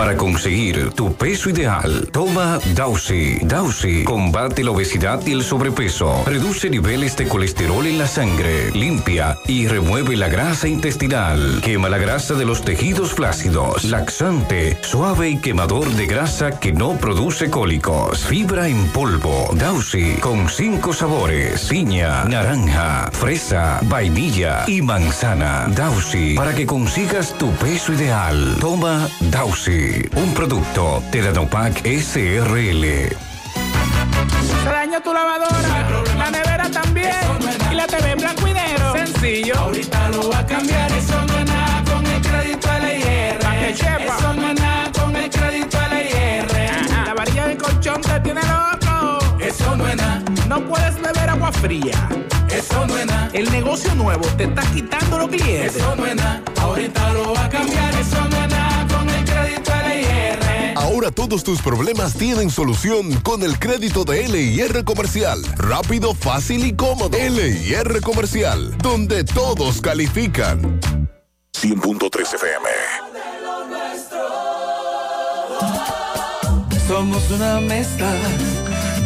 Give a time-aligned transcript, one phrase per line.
[0.00, 3.36] Para conseguir tu peso ideal, toma Dausi.
[3.42, 9.36] Dausi combate la obesidad y el sobrepeso, reduce niveles de colesterol en la sangre, limpia
[9.46, 15.36] y remueve la grasa intestinal, quema la grasa de los tejidos flácidos, laxante, suave y
[15.36, 19.50] quemador de grasa que no produce cólicos, fibra en polvo.
[19.52, 25.66] Dausi con cinco sabores: piña, naranja, fresa, vainilla y manzana.
[25.76, 28.56] Dausi para que consigas tu peso ideal.
[28.60, 32.84] Toma Dausi un producto de Danopac SRL.
[34.62, 37.14] Se dañó tu lavadora, la nevera también,
[37.70, 38.92] y la TV en blanco y negro.
[38.92, 39.54] Sencillo.
[39.56, 43.38] Ahorita lo va a cambiar, eso no es nada con el crédito LIR.
[43.70, 47.06] Eso no es nada con el crédito LIR.
[47.06, 49.18] La varilla del colchón te tiene loco.
[49.40, 50.22] Eso no es nada.
[50.48, 52.08] No puedes beber agua fría.
[52.50, 53.30] Eso no es nada.
[53.32, 55.76] El negocio nuevo te está quitando los clientes.
[55.76, 56.42] Eso no es nada.
[56.60, 58.59] Ahorita lo va a cambiar, eso no es nada
[61.00, 65.42] Ahora todos tus problemas tienen solución con el crédito de LIR Comercial.
[65.56, 67.16] Rápido, fácil y cómodo.
[67.16, 70.78] LIR Comercial, donde todos califican.
[71.54, 72.68] 100.3 FM.
[76.86, 78.12] Somos una mezcla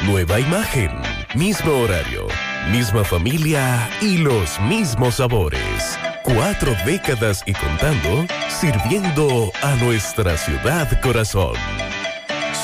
[0.07, 0.93] Nueva imagen,
[1.35, 2.29] mismo horario,
[2.71, 5.99] misma familia y los mismos sabores.
[6.23, 11.55] Cuatro décadas y contando, sirviendo a nuestra ciudad corazón.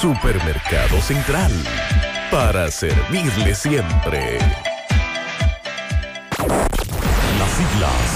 [0.00, 1.52] Supermercado Central.
[2.30, 4.38] Para servirle siempre.
[6.38, 8.15] Las siglas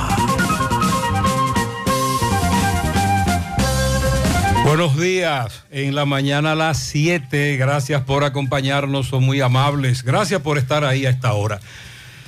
[4.63, 10.41] Buenos días, en la mañana a las 7, gracias por acompañarnos, son muy amables, gracias
[10.41, 11.59] por estar ahí a esta hora.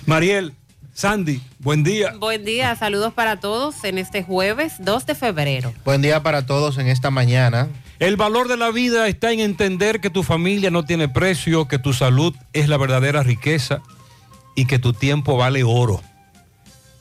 [0.06, 0.54] Mariel,
[0.94, 2.14] Sandy, buen día.
[2.20, 5.74] Buen día, saludos para todos en este jueves 2 de febrero.
[5.86, 7.70] Buen día para todos en esta mañana.
[8.00, 11.80] El valor de la vida está en entender que tu familia no tiene precio, que
[11.80, 13.82] tu salud es la verdadera riqueza
[14.56, 16.02] y que tu tiempo vale oro.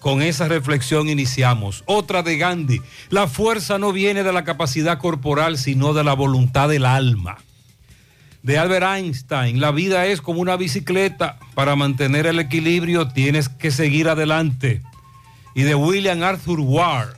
[0.03, 1.85] Con esa reflexión iniciamos.
[1.87, 2.83] Otra de Gandhi.
[3.09, 7.39] La fuerza no viene de la capacidad corporal, sino de la voluntad del alma.
[8.43, 9.61] De Albert Einstein.
[9.61, 11.39] La vida es como una bicicleta.
[11.55, 14.83] Para mantener el equilibrio tienes que seguir adelante.
[15.55, 17.17] Y de William Arthur Ward.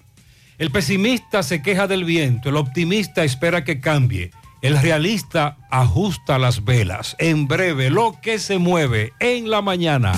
[0.58, 2.50] El pesimista se queja del viento.
[2.50, 4.30] El optimista espera que cambie.
[4.60, 7.16] El realista ajusta las velas.
[7.18, 10.12] En breve, lo que se mueve en la mañana.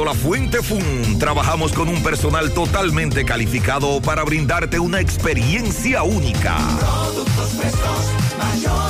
[0.00, 6.56] La Fuente Fun trabajamos con un personal totalmente calificado para brindarte una experiencia única.
[6.80, 8.08] Productos frescos,
[8.38, 8.81] mayor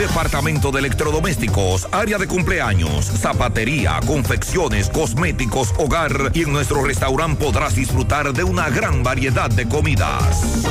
[0.00, 7.74] Departamento de Electrodomésticos, área de cumpleaños, zapatería, confecciones, cosméticos, hogar y en nuestro restaurante podrás
[7.74, 10.64] disfrutar de una gran variedad de comidas.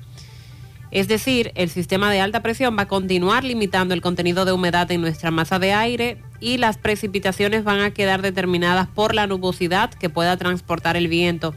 [0.91, 4.91] Es decir, el sistema de alta presión va a continuar limitando el contenido de humedad
[4.91, 9.91] en nuestra masa de aire y las precipitaciones van a quedar determinadas por la nubosidad
[9.91, 11.55] que pueda transportar el viento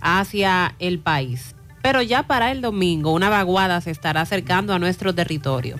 [0.00, 1.54] hacia el país.
[1.82, 5.76] Pero ya para el domingo una vaguada se estará acercando a nuestro territorio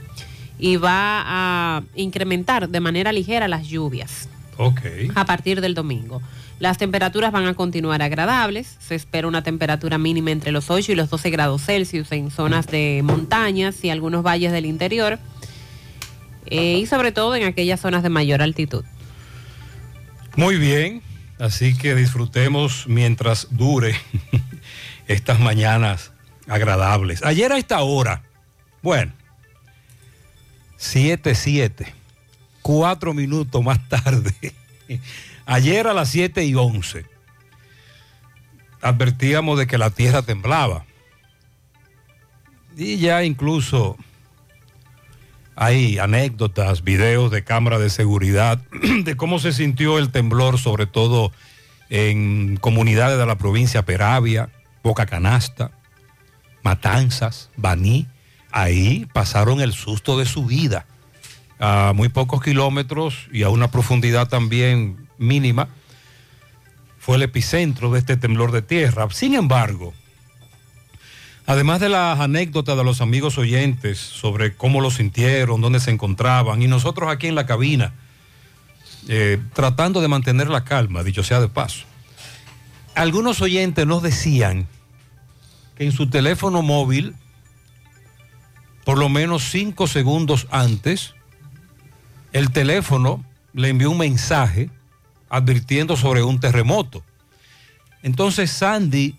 [0.58, 4.80] y va a incrementar de manera ligera las lluvias Ok.
[5.14, 6.20] a partir del domingo.
[6.58, 8.76] Las temperaturas van a continuar agradables.
[8.80, 12.66] Se espera una temperatura mínima entre los 8 y los 12 grados Celsius en zonas
[12.66, 15.18] de montañas y algunos valles del interior.
[16.50, 18.82] eh, y sobre todo en aquellas zonas de mayor altitud.
[20.36, 21.02] Muy bien,
[21.38, 23.94] así que disfrutemos mientras dure
[25.08, 26.10] estas mañanas
[26.48, 27.22] agradables.
[27.22, 28.22] Ayer a esta hora,
[28.82, 29.12] bueno,
[30.78, 31.92] 7, 7,
[32.62, 34.54] cuatro minutos más tarde,
[35.44, 37.04] ayer a las 7 y 11,
[38.80, 40.86] advertíamos de que la tierra temblaba.
[42.76, 43.96] Y ya incluso
[45.56, 48.62] hay anécdotas, videos de cámara de seguridad
[49.02, 51.32] de cómo se sintió el temblor, sobre todo
[51.90, 54.50] en comunidades de la provincia Peravia,
[54.84, 55.72] Boca Canasta,
[56.62, 58.06] Matanzas, Baní.
[58.50, 60.86] Ahí pasaron el susto de su vida.
[61.60, 65.68] A muy pocos kilómetros y a una profundidad también mínima,
[66.98, 69.08] fue el epicentro de este temblor de tierra.
[69.10, 69.94] Sin embargo,
[71.46, 76.62] además de las anécdotas de los amigos oyentes sobre cómo lo sintieron, dónde se encontraban,
[76.62, 77.94] y nosotros aquí en la cabina,
[79.08, 81.86] eh, tratando de mantener la calma, dicho sea de paso,
[82.94, 84.66] algunos oyentes nos decían
[85.76, 87.14] que en su teléfono móvil,
[88.88, 91.12] por lo menos cinco segundos antes,
[92.32, 94.70] el teléfono le envió un mensaje
[95.28, 97.04] advirtiendo sobre un terremoto.
[98.02, 99.14] Entonces Sandy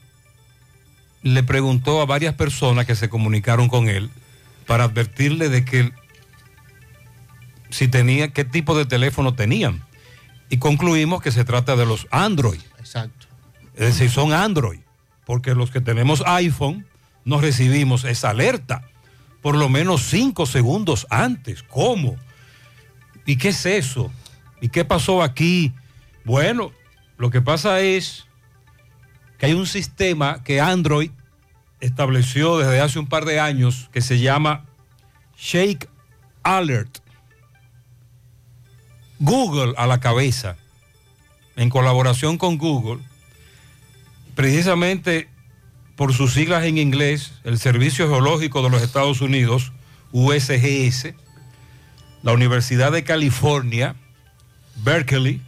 [1.21, 4.09] le preguntó a varias personas que se comunicaron con él
[4.65, 5.91] para advertirle de que
[7.69, 9.83] si tenía, qué tipo de teléfono tenían.
[10.49, 12.61] Y concluimos que se trata de los Android.
[12.79, 13.27] Exacto.
[13.75, 14.79] Es decir, son Android,
[15.27, 16.87] porque los que tenemos iPhone
[17.23, 18.89] no recibimos esa alerta
[19.41, 21.63] por lo menos cinco segundos antes.
[21.63, 22.17] ¿Cómo?
[23.25, 24.11] ¿Y qué es eso?
[24.61, 25.73] ¿Y qué pasó aquí?
[26.25, 26.71] Bueno,
[27.17, 28.25] lo que pasa es
[29.37, 31.11] que hay un sistema que Android
[31.79, 34.65] estableció desde hace un par de años que se llama
[35.37, 35.89] Shake
[36.43, 36.99] Alert.
[39.19, 40.57] Google a la cabeza,
[41.55, 43.03] en colaboración con Google,
[44.33, 45.29] precisamente
[45.99, 49.73] por sus siglas en inglés, el Servicio Geológico de los Estados Unidos,
[50.13, 51.13] USGS,
[52.23, 53.97] la Universidad de California,
[54.77, 55.41] Berkeley,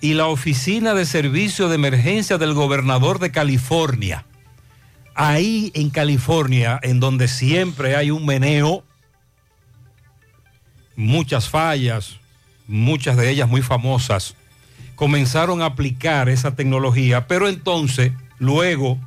[0.00, 4.24] y la Oficina de Servicio de Emergencia del Gobernador de California.
[5.14, 8.82] Ahí en California, en donde siempre hay un meneo,
[10.96, 12.18] muchas fallas,
[12.66, 14.36] muchas de ellas muy famosas,
[14.94, 18.98] comenzaron a aplicar esa tecnología, pero entonces, luego,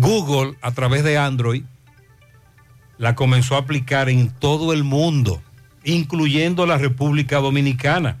[0.00, 1.64] Google, a través de Android,
[2.98, 5.42] la comenzó a aplicar en todo el mundo,
[5.82, 8.16] incluyendo la República Dominicana.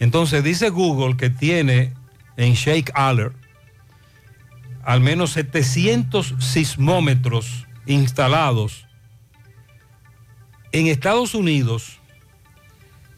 [0.00, 1.92] Entonces dice Google que tiene
[2.38, 3.36] en Shake Alert
[4.82, 8.86] al menos 700 sismómetros instalados
[10.72, 11.98] en Estados Unidos,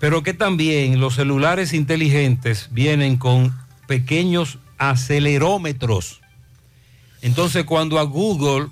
[0.01, 3.57] pero que también los celulares inteligentes vienen con
[3.87, 6.21] pequeños acelerómetros.
[7.25, 8.69] Entonces cuando a Google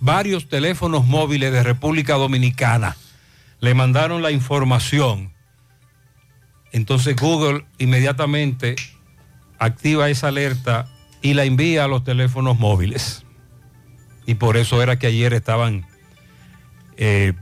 [0.00, 2.96] varios teléfonos móviles de República Dominicana
[3.60, 5.30] le mandaron la información,
[6.72, 8.76] entonces Google inmediatamente
[9.58, 13.26] activa esa alerta y la envía a los teléfonos móviles.
[14.24, 15.86] Y por eso era que ayer estaban,
[16.96, 17.34] eh,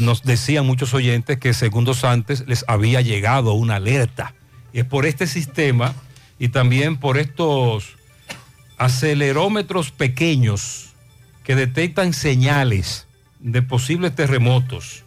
[0.00, 4.34] nos decían muchos oyentes que segundos antes les había llegado una alerta.
[4.74, 5.94] Y es por este sistema
[6.38, 7.97] y también por estos
[8.78, 10.90] acelerómetros pequeños
[11.44, 13.06] que detectan señales
[13.40, 15.04] de posibles terremotos.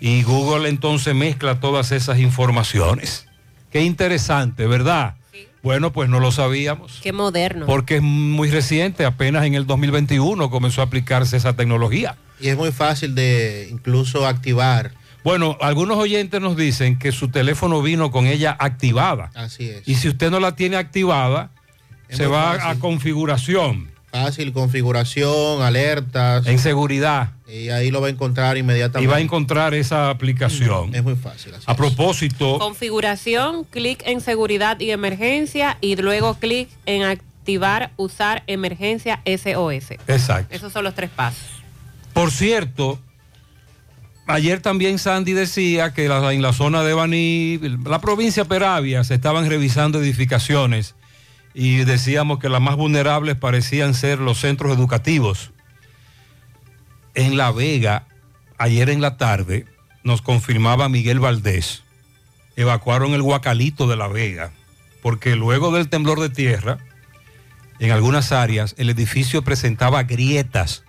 [0.00, 3.26] Y Google entonces mezcla todas esas informaciones.
[3.70, 5.16] Qué interesante, ¿verdad?
[5.62, 7.00] Bueno, pues no lo sabíamos.
[7.02, 7.66] Qué moderno.
[7.66, 12.16] Porque es muy reciente, apenas en el 2021 comenzó a aplicarse esa tecnología.
[12.40, 14.92] Y es muy fácil de incluso activar.
[15.24, 19.32] Bueno, algunos oyentes nos dicen que su teléfono vino con ella activada.
[19.34, 19.88] Así es.
[19.88, 21.50] Y si usted no la tiene activada,
[22.10, 23.90] se va a configuración.
[24.12, 26.46] Fácil, configuración, alertas.
[26.46, 27.32] En seguridad.
[27.46, 29.04] Y ahí lo va a encontrar inmediatamente.
[29.04, 30.94] Y va a encontrar esa aplicación.
[30.94, 31.54] Es muy fácil.
[31.54, 38.42] así A propósito, Configuración, clic en seguridad y emergencia y luego clic en activar, usar
[38.46, 39.92] emergencia SOS.
[40.08, 40.54] exacto.
[40.54, 41.44] Esos son los tres pasos.
[42.14, 42.98] Por cierto,
[44.26, 49.14] ayer también Sandy decía que la- en la zona de Baní, la provincia Peravia, se
[49.14, 50.94] estaban revisando edificaciones
[51.58, 55.52] y decíamos que las más vulnerables parecían ser los centros educativos.
[57.14, 58.06] En La Vega,
[58.58, 59.64] ayer en la tarde,
[60.04, 61.82] nos confirmaba Miguel Valdés,
[62.56, 64.52] evacuaron el Guacalito de La Vega,
[65.00, 66.76] porque luego del temblor de tierra,
[67.78, 70.84] en algunas áreas, el edificio presentaba grietas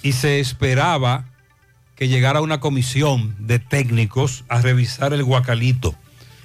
[0.00, 1.24] y se esperaba
[1.96, 5.96] que llegara una comisión de técnicos a revisar el guacalito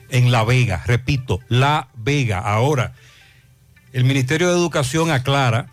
[0.10, 0.82] en La Vega.
[0.88, 2.40] Repito, La Vega.
[2.40, 2.94] Ahora,
[3.94, 5.68] el Ministerio de Educación aclara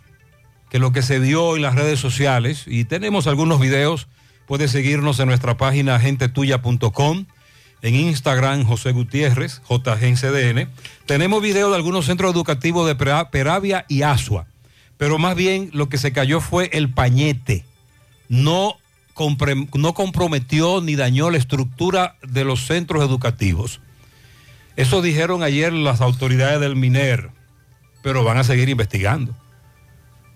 [0.69, 4.07] que lo que se vio en las redes sociales, y tenemos algunos videos,
[4.47, 7.25] puede seguirnos en nuestra página gentetuya.com,
[7.81, 10.69] en Instagram José Gutiérrez, JGNCDN.
[11.07, 14.45] Tenemos videos de algunos centros educativos de Pera- Peravia y Asua,
[14.97, 17.65] pero más bien lo que se cayó fue el pañete
[18.29, 18.75] no,
[19.13, 23.81] compre- no comprometió ni dañó la estructura de los centros educativos.
[24.75, 27.29] Eso dijeron ayer las autoridades del MINER,
[28.01, 29.35] pero van a seguir investigando.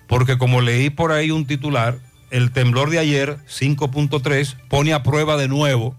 [0.07, 1.99] Porque como leí por ahí un titular,
[2.31, 5.95] el temblor de ayer, 5.3, pone a prueba de nuevo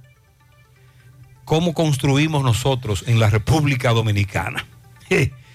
[1.44, 4.66] cómo construimos nosotros en la República Dominicana.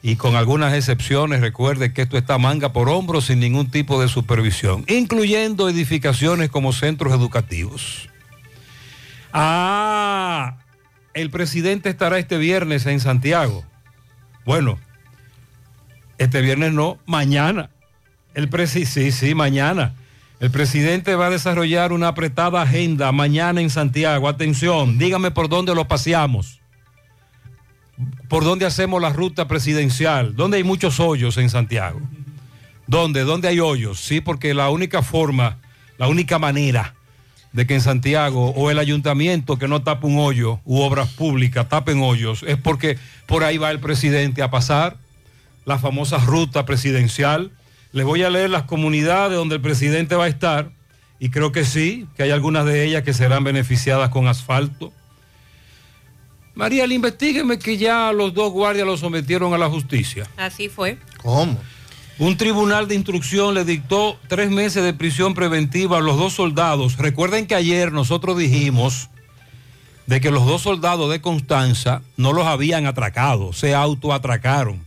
[0.00, 4.08] Y con algunas excepciones, recuerde que esto está manga por hombro sin ningún tipo de
[4.08, 8.08] supervisión, incluyendo edificaciones como centros educativos.
[9.32, 10.58] Ah,
[11.22, 13.64] el presidente estará este viernes en Santiago.
[14.44, 14.78] Bueno,
[16.16, 17.70] este viernes no, mañana.
[18.34, 19.94] El presi sí, sí, mañana.
[20.38, 24.28] El presidente va a desarrollar una apretada agenda mañana en Santiago.
[24.28, 26.60] Atención, dígame por dónde lo paseamos.
[28.28, 30.36] Por dónde hacemos la ruta presidencial.
[30.36, 32.00] ¿Dónde hay muchos hoyos en Santiago?
[32.86, 33.24] ¿Dónde?
[33.24, 33.98] ¿Dónde hay hoyos?
[33.98, 35.58] Sí, porque la única forma,
[35.98, 36.94] la única manera
[37.52, 41.68] de que en Santiago o el ayuntamiento que no tapa un hoyo u obras públicas
[41.68, 44.96] tapen hoyos es porque por ahí va el presidente a pasar
[45.64, 47.50] la famosa ruta presidencial.
[47.92, 50.70] Les voy a leer las comunidades donde el presidente va a estar
[51.18, 54.92] y creo que sí, que hay algunas de ellas que serán beneficiadas con asfalto.
[56.54, 60.26] María, investigueme que ya los dos guardias los sometieron a la justicia.
[60.36, 60.98] Así fue.
[61.22, 61.58] ¿Cómo?
[62.20, 66.96] Un tribunal de instrucción le dictó tres meses de prisión preventiva a los dos soldados.
[66.98, 69.08] Recuerden que ayer nosotros dijimos
[70.06, 74.84] de que los dos soldados de Constanza no los habían atracado, se autoatracaron.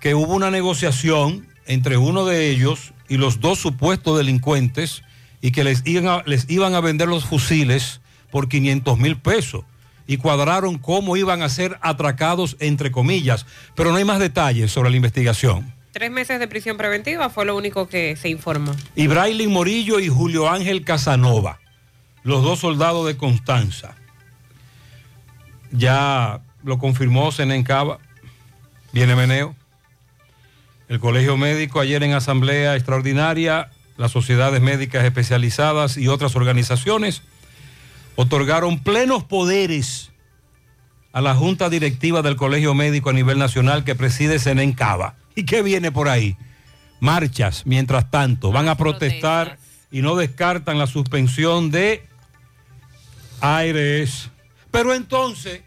[0.00, 5.02] Que hubo una negociación entre uno de ellos y los dos supuestos delincuentes
[5.42, 8.00] y que les iban a, les iban a vender los fusiles
[8.30, 9.64] por 500 mil pesos
[10.06, 13.44] y cuadraron cómo iban a ser atracados entre comillas,
[13.74, 15.73] pero no hay más detalles sobre la investigación.
[15.94, 18.74] Tres meses de prisión preventiva fue lo único que se informó.
[18.96, 21.60] y Braylin Morillo y Julio Ángel Casanova,
[22.24, 23.94] los dos soldados de Constanza.
[25.70, 28.00] Ya lo confirmó Senencaba,
[28.90, 29.54] viene Meneo.
[30.88, 37.22] El Colegio Médico ayer en asamblea extraordinaria, las sociedades médicas especializadas y otras organizaciones
[38.16, 40.10] otorgaron plenos poderes
[41.12, 45.14] a la Junta Directiva del Colegio Médico a nivel nacional que preside Senencaba.
[45.34, 46.36] ¿Y qué viene por ahí?
[47.00, 49.58] Marchas, mientras tanto, van a protestar
[49.90, 52.06] y no descartan la suspensión de
[53.40, 54.30] ARS.
[54.70, 55.62] Pero entonces,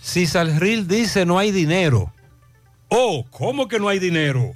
[0.00, 2.12] si Salril dice no hay dinero,
[2.88, 4.52] oh, ¿cómo que no hay dinero?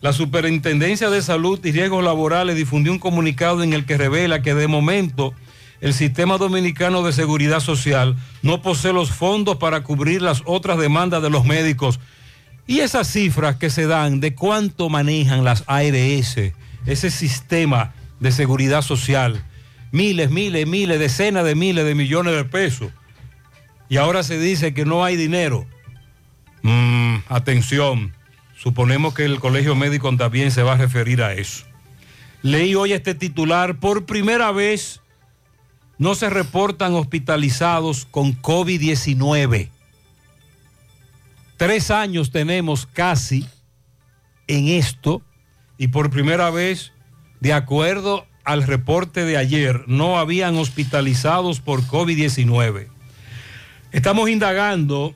[0.00, 4.54] La Superintendencia de Salud y Riesgos Laborales difundió un comunicado en el que revela que
[4.54, 5.34] de momento
[5.80, 11.22] el Sistema Dominicano de Seguridad Social no posee los fondos para cubrir las otras demandas
[11.22, 12.00] de los médicos.
[12.66, 16.36] Y esas cifras que se dan de cuánto manejan las ARS,
[16.86, 19.42] ese sistema de seguridad social,
[19.92, 22.90] miles, miles, miles, decenas de miles de millones de pesos.
[23.88, 25.66] Y ahora se dice que no hay dinero.
[26.62, 28.12] Mm, atención,
[28.56, 31.64] suponemos que el Colegio Médico también se va a referir a eso.
[32.42, 35.00] Leí hoy este titular, por primera vez
[35.98, 39.68] no se reportan hospitalizados con COVID-19.
[41.56, 43.46] Tres años tenemos casi
[44.46, 45.22] en esto
[45.76, 46.92] y por primera vez,
[47.40, 52.86] de acuerdo al reporte de ayer, no habían hospitalizados por COVID-19.
[53.92, 55.14] Estamos indagando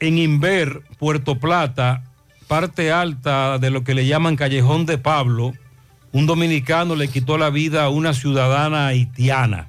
[0.00, 2.04] en Inver, Puerto Plata,
[2.48, 5.52] parte alta de lo que le llaman Callejón de Pablo,
[6.12, 9.68] un dominicano le quitó la vida a una ciudadana haitiana.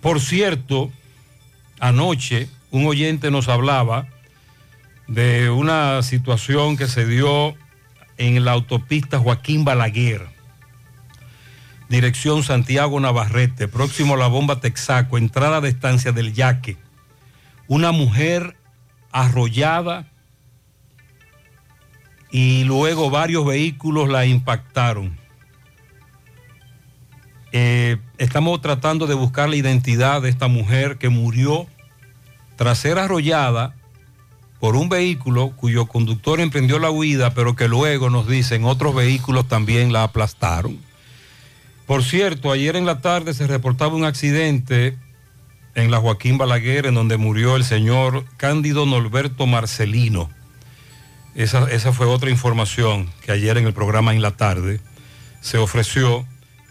[0.00, 0.90] Por cierto,
[1.78, 4.08] anoche un oyente nos hablaba
[5.06, 7.54] de una situación que se dio
[8.16, 10.26] en la autopista Joaquín Balaguer,
[11.88, 16.78] dirección Santiago Navarrete, próximo a la bomba Texaco, entrada de estancia del Yaque.
[17.68, 18.56] Una mujer
[19.12, 20.06] arrollada
[22.32, 25.16] y luego varios vehículos la impactaron.
[27.52, 31.66] Eh, estamos tratando de buscar la identidad de esta mujer que murió
[32.56, 33.74] tras ser arrollada
[34.58, 39.46] por un vehículo cuyo conductor emprendió la huida, pero que luego nos dicen otros vehículos
[39.46, 40.78] también la aplastaron.
[41.86, 44.96] Por cierto, ayer en la tarde se reportaba un accidente
[45.74, 50.30] en la Joaquín Balaguer, en donde murió el señor Cándido Norberto Marcelino.
[51.34, 54.80] Esa, esa fue otra información que ayer en el programa en la tarde
[55.40, 56.26] se ofreció.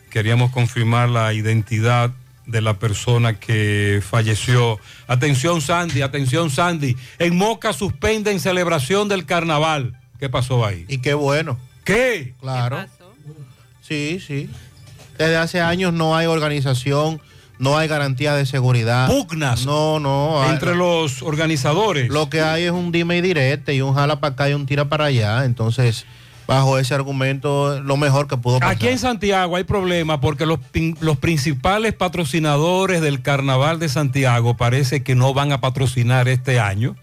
[0.10, 2.12] Queríamos confirmar la identidad
[2.46, 4.80] de la persona que falleció.
[5.08, 6.96] Atención Sandy, atención Sandy.
[7.20, 9.98] En Moca suspenden celebración del carnaval.
[10.20, 10.86] ¿Qué pasó ahí?
[10.88, 11.58] Y qué bueno.
[11.84, 12.36] ¿Qué?
[12.40, 12.86] Claro.
[13.82, 14.50] Sí, sí.
[15.18, 17.22] Desde hace años no hay organización,
[17.62, 19.08] no hay garantía de seguridad.
[19.08, 19.66] Pugnas.
[19.66, 20.42] No, no.
[20.42, 22.10] hay- Entre los organizadores.
[22.10, 24.66] Lo que hay es un dime y direte y un jala para acá y un
[24.66, 25.46] tira para allá.
[25.46, 26.06] Entonces,
[26.48, 28.76] bajo ese argumento, lo mejor que pudo pasar.
[28.76, 30.60] Aquí en Santiago hay problema porque los,
[31.00, 36.96] los principales patrocinadores del Carnaval de Santiago parece que no van a patrocinar este año.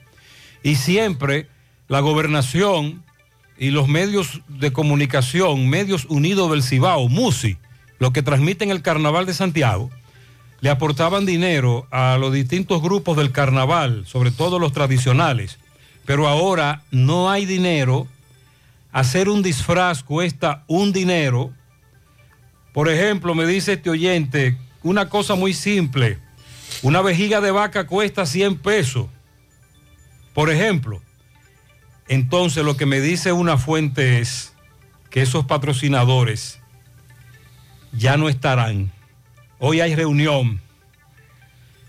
[0.64, 1.46] Y siempre
[1.86, 3.04] la gobernación
[3.58, 7.58] y los medios de comunicación, Medios Unidos del Cibao, MUSI,
[8.00, 9.90] los que transmiten el Carnaval de Santiago,
[10.60, 15.58] le aportaban dinero a los distintos grupos del carnaval, sobre todo los tradicionales.
[16.04, 18.08] Pero ahora no hay dinero
[18.92, 21.52] hacer un disfraz cuesta un dinero.
[22.72, 26.18] Por ejemplo, me dice este oyente, una cosa muy simple,
[26.82, 29.06] una vejiga de vaca cuesta 100 pesos.
[30.34, 31.00] Por ejemplo,
[32.08, 34.54] entonces lo que me dice una fuente es
[35.10, 36.58] que esos patrocinadores
[37.92, 38.92] ya no estarán.
[39.58, 40.60] Hoy hay reunión.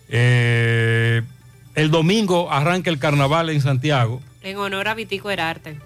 [0.09, 1.21] Eh,
[1.75, 5.77] el domingo arranca el carnaval en Santiago, En honor a Vitico Herarte.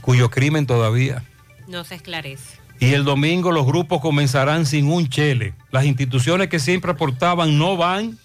[0.00, 1.22] cuyo crimen todavía.
[1.68, 2.58] No se esclarece.
[2.80, 5.54] Y el domingo los grupos comenzarán sin un chele.
[5.70, 8.18] Las instituciones que siempre aportaban no van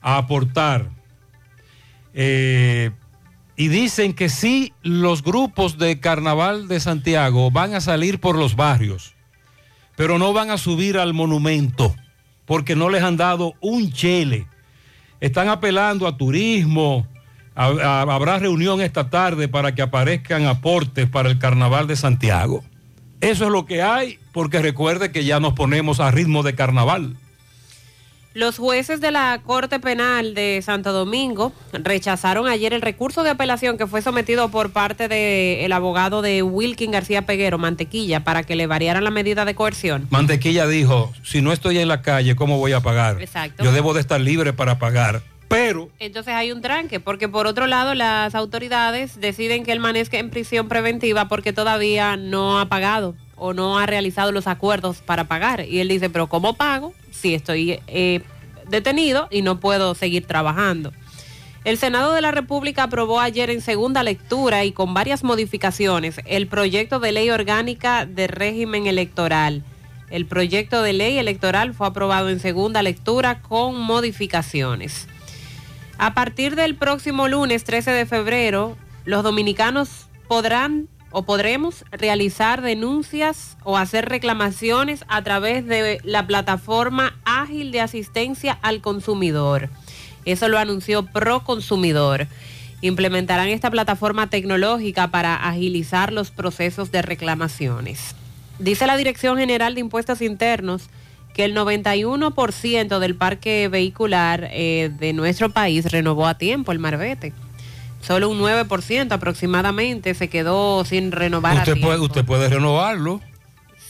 [0.00, 0.88] a aportar.
[2.14, 2.92] Eh,
[3.56, 8.54] y dicen que sí, los grupos de Carnaval de Santiago van a salir por los
[8.54, 9.14] barrios,
[9.98, 11.92] pero no van a subir al monumento,
[12.46, 14.46] porque no les han dado un chele.
[15.20, 17.04] Están apelando a turismo.
[17.56, 22.62] habrá reunión esta tarde para que aparezcan aportes para el Carnaval de Santiago.
[23.20, 27.16] Eso es lo que hay, porque recuerde que ya nos ponemos a ritmo de carnaval.
[28.38, 33.76] Los jueces de la Corte Penal de Santo Domingo rechazaron ayer el recurso de apelación
[33.76, 38.68] que fue sometido por parte del abogado de Wilkin García Peguero, Mantequilla, para que le
[38.68, 40.06] variaran la medida de coerción.
[40.10, 43.20] Mantequilla dijo, si no estoy en la calle, ¿cómo voy a pagar?
[43.20, 43.64] Exacto.
[43.64, 45.20] Yo debo de estar libre para pagar.
[45.48, 50.16] Pero Entonces hay un tranque, porque por otro lado las autoridades deciden que él manezca
[50.16, 55.24] en prisión preventiva porque todavía no ha pagado o no ha realizado los acuerdos para
[55.24, 55.64] pagar.
[55.66, 58.22] Y él dice, pero ¿cómo pago si estoy eh,
[58.68, 60.92] detenido y no puedo seguir trabajando?
[61.64, 66.46] El Senado de la República aprobó ayer en segunda lectura y con varias modificaciones el
[66.46, 69.64] proyecto de ley orgánica de régimen electoral.
[70.08, 75.08] El proyecto de ley electoral fue aprobado en segunda lectura con modificaciones.
[75.98, 83.56] A partir del próximo lunes 13 de febrero, los dominicanos podrán o podremos realizar denuncias
[83.64, 89.70] o hacer reclamaciones a través de la plataforma ágil de asistencia al consumidor.
[90.24, 92.26] Eso lo anunció Proconsumidor.
[92.80, 98.14] Implementarán esta plataforma tecnológica para agilizar los procesos de reclamaciones.
[98.58, 100.88] Dice la Dirección General de Impuestos Internos
[101.32, 107.32] que el 91% del parque vehicular eh, de nuestro país renovó a tiempo el marbete.
[108.00, 113.20] Solo un 9% aproximadamente se quedó sin renovar usted puede, usted puede renovarlo,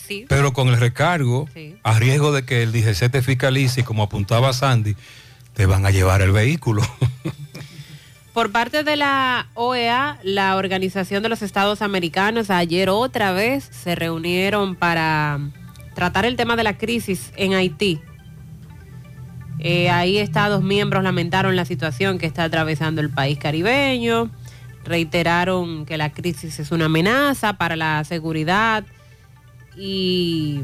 [0.07, 0.25] Sí.
[0.29, 1.49] pero con el recargo,
[1.83, 4.97] a riesgo de que el DGC te fiscalice, y como apuntaba Sandy,
[5.53, 6.83] te van a llevar el vehículo.
[8.33, 13.95] Por parte de la OEA, la Organización de los Estados Americanos, ayer otra vez se
[13.97, 15.41] reunieron para
[15.95, 18.01] tratar el tema de la crisis en Haití.
[19.59, 24.31] Eh, ahí Estados miembros lamentaron la situación que está atravesando el país caribeño,
[24.85, 28.85] reiteraron que la crisis es una amenaza para la seguridad
[29.77, 30.63] y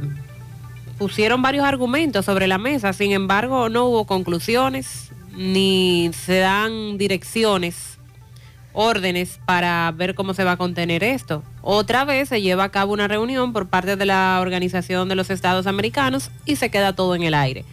[0.98, 2.92] pusieron varios argumentos sobre la mesa.
[2.92, 7.98] Sin embargo, no hubo conclusiones ni se dan direcciones,
[8.72, 11.42] órdenes para ver cómo se va a contener esto.
[11.62, 15.30] Otra vez se lleva a cabo una reunión por parte de la Organización de los
[15.30, 17.64] Estados Americanos y se queda todo en el aire.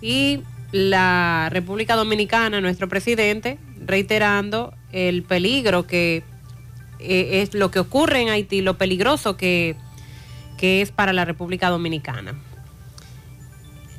[0.00, 0.40] Y
[0.72, 6.22] la República Dominicana, nuestro presidente, reiterando el peligro que
[6.98, 9.76] eh, es lo que ocurre en Haití, lo peligroso que,
[10.56, 12.34] que es para la República Dominicana.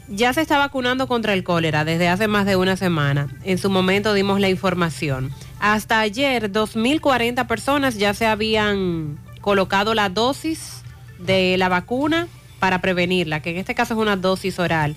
[0.08, 3.28] Ya se está vacunando contra el cólera desde hace más de una semana.
[3.44, 5.32] En su momento dimos la información.
[5.60, 10.84] Hasta ayer, 2.040 personas ya se habían colocado la dosis
[11.20, 12.28] de la vacuna
[12.60, 14.96] para prevenirla, que en este caso es una dosis oral.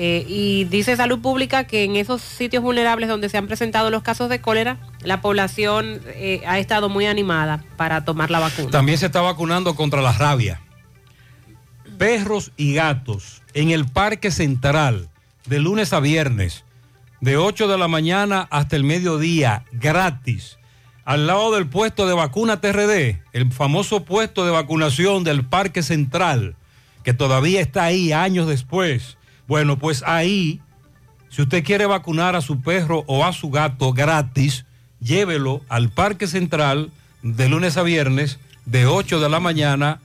[0.00, 4.04] Eh, y dice Salud Pública que en esos sitios vulnerables donde se han presentado los
[4.04, 8.70] casos de cólera, la población eh, ha estado muy animada para tomar la vacuna.
[8.70, 10.60] También se está vacunando contra la rabia.
[11.98, 15.08] Perros y gatos en el Parque Central,
[15.46, 16.64] de lunes a viernes,
[17.20, 20.58] de 8 de la mañana hasta el mediodía, gratis.
[21.04, 26.54] Al lado del puesto de vacuna TRD, el famoso puesto de vacunación del Parque Central,
[27.02, 29.17] que todavía está ahí años después.
[29.48, 30.60] Bueno, pues ahí,
[31.30, 34.66] si usted quiere vacunar a su perro o a su gato gratis,
[35.00, 40.00] llévelo al Parque Central de lunes a viernes de 8 de la mañana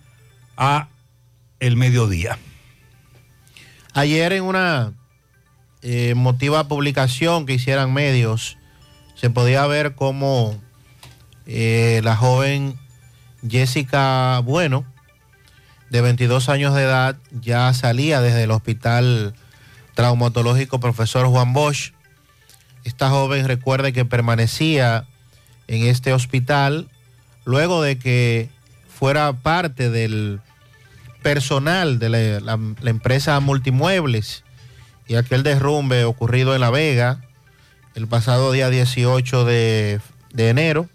[0.55, 0.87] a
[1.59, 2.39] el mediodía.
[3.93, 4.93] Ayer en una
[5.81, 8.57] eh, emotiva publicación que hicieran medios,
[9.15, 10.57] se podía ver cómo
[11.45, 12.79] eh, la joven
[13.45, 14.85] Jessica Bueno,
[15.93, 19.35] de 22 años de edad, ya salía desde el hospital
[19.93, 21.91] traumatológico profesor Juan Bosch.
[22.83, 25.05] Esta joven recuerde que permanecía
[25.67, 26.89] en este hospital
[27.45, 28.49] luego de que
[28.89, 30.41] fuera parte del
[31.21, 34.43] personal de la, la- empresa Multimuebles
[35.07, 37.21] y aquel derrumbe ocurrido en La Vega
[37.93, 40.01] el pasado día 18 de,
[40.33, 40.89] de enero.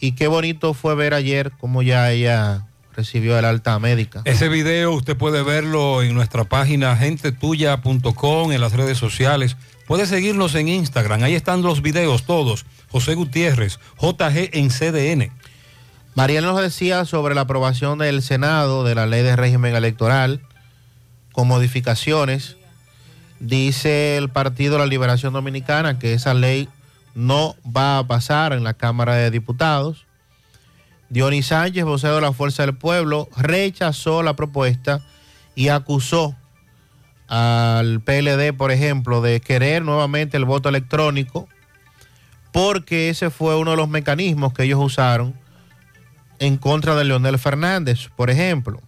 [0.00, 2.65] Y qué bonito fue ver ayer cómo ya ella
[2.96, 4.22] recibió el alta médica.
[4.24, 9.56] Ese video usted puede verlo en nuestra página gentetuya.com, en las redes sociales.
[9.86, 12.64] Puede seguirnos en Instagram, ahí están los videos todos.
[12.90, 15.30] José Gutiérrez, JG en CDN.
[16.14, 20.40] Mariel nos decía sobre la aprobación del Senado de la ley de régimen electoral
[21.32, 22.56] con modificaciones.
[23.38, 26.70] Dice el Partido La Liberación Dominicana que esa ley
[27.14, 30.05] no va a pasar en la Cámara de Diputados.
[31.08, 35.00] Dionis Sánchez, vocero de la Fuerza del Pueblo, rechazó la propuesta
[35.54, 36.36] y acusó
[37.28, 41.48] al PLD, por ejemplo, de querer nuevamente el voto electrónico,
[42.52, 45.34] porque ese fue uno de los mecanismos que ellos usaron
[46.38, 48.80] en contra de Leonel Fernández, por ejemplo.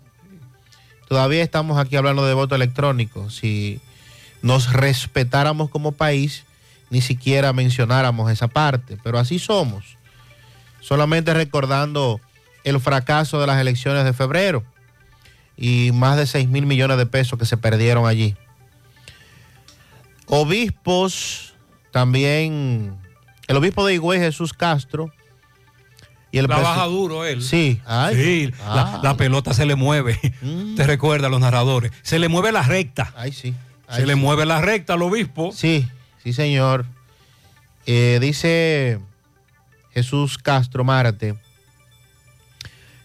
[1.09, 3.31] Todavía estamos aquí hablando de voto electrónico.
[3.31, 3.81] Si
[4.42, 6.44] nos respetáramos como país,
[6.90, 9.97] ni siquiera mencionáramos esa parte, pero así somos.
[10.80, 12.20] Solamente recordando
[12.64, 14.64] el fracaso de las elecciones de febrero
[15.56, 18.36] y más de 6 mil millones de pesos que se perdieron allí.
[20.26, 21.54] Obispos,
[21.90, 22.94] también
[23.46, 25.10] el obispo de Higüey, Jesús Castro,
[26.30, 27.42] y el La presi- baja duro él.
[27.42, 29.00] Sí, ay, Sí, la, ay.
[29.02, 30.18] la pelota se le mueve.
[30.76, 31.90] Te recuerda a los narradores.
[32.02, 33.12] Se le mueve la recta.
[33.16, 33.54] Ay, sí.
[33.90, 35.50] se le mueve la recta al obispo.
[35.54, 35.88] Sí,
[36.22, 36.84] sí, señor.
[37.86, 38.98] Eh, dice
[39.98, 41.34] Jesús Castro Marte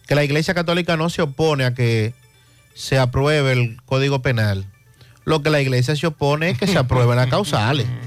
[0.08, 2.13] que la Iglesia Católica no se opone a que
[2.75, 4.65] se apruebe el Código Penal.
[5.25, 7.88] Lo que la Iglesia se opone es que se aprueben las causales.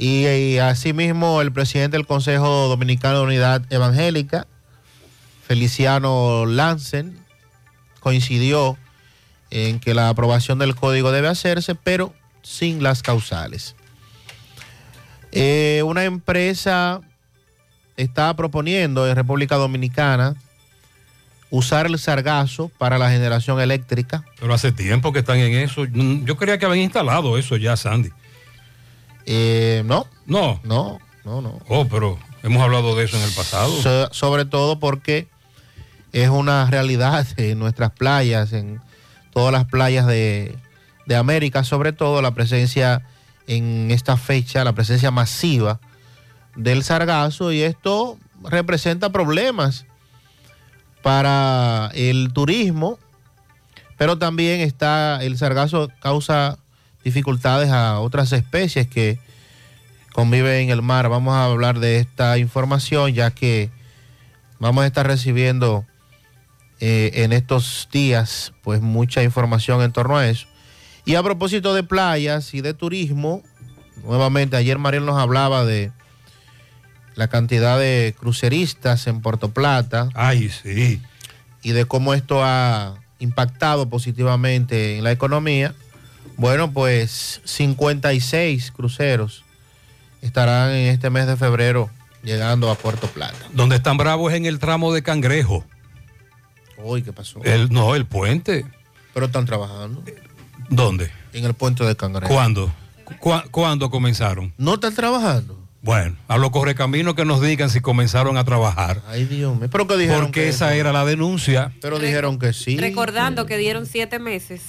[0.00, 4.46] Y, y asimismo el presidente del Consejo Dominicano de Unidad Evangélica,
[5.44, 7.18] Feliciano Lansen,
[7.98, 8.78] coincidió
[9.50, 13.74] en que la aprobación del código debe hacerse, pero sin las causales.
[15.32, 17.00] Eh, una empresa
[17.98, 20.34] está proponiendo en República Dominicana
[21.50, 24.24] usar el sargazo para la generación eléctrica.
[24.40, 25.82] Pero hace tiempo que están en eso.
[25.90, 28.10] Mm, Yo creía que habían instalado eso ya, Sandy.
[29.26, 30.06] Eh, no.
[30.26, 30.60] No.
[30.64, 31.58] No, no, no.
[31.68, 33.70] Oh, pero hemos hablado de eso en el pasado.
[33.82, 35.28] So- sobre todo porque
[36.12, 38.80] es una realidad en nuestras playas, en
[39.32, 40.56] todas las playas de,
[41.06, 43.02] de América, sobre todo la presencia
[43.46, 45.80] en esta fecha, la presencia masiva
[46.58, 49.86] del sargazo y esto representa problemas
[51.02, 52.98] para el turismo,
[53.96, 56.58] pero también está el sargazo causa
[57.04, 59.20] dificultades a otras especies que
[60.12, 61.08] conviven en el mar.
[61.08, 63.70] Vamos a hablar de esta información ya que
[64.58, 65.86] vamos a estar recibiendo
[66.80, 70.48] eh, en estos días pues mucha información en torno a eso.
[71.04, 73.42] Y a propósito de playas y de turismo,
[74.02, 75.92] nuevamente ayer Mariel nos hablaba de
[77.18, 80.08] la cantidad de cruceristas en Puerto Plata.
[80.14, 81.02] Ay, sí.
[81.62, 85.74] Y de cómo esto ha impactado positivamente en la economía.
[86.36, 89.42] Bueno, pues 56 cruceros
[90.22, 91.90] estarán en este mes de febrero
[92.22, 93.36] llegando a Puerto Plata.
[93.52, 95.64] Donde están bravos es en el tramo de Cangrejo.
[96.76, 97.40] Uy, ¿qué pasó?
[97.42, 98.64] El, no, el puente.
[99.12, 100.04] Pero están trabajando.
[100.70, 101.10] ¿Dónde?
[101.32, 102.32] En el puente de Cangrejo.
[102.32, 102.72] ¿Cuándo?
[103.18, 104.54] ¿Cuá- ¿Cuándo comenzaron?
[104.56, 105.57] ¿No están trabajando?
[105.88, 109.00] Bueno, a los correcaminos que nos digan si comenzaron a trabajar.
[109.08, 109.70] Ay, Dios mío.
[109.72, 110.24] ¿Pero qué dijeron?
[110.24, 110.80] Porque que esa eso?
[110.80, 111.72] era la denuncia.
[111.80, 112.76] Pero dijeron que sí.
[112.76, 114.60] Recordando que dieron siete meses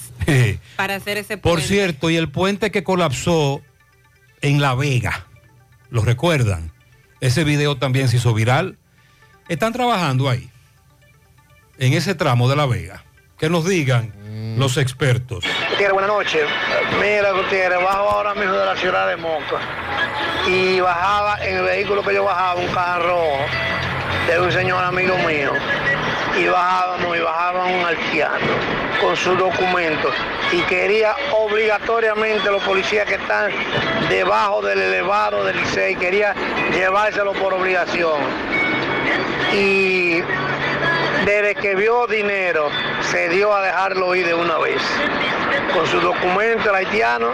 [0.76, 1.68] para hacer ese Por puente.
[1.68, 3.60] cierto, y el puente que colapsó
[4.40, 5.26] en La Vega,
[5.90, 6.72] ¿lo recuerdan?
[7.20, 8.78] Ese video también se hizo viral.
[9.50, 10.48] Están trabajando ahí,
[11.78, 13.04] en ese tramo de La Vega.
[13.36, 14.14] Que nos digan
[14.58, 15.44] los expertos.
[15.68, 16.46] Gutiérrez, buenas noches.
[16.98, 19.89] Mira, Gutiérrez, bajo ahora mismo de la ciudad de Moca.
[20.46, 23.22] Y bajaba en el vehículo que yo bajaba, un carro
[24.26, 25.52] de un señor amigo mío.
[26.38, 28.46] Y bajábamos y bajaban un haitiano
[29.00, 30.14] con sus documentos.
[30.52, 33.50] Y quería obligatoriamente los policías que están
[34.08, 36.34] debajo del elevado del Licey, quería
[36.72, 38.20] llevárselo por obligación.
[39.52, 40.22] Y
[41.24, 42.70] Desde que vio dinero,
[43.02, 44.80] se dio a dejarlo ir de una vez.
[45.74, 47.32] Con su documento el haitiano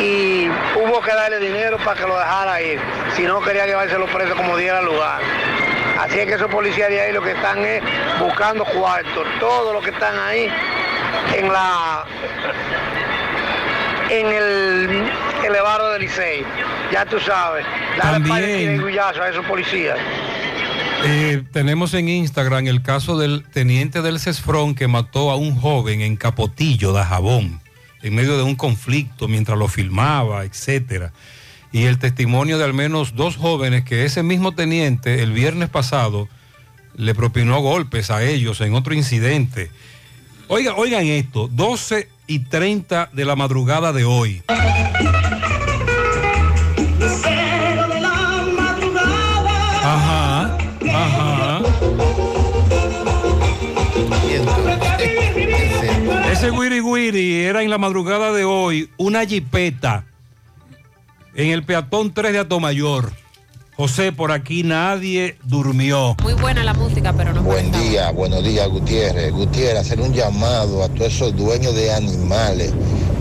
[0.00, 2.80] y hubo que darle dinero para que lo dejara ir.
[3.14, 5.20] Si no quería llevárselo preso como diera lugar.
[5.98, 7.82] Así es que esos policías de ahí lo que están es
[8.20, 9.26] buscando cuartos.
[9.40, 10.48] Todos los que están ahí
[11.34, 12.04] en la
[14.10, 15.10] en el
[15.44, 16.44] elevado del Licey.
[16.92, 17.64] Ya tú sabes.
[17.98, 18.58] Dale También.
[18.76, 19.98] tirigullazos a esos policías.
[21.04, 26.00] Eh, tenemos en Instagram el caso del teniente del CESFRON que mató a un joven
[26.00, 27.60] en Capotillo de Jabón,
[28.02, 31.12] en medio de un conflicto mientras lo filmaba, etcétera.
[31.72, 36.28] Y el testimonio de al menos dos jóvenes que ese mismo teniente el viernes pasado
[36.96, 39.70] le propinó golpes a ellos en otro incidente.
[40.48, 44.42] Oiga, oigan esto, 12 y 30 de la madrugada de hoy.
[57.14, 60.06] Era en la madrugada de hoy una jipeta
[61.36, 63.12] en el peatón 3 de Atomayor.
[63.76, 66.16] José, por aquí nadie durmió.
[66.24, 69.30] Muy buena la música, pero no Buen día, buenos días Gutiérrez.
[69.30, 72.72] Gutiérrez, hacer un llamado a todos esos dueños de animales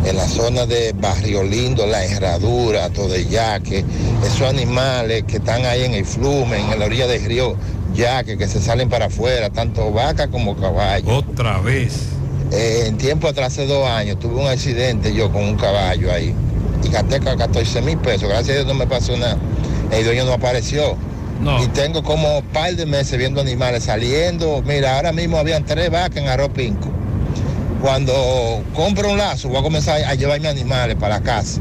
[0.03, 3.85] en la zona de Barrio Lindo, La Herradura, Todeyaque,
[4.25, 7.55] esos animales que están ahí en el flumen, en la orilla del río
[7.93, 11.17] Yaque, que se salen para afuera, tanto vaca como caballo.
[11.17, 12.14] Otra vez.
[12.51, 16.33] En tiempo atrás, hace dos años, tuve un accidente yo con un caballo ahí
[16.83, 18.29] y gasté ca- 14 mil pesos.
[18.29, 19.37] Gracias a Dios no me pasó nada.
[19.91, 20.95] El dueño no apareció.
[21.61, 24.61] Y tengo como un par de meses viendo animales saliendo.
[24.65, 26.89] Mira, ahora mismo habían tres vacas en Arroz Pinco.
[27.81, 31.59] Cuando compro un lazo, voy a comenzar a llevarme animales para la casa.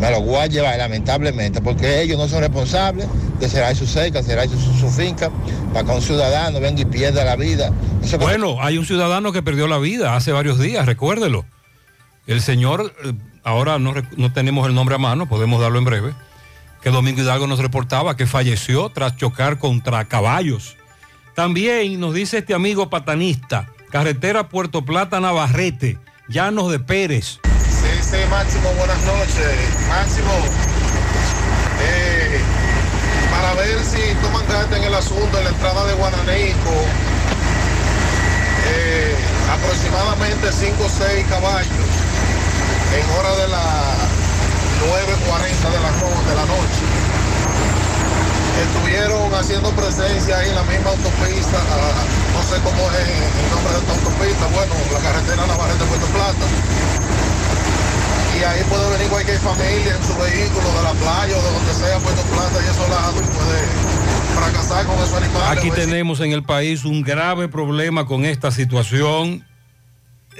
[0.00, 3.06] Me los voy a llevar, lamentablemente, porque ellos no son responsables
[3.40, 5.30] de cerrar su cerca, cerrar su, su finca,
[5.72, 7.72] para que un ciudadano venga y pierda la vida.
[8.18, 11.44] Bueno, hay un ciudadano que perdió la vida hace varios días, recuérdelo.
[12.26, 16.14] El señor, eh, ahora no, no tenemos el nombre a mano, podemos darlo en breve,
[16.82, 20.76] que Domingo Hidalgo nos reportaba que falleció tras chocar contra caballos.
[21.34, 27.40] También nos dice este amigo patanista, carretera Puerto Plata Navarrete, Llanos de Pérez.
[28.02, 29.56] Sí, Máximo, buenas noches.
[29.88, 30.30] Máximo,
[31.80, 32.40] eh,
[33.30, 36.74] para ver si toman carta en el asunto en la entrada de Guananico,
[38.68, 39.16] eh,
[39.50, 41.88] aproximadamente 5 o 6 caballos
[42.92, 43.96] en hora de las
[44.84, 46.82] 9.40 de la, de la noche.
[48.60, 52.04] Estuvieron haciendo presencia ahí en la misma autopista, ah,
[52.34, 57.15] no sé cómo es el nombre de esta autopista, bueno, la carretera Navarrete Puerto Plata
[58.38, 61.74] y ahí puede venir cualquier familia en su vehículo de la playa o de donde
[61.74, 63.96] sea, Puerto Plata y esos lados, y puede
[64.36, 65.58] fracasar con esos animales.
[65.58, 69.44] Aquí tenemos en el país un grave problema con esta situación.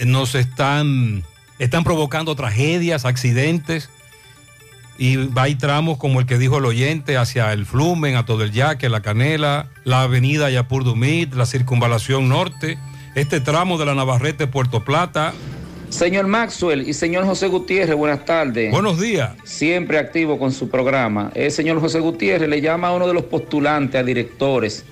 [0.04, 1.24] Nos están,
[1.58, 3.88] están provocando tragedias, accidentes.
[4.98, 8.52] Y hay tramos como el que dijo el oyente hacia el Flumen, a todo el
[8.52, 12.78] Yaque, la Canela, la avenida Yapur Dumit, la circunvalación norte,
[13.14, 15.34] este tramo de la Navarrete Puerto Plata.
[15.88, 18.70] Señor Maxwell y señor José Gutiérrez, buenas tardes.
[18.70, 19.32] Buenos días.
[19.44, 21.30] Siempre activo con su programa.
[21.34, 24.84] El señor José Gutiérrez le llama a uno de los postulantes a directores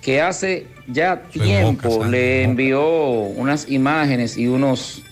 [0.00, 5.02] que hace ya tiempo le envió unas imágenes y unos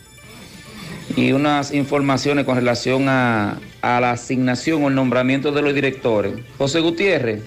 [1.16, 6.34] y unas informaciones con relación a, a la asignación o el nombramiento de los directores.
[6.58, 7.42] José Gutiérrez,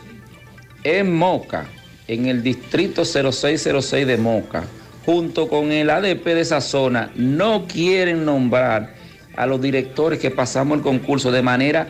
[0.83, 1.67] en Moca,
[2.07, 4.65] en el distrito 0606 de Moca,
[5.05, 8.95] junto con el ADP de esa zona, no quieren nombrar
[9.35, 11.87] a los directores que pasamos el concurso de manera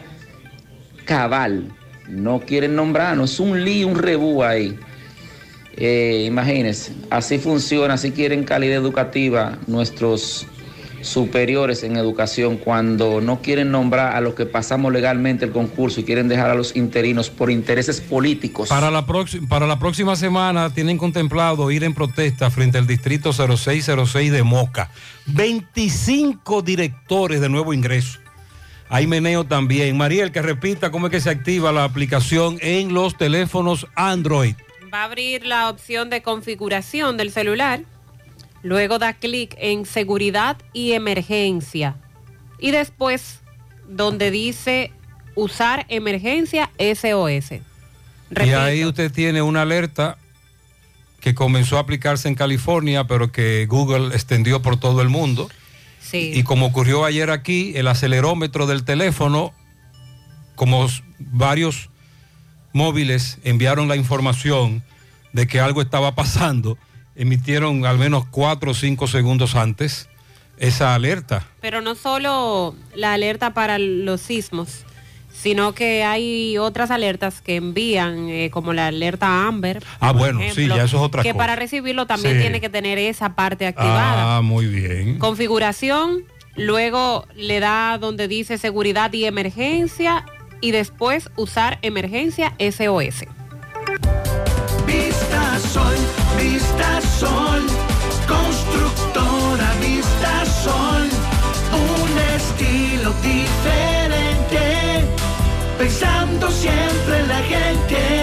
[1.05, 1.71] cabal.
[2.07, 3.33] No quieren nombrarnos.
[3.33, 4.77] Es un lío, un rebú ahí.
[5.77, 10.45] Eh, imagínense, así funciona, así quieren calidad educativa nuestros
[11.03, 16.03] superiores en educación cuando no quieren nombrar a los que pasamos legalmente el concurso y
[16.03, 18.69] quieren dejar a los interinos por intereses políticos.
[18.69, 23.31] Para la, próxima para la próxima semana tienen contemplado ir en protesta frente al distrito
[23.33, 24.89] 0606 de Moca.
[25.27, 28.19] 25 directores de nuevo ingreso.
[28.89, 29.95] Hay meneo también.
[29.95, 34.55] Mariel, que repita cómo es que se activa la aplicación en los teléfonos Android.
[34.93, 37.79] Va a abrir la opción de configuración del celular.
[38.63, 41.95] Luego da clic en seguridad y emergencia.
[42.59, 43.39] Y después,
[43.87, 44.91] donde dice
[45.35, 47.61] usar emergencia SOS.
[48.43, 50.17] Y ahí usted tiene una alerta
[51.19, 55.49] que comenzó a aplicarse en California, pero que Google extendió por todo el mundo.
[56.01, 56.31] Sí.
[56.33, 59.53] Y como ocurrió ayer aquí, el acelerómetro del teléfono,
[60.55, 60.87] como
[61.19, 61.89] varios
[62.73, 64.83] móviles enviaron la información,
[65.33, 66.77] de que algo estaba pasando,
[67.21, 70.09] emitieron al menos cuatro o cinco segundos antes
[70.57, 71.45] esa alerta.
[71.61, 74.85] Pero no solo la alerta para los sismos,
[75.31, 79.83] sino que hay otras alertas que envían, eh, como la alerta Amber.
[79.99, 81.37] Ah, bueno, sí, ya eso es otra Que cosa.
[81.37, 82.41] para recibirlo también Sí.
[82.41, 84.37] tiene que tener esa parte activada.
[84.37, 85.17] Ah, muy bien.
[85.17, 86.23] Configuración,
[86.55, 90.25] luego le da donde dice seguridad y emergencia
[90.59, 93.25] y después usar emergencia SOS.
[95.51, 97.67] Vista Sol,
[98.25, 101.09] constructora Vista Sol,
[101.73, 105.05] un estilo diferente,
[105.77, 108.20] pensando siempre en la gente,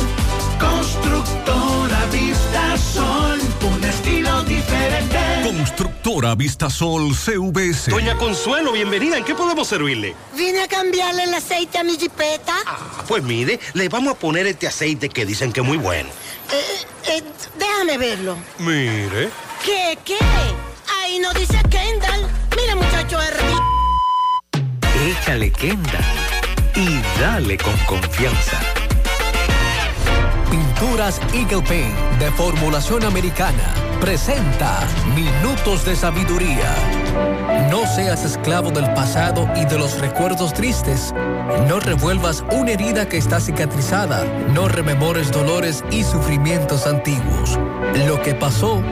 [0.58, 3.38] constructora Vista Sol,
[3.70, 5.27] un estilo diferente.
[5.42, 7.90] Constructora Vistasol CVS.
[7.90, 9.16] Doña Consuelo, bienvenida.
[9.16, 10.14] ¿En qué podemos servirle?
[10.36, 12.54] Vine a cambiarle el aceite a mi jipeta.
[12.66, 16.08] Ah, Pues mire, le vamos a poner este aceite que dicen que es muy bueno.
[16.52, 17.22] Eh, eh,
[17.58, 18.36] déjame verlo.
[18.58, 19.30] Mire.
[19.64, 20.16] ¿Qué, qué?
[21.02, 22.26] Ahí no dice Kendall.
[22.56, 23.38] Mira, muchacho R.
[25.10, 26.00] Échale Kenda
[26.74, 28.60] y dale con confianza.
[30.50, 34.80] Pinturas Eagle Paint de formulación americana presenta
[35.14, 36.74] Minutos de Sabiduría.
[37.70, 41.12] No seas esclavo del pasado y de los recuerdos tristes.
[41.68, 44.24] No revuelvas una herida que está cicatrizada.
[44.52, 47.58] No rememores dolores y sufrimientos antiguos.
[48.06, 48.82] Lo que pasó,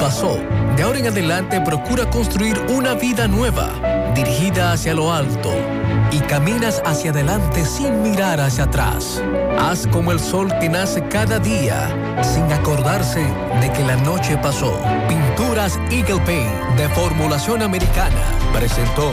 [0.00, 0.38] pasó.
[0.76, 3.70] De ahora en adelante procura construir una vida nueva,
[4.14, 5.52] dirigida hacia lo alto.
[6.12, 9.22] Y caminas hacia adelante sin mirar hacia atrás.
[9.58, 11.88] Haz como el sol que nace cada día,
[12.22, 13.20] sin acordarse
[13.60, 14.80] de que la noche pasó.
[15.08, 19.12] Pinturas Eagle Paint de formulación americana presentó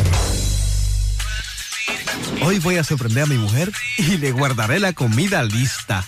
[2.45, 6.05] Hoy voy a sorprender a mi mujer y le guardaré la comida lista.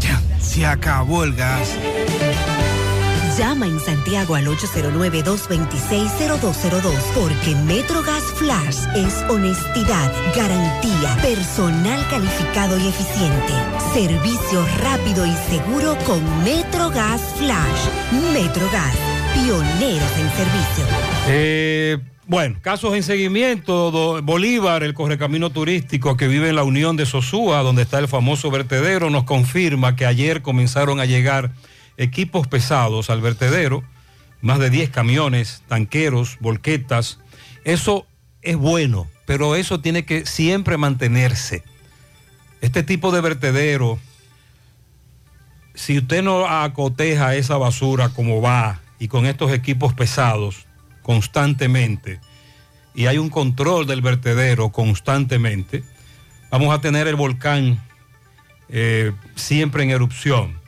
[0.00, 1.68] Ya, se acabó el gas.
[3.38, 13.54] Llama en Santiago al 809-226-0202 porque Metrogas Flash es honestidad, garantía, personal calificado y eficiente,
[13.94, 17.88] servicio rápido y seguro con Metrogas Flash.
[18.34, 18.94] Metrogas,
[19.34, 20.84] pioneros en servicio.
[21.28, 24.20] Eh, bueno, casos en seguimiento.
[24.22, 28.50] Bolívar, el correcamino turístico que vive en la Unión de Sosúa, donde está el famoso
[28.50, 31.52] vertedero, nos confirma que ayer comenzaron a llegar
[31.96, 33.82] equipos pesados al vertedero,
[34.40, 37.18] más de 10 camiones, tanqueros, volquetas.
[37.64, 38.06] Eso
[38.42, 41.62] es bueno, pero eso tiene que siempre mantenerse.
[42.60, 43.98] Este tipo de vertedero,
[45.74, 50.66] si usted no acoteja esa basura como va y con estos equipos pesados
[51.02, 52.20] constantemente,
[52.94, 55.82] y hay un control del vertedero constantemente,
[56.50, 57.82] vamos a tener el volcán
[58.68, 60.61] eh, siempre en erupción.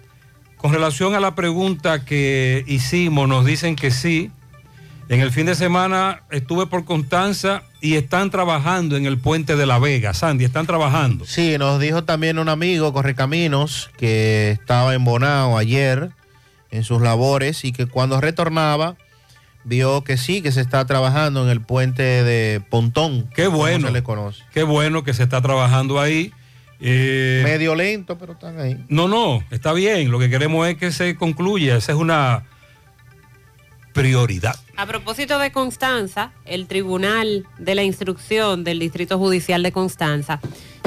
[0.65, 4.31] Con relación a la pregunta que hicimos, nos dicen que sí.
[5.11, 9.67] En el fin de semana estuve por Constanza y están trabajando en el puente de
[9.67, 10.15] La Vega.
[10.15, 11.27] Sandy, están trabajando.
[11.27, 16.13] Sí, nos dijo también un amigo, Correcaminos, que estaba en Bonao ayer
[16.71, 18.97] en sus labores y que cuando retornaba
[19.65, 23.29] vio que sí, que se está trabajando en el puente de Pontón.
[23.35, 23.89] Qué bueno.
[23.89, 24.43] se le conoce.
[24.55, 26.33] Qué bueno que se está trabajando ahí.
[26.81, 28.85] Eh, Medio lento, pero están ahí.
[28.89, 30.11] No, no, está bien.
[30.11, 31.77] Lo que queremos es que se concluya.
[31.77, 32.45] Esa es una
[33.93, 34.57] prioridad.
[34.77, 40.41] A propósito de Constanza, el Tribunal de la Instrucción del Distrito Judicial de Constanza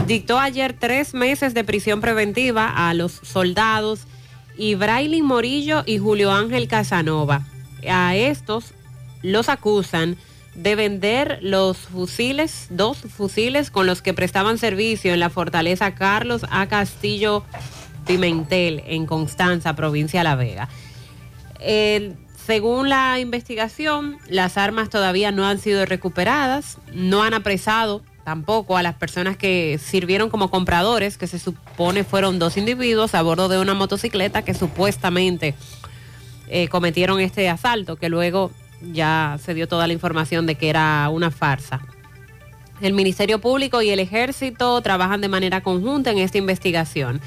[0.06, 4.02] dictó ayer tres meses de prisión preventiva a los soldados
[4.58, 7.46] Ibrailin Morillo y Julio Ángel Casanova.
[7.88, 8.74] A estos
[9.22, 10.18] los acusan
[10.58, 16.46] de vender los fusiles, dos fusiles con los que prestaban servicio en la fortaleza Carlos
[16.50, 16.68] A.
[16.68, 17.44] Castillo
[18.06, 20.68] Pimentel, en Constanza, provincia de La Vega.
[22.48, 28.84] Según la investigación, las armas todavía no han sido recuperadas, no han apresado tampoco a
[28.84, 33.60] las personas que sirvieron como compradores, que se supone fueron dos individuos a bordo de
[33.60, 35.56] una motocicleta que supuestamente
[36.48, 38.52] eh, cometieron este asalto, que luego
[38.82, 41.82] ya se dio toda la información de que era una farsa.
[42.82, 47.22] El Ministerio Público y el Ejército trabajan de manera conjunta en esta investigación.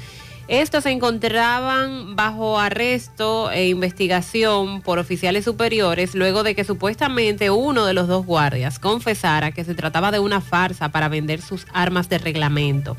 [0.47, 7.85] Estos se encontraban bajo arresto e investigación por oficiales superiores luego de que supuestamente uno
[7.85, 12.09] de los dos guardias confesara que se trataba de una farsa para vender sus armas
[12.09, 12.97] de reglamento.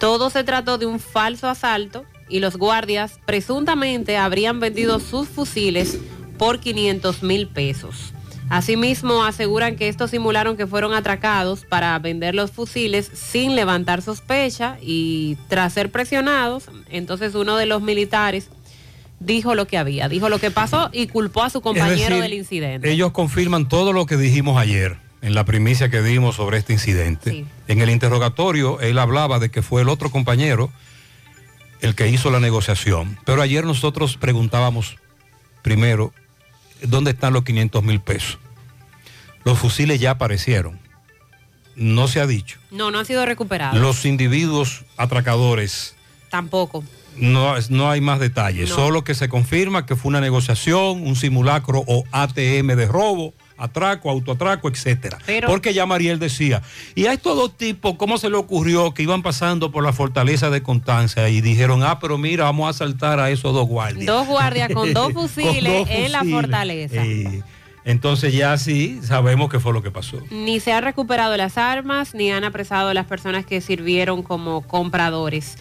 [0.00, 6.00] Todo se trató de un falso asalto y los guardias presuntamente habrían vendido sus fusiles
[6.36, 8.12] por 500 mil pesos.
[8.48, 14.78] Asimismo, aseguran que estos simularon que fueron atracados para vender los fusiles sin levantar sospecha
[14.80, 18.48] y tras ser presionados, entonces uno de los militares
[19.18, 22.34] dijo lo que había, dijo lo que pasó y culpó a su compañero decir, del
[22.34, 22.90] incidente.
[22.90, 27.46] Ellos confirman todo lo que dijimos ayer en la primicia que dimos sobre este incidente.
[27.66, 30.70] En el interrogatorio él hablaba de que fue el otro compañero
[31.80, 33.18] el que hizo la negociación.
[33.24, 34.98] Pero ayer nosotros preguntábamos
[35.62, 36.12] primero,
[36.82, 38.38] ¿dónde están los 500 mil pesos?
[39.44, 40.78] Los fusiles ya aparecieron.
[41.76, 42.58] No se ha dicho.
[42.70, 43.78] No, no han sido recuperados.
[43.78, 45.94] Los individuos atracadores,
[46.30, 46.82] Tampoco.
[47.16, 48.70] no, no hay más detalles.
[48.70, 48.74] No.
[48.76, 54.10] Solo que se confirma que fue una negociación, un simulacro o ATM de robo, atraco,
[54.10, 55.18] autoatraco, etcétera.
[55.26, 56.62] Pero- Porque ya Mariel decía,
[56.94, 60.50] y a estos dos tipos, ¿cómo se le ocurrió que iban pasando por la fortaleza
[60.50, 64.06] de Constanza y dijeron, ah, pero mira, vamos a asaltar a esos dos guardias?
[64.06, 67.04] Dos guardias con dos fusiles dos en la fortaleza.
[67.04, 67.42] Eh,
[67.84, 70.18] entonces ya sí sabemos qué fue lo que pasó.
[70.30, 74.62] Ni se han recuperado las armas, ni han apresado a las personas que sirvieron como
[74.62, 75.56] compradores.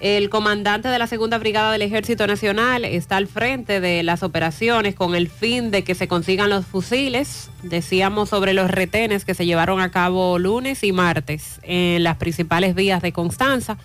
[0.00, 4.94] El comandante de la Segunda Brigada del Ejército Nacional está al frente de las operaciones
[4.94, 7.50] con el fin de que se consigan los fusiles.
[7.62, 12.74] Decíamos sobre los retenes que se llevaron a cabo lunes y martes en las principales
[12.74, 13.78] vías de Constanza.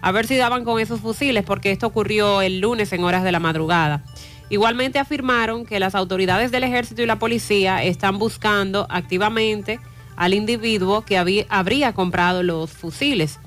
[0.00, 3.32] A ver si daban con esos fusiles, porque esto ocurrió el lunes en horas de
[3.32, 4.04] la madrugada.
[4.48, 9.80] Igualmente afirmaron que las autoridades del ejército y la policía están buscando activamente
[10.14, 13.40] al individuo que habría comprado los fusiles.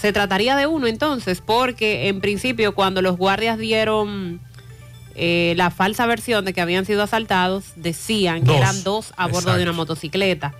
[0.00, 4.40] Se trataría de uno entonces, porque en principio cuando los guardias dieron
[5.14, 9.54] eh, la falsa versión de que habían sido asaltados, decían que eran dos a bordo
[9.54, 10.54] de una motocicleta.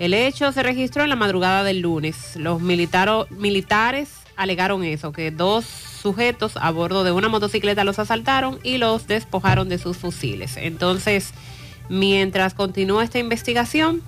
[0.00, 2.34] El hecho se registró en la madrugada del lunes.
[2.34, 8.78] Los militares alegaron eso, que dos sujetos a bordo de una motocicleta los asaltaron y
[8.78, 10.56] los despojaron de sus fusiles.
[10.56, 11.32] Entonces,
[11.88, 14.02] mientras continúa esta investigación,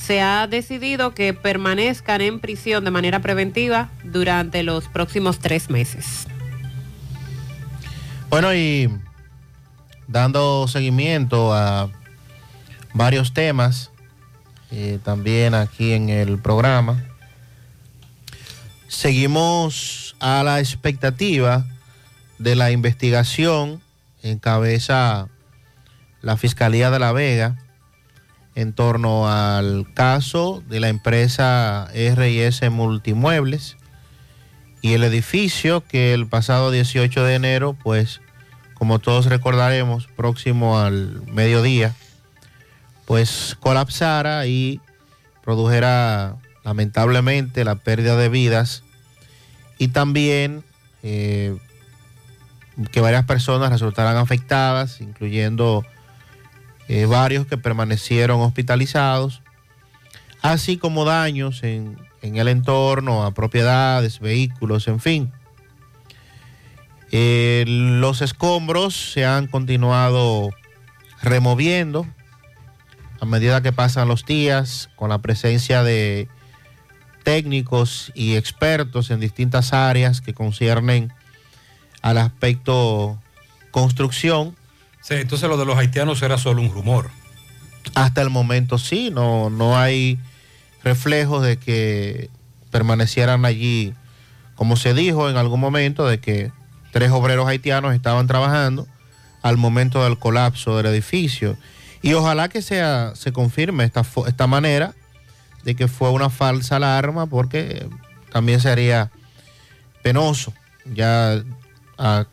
[0.00, 6.26] se ha decidido que permanezcan en prisión de manera preventiva durante los próximos tres meses.
[8.30, 8.88] Bueno, y
[10.08, 11.90] dando seguimiento a
[12.94, 13.90] varios temas,
[14.70, 17.04] eh, también aquí en el programa,
[18.88, 21.66] seguimos a la expectativa
[22.38, 23.82] de la investigación
[24.22, 25.28] en cabeza
[26.22, 27.56] la Fiscalía de La Vega
[28.54, 33.76] en torno al caso de la empresa RS Multimuebles
[34.82, 38.20] y el edificio que el pasado 18 de enero, pues
[38.74, 41.94] como todos recordaremos, próximo al mediodía,
[43.04, 44.80] pues colapsara y
[45.42, 48.82] produjera lamentablemente la pérdida de vidas
[49.78, 50.64] y también
[51.02, 51.56] eh,
[52.92, 55.84] que varias personas resultaran afectadas, incluyendo
[56.92, 59.42] eh, varios que permanecieron hospitalizados,
[60.42, 65.32] así como daños en, el entorno, a propiedades, vehículos, en fin.
[67.12, 70.50] Eh, los escombros se han continuado
[71.22, 72.08] removiendo
[73.20, 76.26] a medida que pasan los días, con la presencia de
[77.22, 81.12] técnicos y expertos en distintas áreas que conciernen
[82.02, 83.16] al aspecto
[83.70, 84.56] construcción.
[85.10, 87.10] Entonces lo de los haitianos era solo un rumor.
[87.94, 90.18] Hasta el momento sí, no, no hay
[90.84, 92.30] reflejos de que
[92.70, 93.94] permanecieran allí,
[94.54, 96.52] como se dijo en algún momento, de que
[96.92, 98.86] tres obreros haitianos estaban trabajando
[99.42, 101.56] al momento del colapso del edificio.
[102.02, 104.94] Y ojalá que sea, se confirme esta, esta manera
[105.64, 107.88] de que fue una falsa alarma, porque
[108.32, 109.10] también sería
[110.02, 110.52] penoso
[110.94, 111.42] ya
[111.98, 112.26] a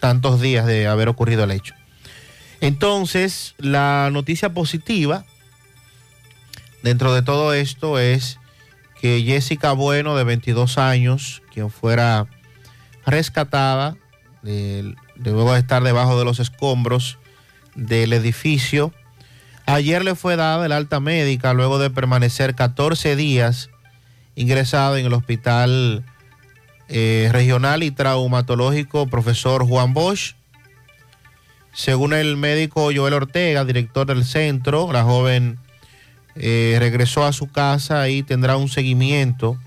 [0.00, 1.74] tantos días de haber ocurrido el hecho.
[2.64, 5.24] Entonces, la noticia positiva
[6.82, 8.38] dentro de todo esto es
[9.00, 12.26] que Jessica Bueno, de 22 años, quien fuera
[13.04, 13.96] rescatada
[14.42, 17.18] de- luego de estar debajo de los escombros
[17.74, 18.92] del edificio,
[19.66, 23.68] ayer le fue dada el alta médica luego de permanecer 14 días
[24.36, 26.04] ingresado en el hospital
[26.88, 30.34] eh, regional y traumatológico profesor Juan Bosch.
[31.74, 35.58] Según el médico Joel Ortega, director del centro, la joven
[36.36, 39.58] eh, regresó a su casa y tendrá un seguimiento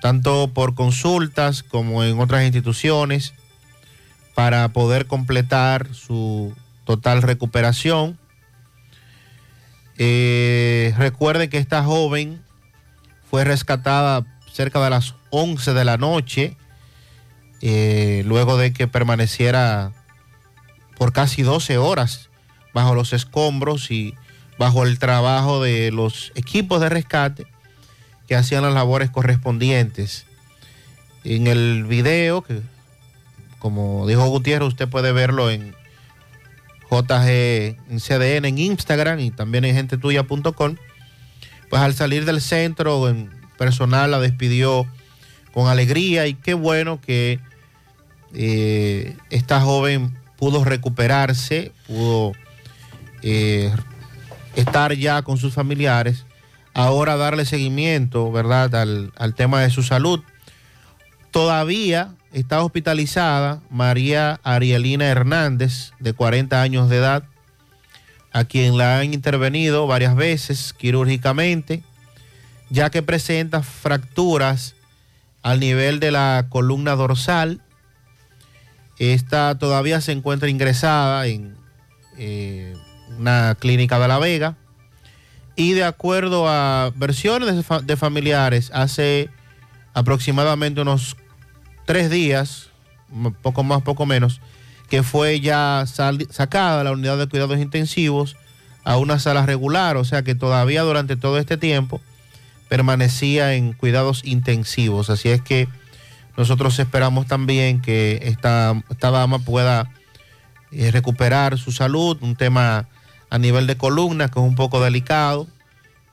[0.00, 3.34] tanto por consultas como en otras instituciones
[4.34, 6.54] para poder completar su
[6.84, 8.18] total recuperación.
[9.98, 12.42] Eh, recuerde que esta joven
[13.30, 16.56] fue rescatada cerca de las 11 de la noche,
[17.60, 19.92] eh, luego de que permaneciera
[20.96, 22.30] por casi 12 horas
[22.72, 24.14] bajo los escombros y
[24.58, 27.46] bajo el trabajo de los equipos de rescate
[28.26, 30.26] que hacían las labores correspondientes.
[31.24, 32.60] En el video, que
[33.58, 35.74] como dijo Gutiérrez, usted puede verlo en
[36.90, 40.76] JG, en CDN, en Instagram y también en gentetuya.com.
[41.70, 44.86] Pues al salir del centro, en personal la despidió
[45.54, 47.38] con alegría y qué bueno que
[48.34, 50.12] eh, esta joven
[50.42, 52.32] pudo recuperarse, pudo
[53.22, 53.72] eh,
[54.56, 56.26] estar ya con sus familiares,
[56.74, 60.18] ahora darle seguimiento, ¿verdad?, al, al tema de su salud.
[61.30, 67.22] Todavía está hospitalizada María Arielina Hernández, de 40 años de edad,
[68.32, 71.84] a quien la han intervenido varias veces quirúrgicamente,
[72.68, 74.74] ya que presenta fracturas
[75.44, 77.61] al nivel de la columna dorsal.
[79.10, 81.56] Esta todavía se encuentra ingresada en
[82.18, 82.76] eh,
[83.18, 84.56] una clínica de La Vega.
[85.56, 89.28] Y de acuerdo a versiones de, de familiares, hace
[89.92, 91.16] aproximadamente unos
[91.84, 92.70] tres días,
[93.42, 94.40] poco más, poco menos,
[94.88, 95.84] que fue ya
[96.30, 98.36] sacada de la unidad de cuidados intensivos
[98.84, 102.00] a una sala regular, o sea que todavía durante todo este tiempo
[102.68, 105.10] permanecía en cuidados intensivos.
[105.10, 105.66] Así es que
[106.36, 109.92] nosotros esperamos también que esta, esta dama pueda
[110.70, 112.88] eh, recuperar su salud, un tema
[113.28, 115.46] a nivel de columna que es un poco delicado,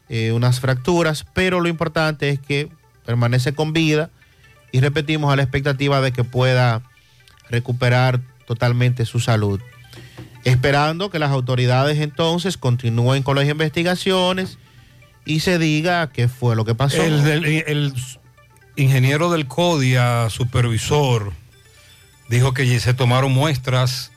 [0.09, 2.69] eh, unas fracturas, pero lo importante es que
[3.05, 4.09] permanece con vida
[4.71, 6.81] y repetimos a la expectativa de que pueda
[7.49, 9.61] recuperar totalmente su salud.
[10.43, 14.57] Esperando que las autoridades entonces continúen con las investigaciones
[15.25, 17.03] y se diga qué fue lo que pasó.
[17.03, 17.93] El,
[18.79, 21.33] ingeniero del CODIA, supervisor,
[22.29, 24.11] dijo que se tomaron muestras,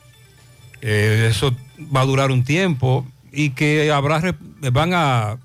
[0.81, 1.55] eh, eso
[1.95, 4.35] va a durar un tiempo y que habrá
[4.71, 5.37] van a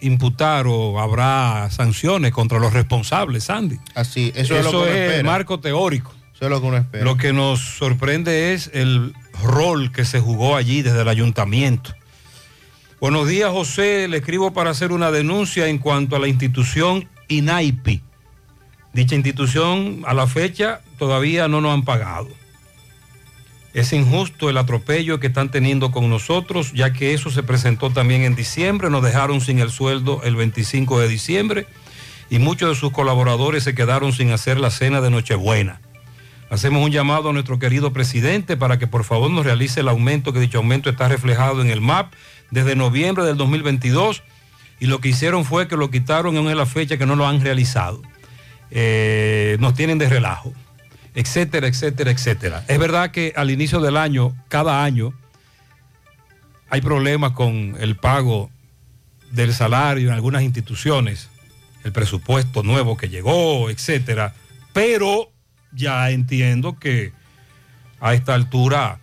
[0.00, 3.78] imputar o habrá sanciones contra los responsables, Sandy.
[3.94, 6.12] Así, eso, es lo que uno el marco teórico.
[6.34, 7.04] Eso es lo que uno espera.
[7.04, 11.94] Lo que nos sorprende es el rol que se jugó allí desde el ayuntamiento.
[13.00, 14.08] Buenos días, José.
[14.08, 17.08] Le escribo para hacer una denuncia en cuanto a la institución
[17.38, 18.02] INAIPI.
[18.92, 22.28] Dicha institución a la fecha todavía no nos han pagado.
[23.74, 28.22] Es injusto el atropello que están teniendo con nosotros, ya que eso se presentó también
[28.22, 31.66] en diciembre, nos dejaron sin el sueldo el 25 de diciembre
[32.28, 35.80] y muchos de sus colaboradores se quedaron sin hacer la cena de Nochebuena.
[36.50, 40.34] Hacemos un llamado a nuestro querido presidente para que por favor nos realice el aumento,
[40.34, 42.12] que dicho aumento está reflejado en el MAP
[42.50, 44.22] desde noviembre del 2022
[44.82, 47.40] y lo que hicieron fue que lo quitaron en la fecha que no lo han
[47.40, 48.02] realizado.
[48.72, 50.52] Eh, nos tienen de relajo,
[51.14, 52.64] etcétera, etcétera, etcétera.
[52.66, 55.14] Es verdad que al inicio del año, cada año,
[56.68, 58.50] hay problemas con el pago
[59.30, 61.28] del salario en algunas instituciones,
[61.84, 64.34] el presupuesto nuevo que llegó, etcétera,
[64.72, 65.30] pero
[65.70, 67.12] ya entiendo que
[68.00, 68.98] a esta altura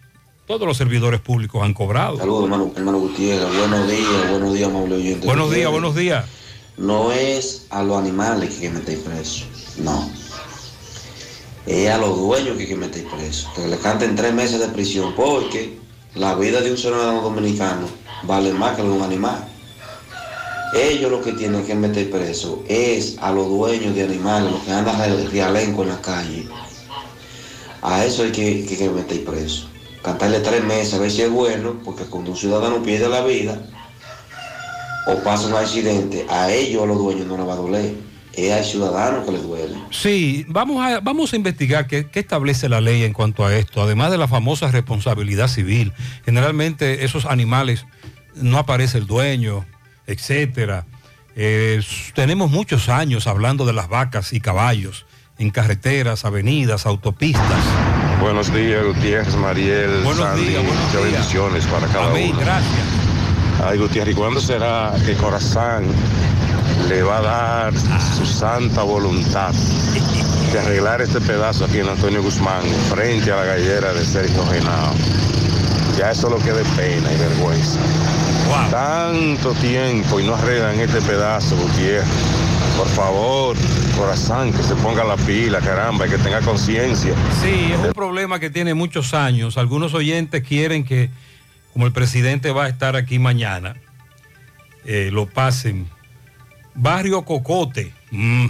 [0.50, 2.18] todos los servidores públicos han cobrado.
[2.18, 3.56] Saludos, hermano, hermano Gutiérrez.
[3.56, 5.28] Buenos días, buenos días, amable oyente.
[5.28, 6.26] Buenos días, buenos días.
[6.76, 9.46] No es a los animales que que meter preso,
[9.78, 10.10] no.
[11.68, 13.48] Es a los dueños que que meter preso.
[13.56, 15.78] Que le canten tres meses de prisión porque
[16.16, 17.88] la vida de un ciudadano dominicano
[18.24, 19.48] vale más que la de un animal.
[20.74, 24.72] Ellos lo que tienen que meter preso es a los dueños de animales, los que
[24.72, 26.48] andan de rialenco en la calle.
[27.84, 29.70] A eso hay que, que, que meter preso.
[30.04, 33.62] Cantarle tres meses a ver si es bueno, porque cuando un ciudadano pierde la vida
[35.08, 37.96] o pasa un accidente, a ellos, a los dueños, no les va a doler.
[38.34, 39.76] es al ciudadano que le duele.
[39.92, 43.82] Sí, vamos a, vamos a investigar qué, qué establece la ley en cuanto a esto,
[43.82, 45.94] además de la famosa responsabilidad civil.
[46.26, 47.86] Generalmente esos animales
[48.36, 49.66] no aparece el dueño,
[50.08, 50.86] etcétera.
[51.36, 51.82] Eh,
[52.16, 55.06] tenemos muchos años hablando de las vacas y caballos
[55.38, 57.64] en carreteras, avenidas, autopistas.
[58.22, 60.46] Buenos días, Gutiérrez, Mariel, Buenos Sandy.
[60.46, 61.14] días, buenos Muchas días.
[61.14, 62.40] bendiciones para cada Amén, uno.
[62.40, 62.88] gracias.
[63.66, 65.86] Ay, Gutiérrez, ¿y cuándo será que Corazán
[66.90, 67.74] le va a dar
[68.18, 69.52] su santa voluntad
[70.52, 72.62] de arreglar este pedazo aquí en Antonio Guzmán,
[72.94, 74.94] frente a la gallera de Sergio Genao?
[75.98, 77.80] Ya eso lo que de pena y vergüenza.
[78.72, 82.08] Tanto tiempo y no arreglan este pedazo, Gutiérrez.
[82.80, 83.58] Por favor,
[83.98, 87.14] Corazán, que se ponga la pila, caramba, y que tenga conciencia.
[87.42, 89.58] Sí, es un problema que tiene muchos años.
[89.58, 91.10] Algunos oyentes quieren que,
[91.74, 93.76] como el presidente va a estar aquí mañana,
[94.86, 95.90] eh, lo pasen.
[96.74, 97.92] Barrio Cocote.
[98.12, 98.46] Mm,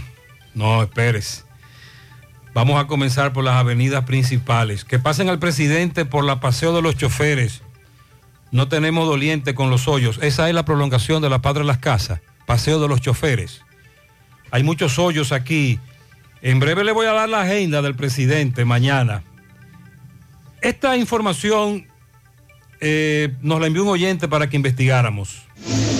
[0.53, 1.41] no, espérese.
[2.53, 4.85] Vamos a comenzar por las avenidas principales.
[4.85, 7.63] Que pasen al presidente por la Paseo de los Choferes.
[8.51, 10.19] No tenemos doliente con los hoyos.
[10.21, 12.21] Esa es la prolongación de la Padre Las Casas.
[12.45, 13.63] Paseo de los Choferes.
[14.51, 15.79] Hay muchos hoyos aquí.
[16.41, 19.23] En breve le voy a dar la agenda del presidente mañana.
[20.61, 21.87] Esta información
[22.81, 25.43] eh, nos la envió un oyente para que investigáramos.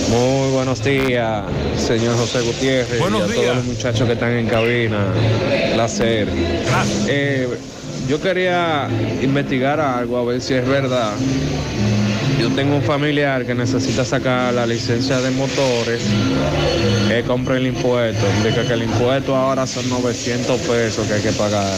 [0.08, 1.44] Muy buenos días,
[1.76, 3.36] señor José Gutiérrez Buenos y a días.
[3.44, 5.04] todos los muchachos que están en cabina.
[5.74, 6.28] Placer.
[7.06, 7.48] Eh,
[8.08, 8.88] yo quería
[9.22, 11.12] investigar algo, a ver si es verdad.
[12.40, 16.00] Yo tengo un familiar que necesita sacar la licencia de motores,
[17.06, 18.24] que compra el impuesto.
[18.38, 21.76] Indica que el impuesto ahora son 900 pesos que hay que pagar.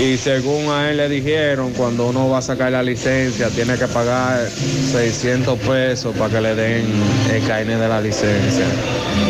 [0.00, 3.86] Y según a él le dijeron, cuando uno va a sacar la licencia, tiene que
[3.88, 6.86] pagar 600 pesos para que le den
[7.30, 8.64] el carnet de la licencia.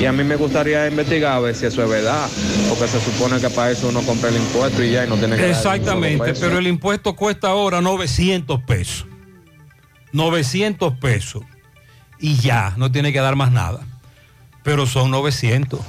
[0.01, 2.29] Y a mí me gustaría investigar a ver si eso es verdad,
[2.69, 5.35] porque se supone que para eso uno compra el impuesto y ya y no tiene
[5.35, 9.07] que solo Exactamente, pero el impuesto cuesta ahora 900 pesos.
[10.13, 11.43] 900 pesos.
[12.19, 13.81] Y ya, no tiene que dar más nada.
[14.63, 15.81] Pero son 900.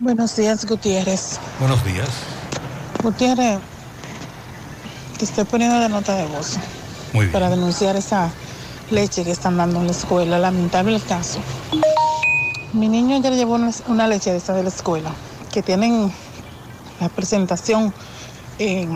[0.00, 1.40] Buenos días, Gutiérrez.
[1.58, 2.08] Buenos días.
[3.02, 3.58] Gutiérrez,
[5.18, 6.56] te estoy poniendo de nota de voz
[7.12, 7.32] Muy bien.
[7.32, 8.30] para denunciar esa
[8.90, 10.38] leche que están dando en la escuela.
[10.38, 11.40] Lamentable el caso.
[12.72, 15.10] Mi niño ayer llevó una, leche de esa de la escuela,
[15.52, 16.12] que tienen
[17.00, 17.92] la presentación
[18.58, 18.86] eh,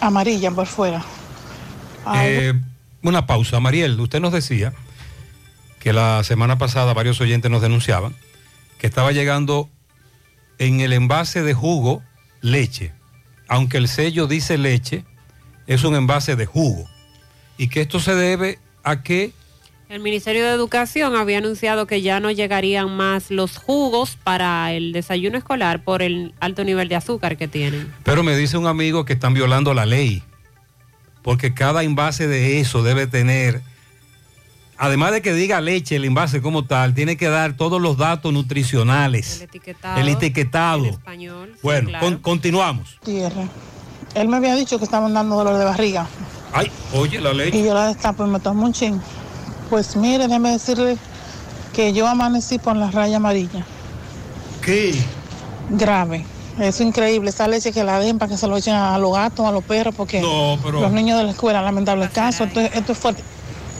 [0.00, 1.02] amarilla por fuera.
[2.14, 2.52] Eh,
[3.02, 3.60] una pausa.
[3.60, 4.72] Mariel, usted nos decía
[5.80, 8.14] que la semana pasada varios oyentes nos denunciaban
[8.78, 9.68] que estaba llegando
[10.58, 12.02] en el envase de jugo
[12.40, 12.92] leche.
[13.48, 15.04] Aunque el sello dice leche,
[15.66, 16.88] es un envase de jugo.
[17.58, 19.32] Y que esto se debe a que
[19.88, 24.92] El Ministerio de Educación había anunciado que ya no llegarían más los jugos para el
[24.92, 27.92] desayuno escolar por el alto nivel de azúcar que tienen.
[28.02, 30.22] Pero me dice un amigo que están violando la ley,
[31.22, 33.62] porque cada envase de eso debe tener,
[34.78, 38.32] además de que diga leche, el envase como tal, tiene que dar todos los datos
[38.32, 40.00] nutricionales, Etiquetado.
[40.00, 40.84] el etiquetado.
[40.86, 41.50] español.
[41.54, 42.04] sí, Bueno, claro.
[42.06, 42.98] con- continuamos.
[43.04, 43.44] tierra.
[44.14, 46.06] Él me había dicho que estaban dando dolor de barriga.
[46.52, 47.64] Ay, oye, la Y leche.
[47.64, 49.00] yo la destapo y me tomo un chin.
[49.70, 50.98] Pues mire, déjeme decirle
[51.72, 53.64] que yo amanecí con la raya amarilla.
[54.60, 54.94] ¿Qué?
[55.70, 56.26] Grave.
[56.60, 59.46] Es increíble esa leche que la den para que se lo echen a los gatos,
[59.46, 62.44] a los perros, porque No, pero- los niños de la escuela, lamentable caso.
[62.44, 63.22] Esto, esto es fuerte.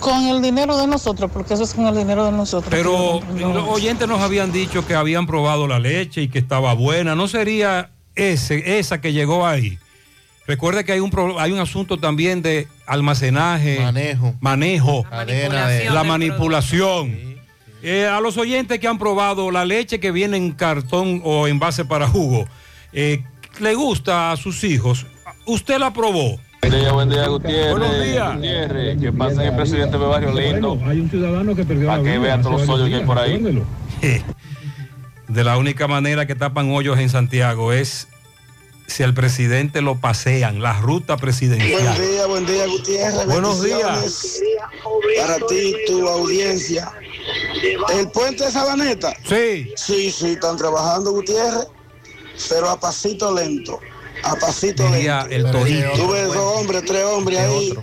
[0.00, 2.70] Con el dinero de nosotros, porque eso es con el dinero de nosotros.
[2.70, 6.72] Pero yo- los oyentes nos habían dicho que habían probado la leche y que estaba
[6.74, 7.14] buena.
[7.14, 9.78] ¿No sería ese, esa que llegó ahí?
[10.46, 14.34] Recuerde que hay un, pro- hay un asunto también de almacenaje, Manejo.
[14.40, 15.04] manejo,
[15.92, 17.32] la manipulación.
[17.84, 21.84] Eh, a los oyentes que han probado la leche que viene en cartón o envase
[21.84, 22.44] para jugo,
[22.92, 23.24] eh,
[23.60, 25.06] ¿le gusta a sus hijos?
[25.46, 26.38] ¿Usted la probó?
[26.60, 27.70] Buen día, buen día, Gutiérrez.
[27.70, 28.34] Buenos días.
[28.36, 30.78] Gutiérrez, que pase el presidente de Barrio Lindo.
[30.86, 33.62] Hay un ciudadano que perdió Para que vea todos los hoyos que hay por ahí.
[35.28, 38.06] De la única manera que tapan hoyos en Santiago es
[38.86, 41.82] si al presidente lo pasean, la ruta presidencial.
[41.82, 43.26] Buen día, buen día, Gutiérrez.
[43.26, 44.42] Buenos Bendiciones
[45.18, 46.92] Para ti, tu audiencia.
[47.94, 49.14] ¿El puente de Sabaneta?
[49.24, 49.72] Sí.
[49.76, 51.66] Sí, sí, están trabajando, Gutiérrez,
[52.48, 53.80] pero a pasito lento.
[54.24, 55.48] A pasito Diría lento.
[55.48, 55.90] el torito.
[55.96, 57.74] Tú ves dos hombres, tres hombres ahí.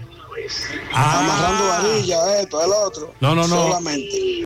[0.93, 3.11] Amarrando varilla, esto, el otro.
[3.13, 3.17] Ah.
[3.19, 3.67] No, no, no.
[3.67, 4.45] Solamente.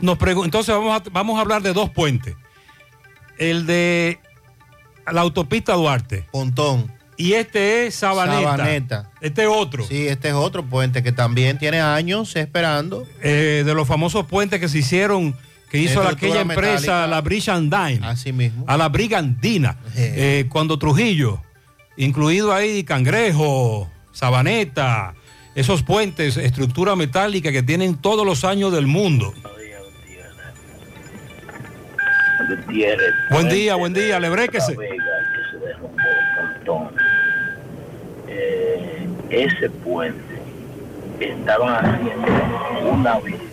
[0.00, 2.34] Nos Entonces vamos a, vamos a hablar de dos puentes.
[3.38, 4.18] El de
[5.10, 6.26] la autopista Duarte.
[6.30, 6.92] Pontón.
[7.16, 8.50] Y este es Sabaneta.
[8.50, 9.10] Sabaneta.
[9.20, 9.86] Este es otro.
[9.86, 13.06] Sí, este es otro puente que también tiene años esperando.
[13.22, 15.36] Eh, de los famosos puentes que se hicieron
[15.70, 17.06] que hizo aquella empresa, metálica.
[17.06, 18.00] la Brigandine.
[18.02, 18.64] Así mismo.
[18.66, 19.76] A la Brigandina.
[19.96, 21.40] Eh, cuando Trujillo,
[21.96, 25.14] incluido ahí Cangrejo, Sabaneta,
[25.54, 29.32] esos puentes, estructura metálica que tienen todos los años del mundo.
[32.48, 33.14] Gutiérrez.
[33.30, 34.72] Buen día, buen día, lebréquese.
[34.72, 36.02] La Vega, que se derrumbó
[36.40, 36.94] un montón.
[38.26, 40.40] Eh, ese puente
[41.20, 43.49] estaban haciendo una vía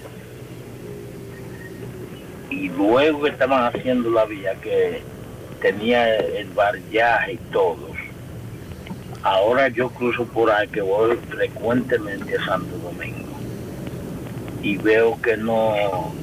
[2.49, 5.01] y luego que estaban haciendo la vía que
[5.61, 7.87] tenía el barriaje y todo.
[9.23, 13.27] Ahora yo cruzo por ahí que voy frecuentemente a Santo Domingo
[14.61, 16.13] y veo que no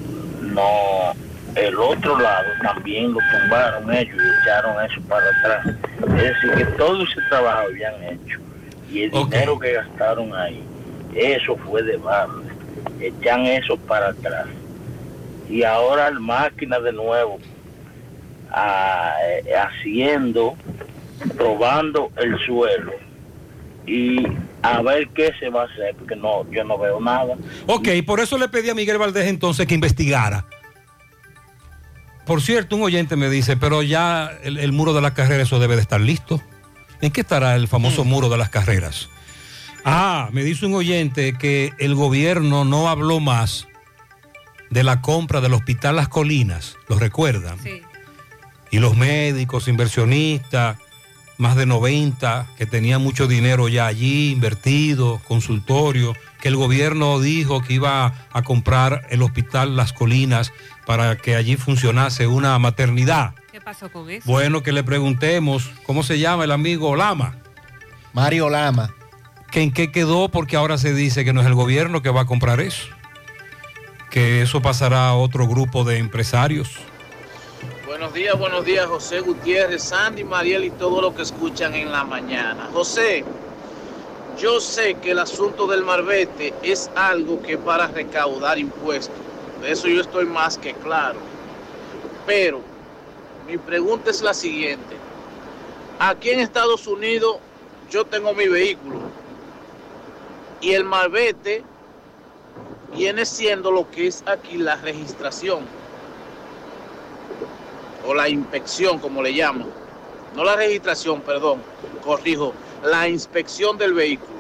[0.41, 1.15] no
[1.55, 5.77] el otro lado también lo tumbaron ellos y echaron eso para atrás.
[6.01, 8.39] Es decir que todo ese trabajo habían hecho
[8.91, 10.63] y el dinero que gastaron ahí
[11.15, 12.51] eso fue de balde.
[13.01, 14.47] Echan eso para atrás
[15.49, 17.39] y ahora la máquina de nuevo
[18.57, 20.57] eh, haciendo
[21.37, 22.93] probando el suelo
[23.87, 24.27] y
[24.63, 27.37] a ver qué se va a hacer porque no yo no veo nada
[27.67, 30.47] Ok, por eso le pedí a Miguel Valdés entonces que investigara.
[32.27, 35.59] Por cierto, un oyente me dice, pero ya el, el muro de la carrera, eso
[35.59, 36.41] debe de estar listo.
[37.03, 39.11] ¿En qué estará el famoso muro de las carreras?
[39.85, 43.69] Ah, me dice un oyente que el gobierno no habló más
[44.75, 47.61] de la compra del Hospital Las Colinas, ¿lo recuerdan?
[47.63, 47.81] Sí.
[48.73, 50.79] Y los médicos, inversionistas,
[51.39, 57.63] más de 90, que tenían mucho dinero ya allí invertido, consultorio, que el gobierno dijo
[57.63, 60.53] que iba a comprar el Hospital Las Colinas
[60.87, 63.35] para que allí funcionase una maternidad.
[63.53, 64.29] ¿Qué pasó con eso?
[64.29, 67.37] Bueno, que le preguntemos cómo se llama el amigo Lama.
[68.13, 68.93] Mario Lama.
[69.53, 72.23] Que en qué quedó porque ahora se dice que no es el gobierno que va
[72.23, 72.89] a comprar eso.
[74.15, 76.71] Que eso pasará a otro grupo de empresarios.
[77.85, 82.05] Buenos días, buenos días, José Gutiérrez, Sandy, Mariel y todo lo que escuchan en la
[82.05, 82.69] mañana.
[82.73, 83.25] José,
[84.39, 89.17] yo sé que el asunto del marbete es algo que para recaudar impuestos.
[89.61, 91.19] De eso yo estoy más que claro.
[92.25, 92.61] Pero
[93.49, 94.95] mi pregunta es la siguiente.
[95.99, 97.39] Aquí en Estados Unidos
[97.91, 99.01] yo tengo mi vehículo
[100.61, 101.65] y el marbete
[102.95, 105.65] viene siendo lo que es aquí la registración
[108.07, 109.67] o la inspección, como le llaman.
[110.37, 111.61] No la registración, perdón,
[112.03, 112.53] corrijo,
[112.85, 114.35] la inspección del vehículo.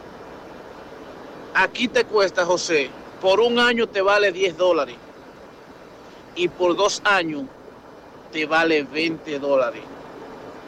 [1.54, 2.90] Aquí te cuesta, José,
[3.20, 4.96] por un año te vale 10 dólares
[6.34, 7.44] y por dos años
[8.32, 9.82] te vale 20 dólares.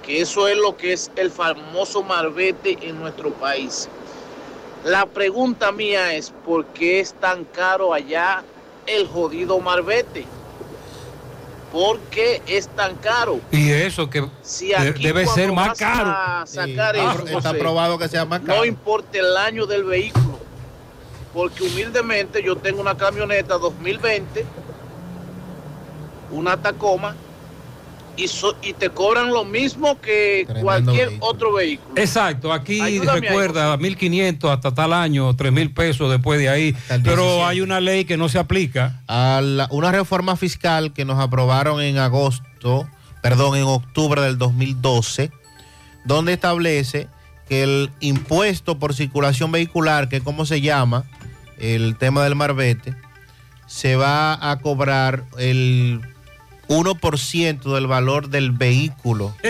[0.05, 3.89] Que eso es lo que es el famoso marbete en nuestro país.
[4.85, 8.45] La pregunta mía es, ¿por qué es tan caro allá
[8.87, 10.25] el jodido marbete?
[11.73, 13.41] ¿Por qué es tan caro?
[13.51, 16.11] Y eso que Si de- aquí debe ser más caro.
[16.47, 17.01] sacar Sí.
[17.01, 18.65] eso, Ah, está probado que sea más No caro.
[18.65, 20.39] importa el año del vehículo,
[21.35, 24.47] porque humildemente yo tengo una camioneta 2020,
[26.31, 27.17] una Tacoma,
[28.17, 31.95] y, so- y te cobran lo mismo que cualquier otro vehículo.
[32.01, 36.75] Exacto, aquí Ayúdame ahí, recuerda 1.500 hasta tal año, 3.000 pesos después de ahí.
[37.05, 39.03] Pero hay una ley que no se aplica.
[39.09, 42.89] a la- una reforma fiscal que nos aprobaron en agosto,
[43.23, 45.31] perdón, en octubre del 2012,
[46.05, 47.09] donde establece
[47.49, 51.05] que el impuesto por circulación vehicular, que es como se llama
[51.59, 52.95] el tema del marbete,
[53.67, 56.01] se va a cobrar el
[56.69, 59.35] 1% del valor del vehículo.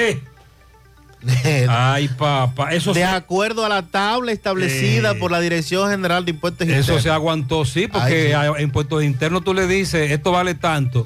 [1.69, 5.15] Ay, papá, eso de se- acuerdo a la tabla establecida Eh.
[5.17, 7.03] por la Dirección General de Impuestos Eso Internos.
[7.03, 8.55] se aguantó, sí, porque Ay, sí.
[8.59, 11.05] a impuestos internos tú le dices, esto vale tanto,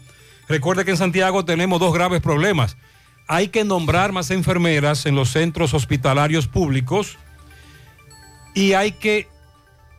[0.49, 2.77] Recuerde que en Santiago tenemos dos graves problemas.
[3.29, 7.19] Hay que nombrar más enfermeras en los centros hospitalarios públicos
[8.55, 9.29] y hay que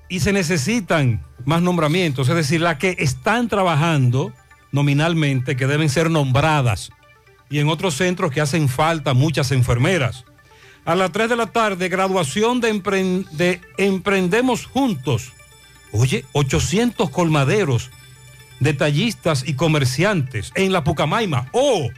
[0.10, 4.34] y se necesitan más nombramientos, es decir, las que están trabajando
[4.74, 6.92] nominalmente, que deben ser nombradas,
[7.50, 10.26] y en otros centros que hacen falta muchas enfermeras.
[10.84, 12.74] A las 3 de la tarde, graduación de,
[13.32, 15.32] de Emprendemos Juntos.
[15.92, 17.92] Oye, 800 colmaderos,
[18.60, 21.50] detallistas y comerciantes en la Pucamaima.
[21.52, 21.90] Oh,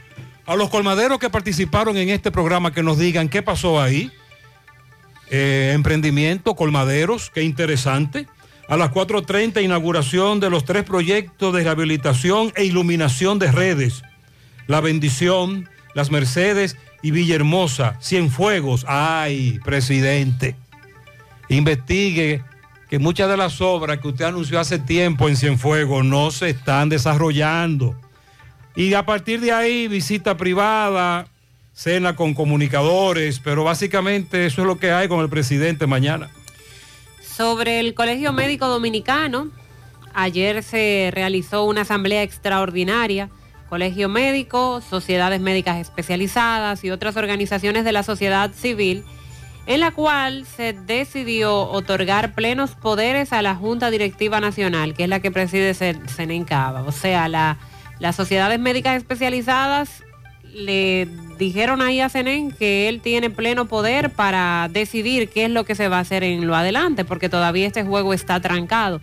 [0.46, 4.10] a los colmaderos que participaron en este programa que nos digan qué pasó ahí.
[5.30, 8.26] Eh, emprendimiento, colmaderos, qué interesante.
[8.68, 14.02] A las 4.30, inauguración de los tres proyectos de rehabilitación e iluminación de redes.
[14.66, 18.86] La Bendición, Las Mercedes y Villahermosa, Cienfuegos.
[18.88, 20.56] Ay, presidente,
[21.48, 22.42] investigue
[22.94, 26.88] que muchas de las obras que usted anunció hace tiempo en Cienfuegos no se están
[26.88, 27.96] desarrollando.
[28.76, 31.26] Y a partir de ahí, visita privada,
[31.72, 36.30] cena con comunicadores, pero básicamente eso es lo que hay con el presidente mañana.
[37.20, 39.48] Sobre el Colegio Médico Dominicano,
[40.14, 43.28] ayer se realizó una asamblea extraordinaria.
[43.68, 49.02] Colegio Médico, sociedades médicas especializadas y otras organizaciones de la sociedad civil,
[49.66, 55.08] en la cual se decidió otorgar plenos poderes a la Junta Directiva Nacional, que es
[55.08, 56.82] la que preside Sen- Senencaba.
[56.82, 57.56] O sea, la-
[57.98, 60.02] las sociedades médicas especializadas
[60.52, 61.08] le
[61.38, 65.74] dijeron ahí a Senen que él tiene pleno poder para decidir qué es lo que
[65.74, 69.00] se va a hacer en lo adelante, porque todavía este juego está trancado.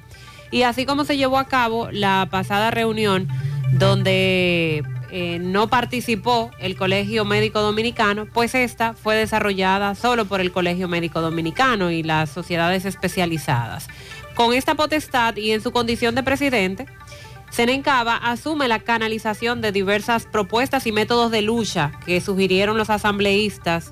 [0.51, 3.27] Y así como se llevó a cabo la pasada reunión
[3.73, 10.51] donde eh, no participó el Colegio Médico Dominicano, pues esta fue desarrollada solo por el
[10.51, 13.87] Colegio Médico Dominicano y las sociedades especializadas.
[14.35, 16.85] Con esta potestad y en su condición de presidente,
[17.51, 23.91] Senencaba asume la canalización de diversas propuestas y métodos de lucha que sugirieron los asambleístas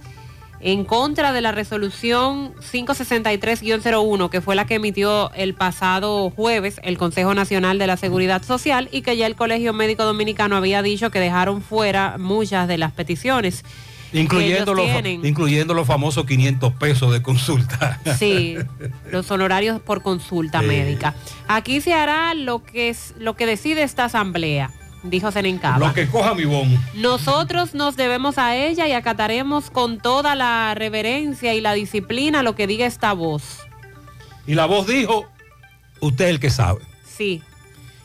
[0.62, 6.98] en contra de la resolución 563-01, que fue la que emitió el pasado jueves el
[6.98, 11.12] Consejo Nacional de la Seguridad Social y que ya el Colegio Médico Dominicano había dicho
[11.12, 13.64] que dejaron fuera muchas de las peticiones.
[14.12, 14.88] Incluyendo los,
[15.24, 18.00] incluyendo los famosos 500 pesos de consulta.
[18.18, 18.58] Sí,
[19.12, 21.14] los honorarios por consulta médica.
[21.48, 24.72] Aquí se hará lo que es lo que decide esta asamblea,
[25.04, 25.88] dijo Senencaba.
[25.88, 26.78] Lo que coja mi bon.
[26.96, 32.56] Nosotros nos debemos a ella y acataremos con toda la reverencia y la disciplina lo
[32.56, 33.60] que diga esta voz.
[34.48, 35.28] Y la voz dijo,
[36.02, 36.82] usted es el que sabe.
[37.06, 37.42] Sí.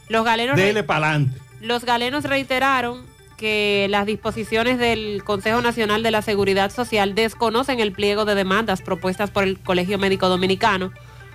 [0.08, 1.38] Los galenos, Dele para adelante.
[1.60, 3.02] los galenos reiteraron
[3.38, 8.80] que las disposiciones del Consejo Nacional de la Seguridad Social desconocen el pliego de demandas
[8.82, 10.92] propuestas por el Colegio Médico Dominicano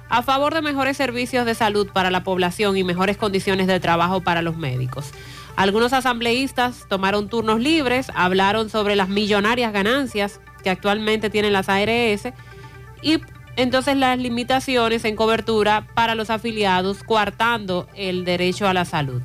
[0.07, 4.21] a favor de mejores servicios de salud para la población y mejores condiciones de trabajo
[4.21, 5.11] para los médicos.
[5.55, 12.33] Algunos asambleístas tomaron turnos libres, hablaron sobre las millonarias ganancias que actualmente tienen las ARS
[13.01, 13.19] y
[13.55, 19.21] entonces las limitaciones en cobertura para los afiliados, coartando el derecho a la salud.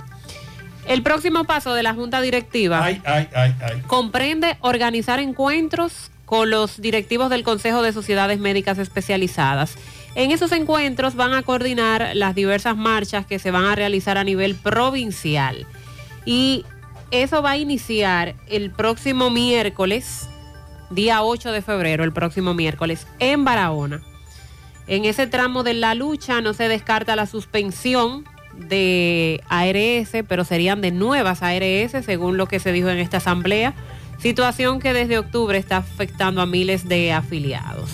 [0.86, 3.82] El próximo paso de la Junta Directiva Ay, ay, ay, ay.
[3.86, 9.76] comprende organizar encuentros con los directivos del Consejo de Sociedades Médicas Especializadas.
[10.14, 14.24] En esos encuentros van a coordinar las diversas marchas que se van a realizar a
[14.24, 15.66] nivel provincial.
[16.24, 16.64] Y
[17.10, 20.28] eso va a iniciar el próximo miércoles,
[20.90, 24.02] día 8 de febrero, el próximo miércoles, en Barahona.
[24.86, 28.24] En ese tramo de la lucha no se descarta la suspensión
[28.56, 33.74] de ARS, pero serían de nuevas ARS, según lo que se dijo en esta asamblea,
[34.18, 37.90] situación que desde octubre está afectando a miles de afiliados.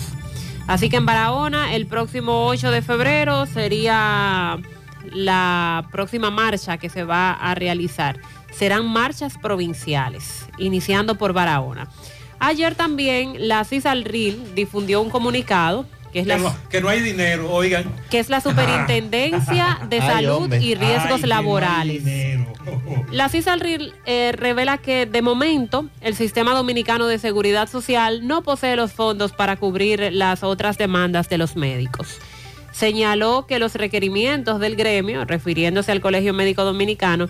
[0.67, 4.59] Así que en Barahona, el próximo 8 de febrero sería
[5.13, 8.19] la próxima marcha que se va a realizar.
[8.53, 11.89] Serán marchas provinciales, iniciando por Barahona.
[12.39, 17.01] Ayer también la CISALRIL difundió un comunicado, que es la, Que no, que no hay
[17.01, 17.85] dinero, oigan.
[18.11, 22.03] que es la Superintendencia de Salud y Riesgos Ay, no Laborales.
[23.13, 28.77] La CISALRIL eh, revela que de momento el Sistema Dominicano de Seguridad Social no posee
[28.77, 32.19] los fondos para cubrir las otras demandas de los médicos.
[32.73, 37.29] Señaló que los requerimientos del gremio, refiriéndose al Colegio Médico Dominicano,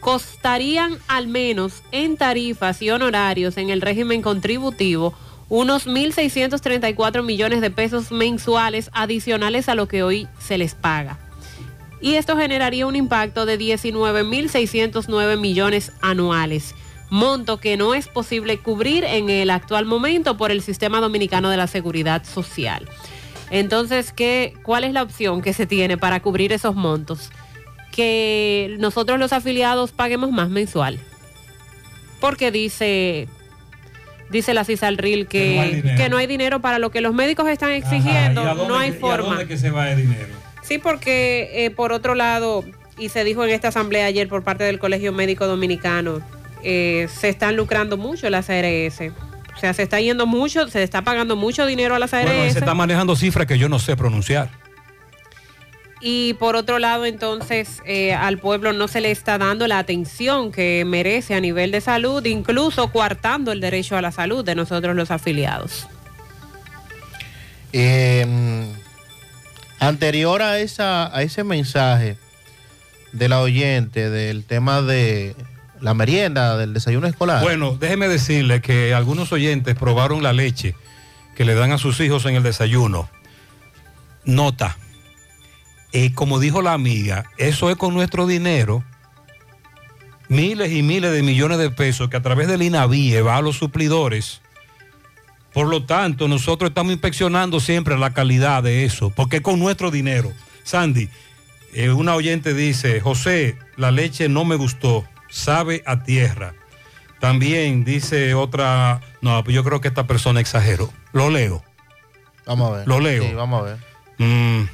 [0.00, 5.14] costarían al menos en tarifas y honorarios en el régimen contributivo
[5.48, 11.18] unos 1.634 millones de pesos mensuales adicionales a lo que hoy se les paga.
[12.00, 16.74] Y esto generaría un impacto de 19.609 millones anuales,
[17.10, 21.56] monto que no es posible cubrir en el actual momento por el Sistema Dominicano de
[21.56, 22.88] la Seguridad Social.
[23.50, 27.30] Entonces, ¿qué, ¿cuál es la opción que se tiene para cubrir esos montos?
[27.92, 30.98] Que nosotros los afiliados paguemos más mensual.
[32.20, 33.28] Porque dice,
[34.30, 35.96] dice la CISALRIL que, Que no hay dinero.
[35.96, 38.40] que no hay dinero para lo que los médicos están exigiendo.
[38.42, 39.28] Ajá, ¿y a dónde- no hay y a forma.
[39.28, 40.28] dónde que se va el dinero?
[40.62, 42.64] Sí, porque eh, por otro lado,
[42.98, 46.20] y se dijo en esta asamblea ayer por parte del Colegio Médico Dominicano,
[46.64, 49.00] eh, se están lucrando mucho las ARS.
[49.56, 52.26] O sea, se está yendo mucho, se está pagando mucho dinero a las ARS.
[52.26, 54.50] Bueno, se está manejando cifras que yo no sé pronunciar.
[56.00, 60.52] Y por otro lado, entonces, eh, al pueblo no se le está dando la atención
[60.52, 64.94] que merece a nivel de salud, incluso coartando el derecho a la salud de nosotros
[64.94, 65.86] los afiliados.
[67.72, 68.26] Eh,
[69.80, 72.18] anterior a, esa, a ese mensaje
[73.12, 75.34] de la oyente del tema de
[75.80, 77.42] la merienda, del desayuno escolar.
[77.42, 80.74] Bueno, déjeme decirle que algunos oyentes probaron la leche
[81.34, 83.08] que le dan a sus hijos en el desayuno.
[84.24, 84.76] Nota,
[85.92, 88.82] eh, como dijo la amiga, eso es con nuestro dinero,
[90.28, 93.56] miles y miles de millones de pesos que a través del INAVIE va a los
[93.56, 94.40] suplidores.
[95.52, 99.90] Por lo tanto, nosotros estamos inspeccionando siempre la calidad de eso, porque es con nuestro
[99.90, 100.32] dinero.
[100.64, 101.08] Sandy,
[101.72, 106.54] eh, una oyente dice, José, la leche no me gustó, sabe a tierra.
[107.20, 110.92] También dice otra, no, yo creo que esta persona exageró.
[111.12, 111.64] Lo leo.
[112.46, 112.88] Vamos a ver.
[112.88, 113.22] Lo leo.
[113.24, 113.76] Sí, vamos a ver.
[114.18, 114.68] Mm,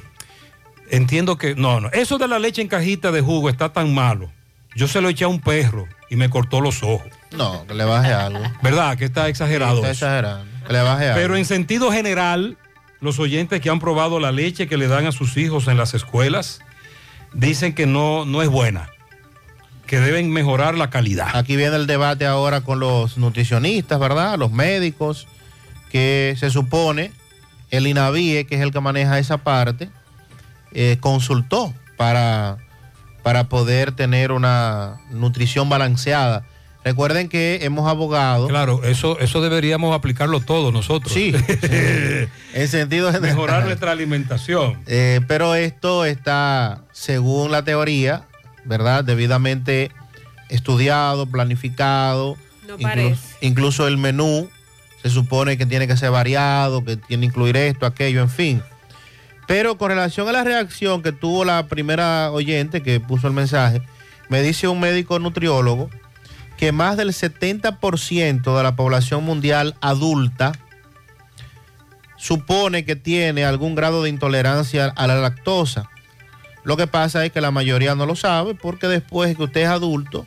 [0.91, 4.29] entiendo que, no, no, eso de la leche en cajita de jugo está tan malo.
[4.75, 7.07] Yo se lo eché a un perro y me cortó los ojos.
[7.31, 8.43] No, que le baje algo.
[8.61, 8.97] ¿Verdad?
[8.97, 9.77] Que está exagerado.
[9.77, 10.45] Está exagerando.
[10.67, 11.15] Que le baje algo.
[11.15, 12.57] Pero en sentido general,
[12.99, 15.93] los oyentes que han probado la leche que le dan a sus hijos en las
[15.93, 16.61] escuelas
[17.33, 18.89] dicen que no, no es buena,
[19.85, 21.35] que deben mejorar la calidad.
[21.35, 24.37] Aquí viene el debate ahora con los nutricionistas, ¿verdad?
[24.37, 25.27] Los médicos,
[25.91, 27.11] que se supone
[27.69, 29.89] el INAVIE, que es el que maneja esa parte,
[30.71, 32.57] eh, consultó para,
[33.21, 36.45] para poder tener una nutrición balanceada.
[36.83, 38.47] Recuerden que hemos abogado.
[38.47, 41.13] Claro, eso, eso deberíamos aplicarlo todos nosotros.
[41.13, 41.33] Sí,
[42.53, 43.35] en sentido general.
[43.35, 44.81] Mejorar nuestra alimentación.
[44.85, 48.27] Eh, pero esto está, según la teoría,
[48.65, 49.03] ¿verdad?
[49.03, 49.91] Debidamente
[50.49, 52.37] estudiado, planificado.
[52.67, 53.37] No Inclu- parece.
[53.41, 54.49] incluso el menú
[55.01, 58.61] se supone que tiene que ser variado, que tiene que incluir esto, aquello, en fin.
[59.47, 63.81] Pero con relación a la reacción que tuvo la primera oyente que puso el mensaje,
[64.29, 65.89] me dice un médico nutriólogo
[66.57, 70.53] que más del 70% de la población mundial adulta
[72.17, 75.89] supone que tiene algún grado de intolerancia a la lactosa.
[76.63, 79.67] Lo que pasa es que la mayoría no lo sabe porque después que usted es
[79.67, 80.25] adulto,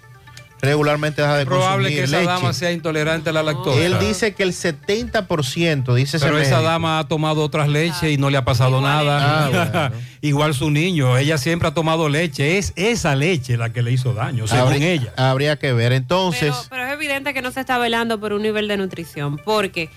[0.60, 2.28] regularmente deja de Es probable consumir que esa leche.
[2.30, 3.80] dama sea intolerante a la lactosa.
[3.80, 6.62] Él dice que el 70%, dice ese Pero esa médico.
[6.70, 9.50] dama ha tomado otras leches y no le ha pasado nada.
[9.74, 9.90] Ah,
[10.22, 12.58] Igual su niño, ella siempre ha tomado leche.
[12.58, 15.12] Es esa leche la que le hizo daño, según habría, ella.
[15.16, 15.92] habría que ver.
[15.92, 19.90] Entonces, Pero es evidente que no se está velando por un nivel de nutrición, porque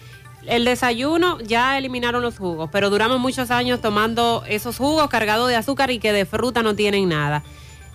[0.45, 5.55] el desayuno ya eliminaron los jugos, pero duramos muchos años tomando esos jugos cargados de
[5.55, 7.43] azúcar y que de fruta no tienen nada.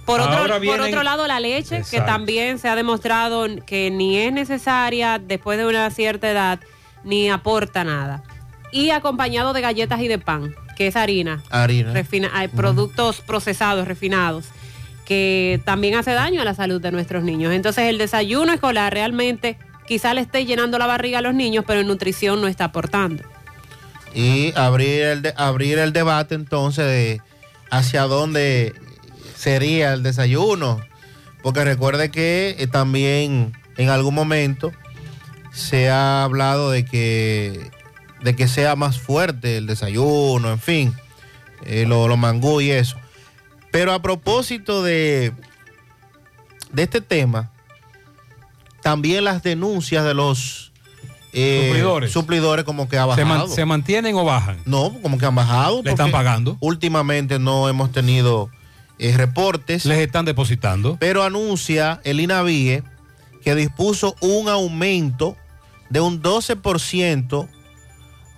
[0.05, 4.33] Por otro, por otro lado, la leche, que también se ha demostrado que ni es
[4.33, 6.61] necesaria después de una cierta edad,
[7.05, 8.23] ni aporta nada.
[8.71, 11.43] Y acompañado de galletas y de pan, que es harina.
[11.51, 11.93] harina.
[11.95, 14.47] refina- hay productos procesados, refinados,
[15.07, 17.53] que también hace daño a la salud de nuestros niños.
[17.55, 21.81] Entonces el desayuno escolar realmente quizá le esté llenando la barriga a los niños, pero
[21.81, 23.23] en nutrición no está aportando.
[24.15, 27.21] y abrir el, abrir el debate entonces de
[27.71, 28.75] hacia dónde
[29.37, 30.81] sería el desayuno.
[31.43, 34.73] Porque recuerde que eh, también en algún momento
[35.53, 37.71] se ha hablado de que,
[38.23, 40.95] de que sea más fuerte el desayuno, en fin,
[41.67, 42.97] eh, lo, lo mangú y eso.
[43.71, 45.33] Pero a propósito de,
[46.73, 47.51] de este tema,
[48.85, 50.71] también las denuncias de los
[51.33, 52.13] eh, Suplidores.
[52.13, 53.27] suplidores como que ha ¿Se, bajado.
[53.27, 54.59] man- se mantienen o bajan?
[54.67, 55.83] No, como que han bajado.
[55.83, 56.57] ¿Le están pagando?
[56.61, 58.51] Últimamente no hemos tenido
[59.01, 59.85] eh, reportes.
[59.87, 60.97] Les están depositando.
[61.01, 62.85] Pero anuncia el INAVIE
[63.43, 65.37] que dispuso un aumento
[65.91, 67.49] de un 12%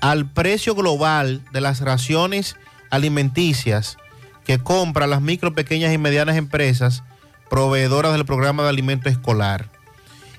[0.00, 2.56] al precio global de las raciones
[2.90, 3.96] alimenticias
[4.44, 7.02] que compran las micro, pequeñas y medianas empresas
[7.50, 9.68] proveedoras del programa de alimento escolar.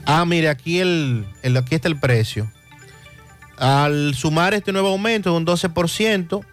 [0.04, 1.26] Ah, mire, aquí, el,
[1.56, 2.50] aquí está el precio.
[3.58, 6.44] Al sumar este nuevo aumento de un 12%,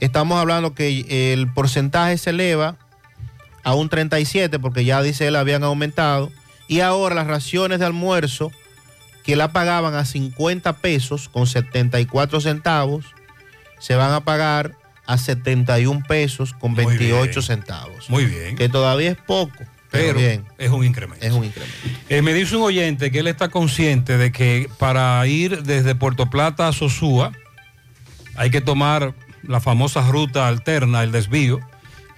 [0.00, 2.76] estamos hablando que el porcentaje se eleva
[3.64, 6.30] a un 37%, porque ya dice él habían aumentado.
[6.68, 8.50] Y ahora las raciones de almuerzo
[9.22, 13.04] que la pagaban a 50 pesos con 74 centavos,
[13.78, 18.08] se van a pagar a 71 pesos con 28 centavos.
[18.08, 18.56] Muy bien.
[18.56, 19.58] Que todavía es poco,
[19.90, 20.44] pero, Pero bien.
[20.58, 21.24] es un incremento.
[21.24, 21.76] Es un incremento.
[22.08, 26.30] Eh, me dice un oyente que él está consciente de que para ir desde Puerto
[26.30, 27.32] Plata a Sosúa
[28.34, 31.60] hay que tomar la famosa ruta alterna, el desvío,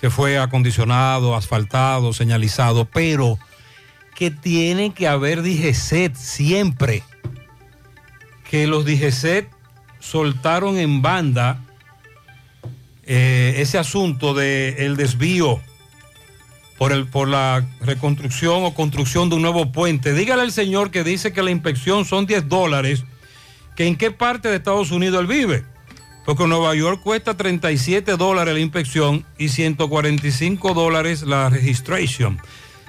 [0.01, 3.39] que fue acondicionado, asfaltado, señalizado, pero
[4.15, 7.03] que tiene que haber DGCET siempre.
[8.49, 9.49] Que los DGCET
[9.99, 11.59] soltaron en banda
[13.07, 15.61] eh, ese asunto del desvío
[16.79, 20.13] por, el, por la reconstrucción o construcción de un nuevo puente.
[20.13, 23.05] Dígale al señor que dice que la inspección son 10 dólares,
[23.77, 25.65] que en qué parte de Estados Unidos él vive.
[26.25, 32.41] Porque en Nueva York cuesta 37 dólares la inspección y 145 dólares la registration.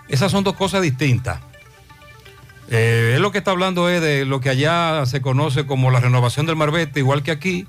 [0.08, 1.42] Esas son dos cosas distintas.
[2.70, 6.00] Eh, él lo que está hablando es de lo que allá se conoce como la
[6.00, 7.68] renovación del marbete, igual que aquí.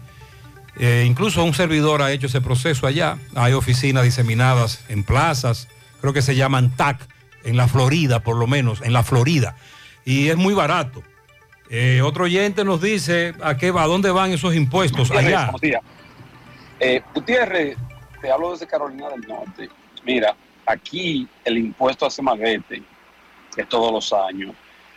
[0.78, 3.18] Eh, incluso un servidor ha hecho ese proceso allá.
[3.34, 5.68] Hay oficinas diseminadas en plazas,
[6.00, 6.98] creo que se llaman TAC,
[7.44, 9.56] en la Florida, por lo menos, en la Florida.
[10.04, 11.02] Y es muy barato.
[11.70, 15.42] Eh, otro oyente nos dice a qué va, a dónde van esos impuestos Gutiérrez, allá.
[15.44, 15.80] buenos días.
[16.80, 17.76] Eh, Gutiérrez,
[18.20, 19.68] te hablo desde Carolina del Norte.
[20.04, 20.34] Mira,
[20.66, 22.82] aquí el impuesto a Semagete,
[23.54, 24.52] que es todos los años,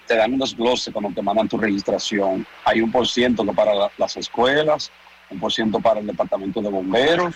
[0.07, 2.45] te dan un desglose cuando te mandan tu registración.
[2.65, 4.91] Hay un por ciento que para la- las escuelas,
[5.29, 7.35] un por ciento para el departamento de bomberos,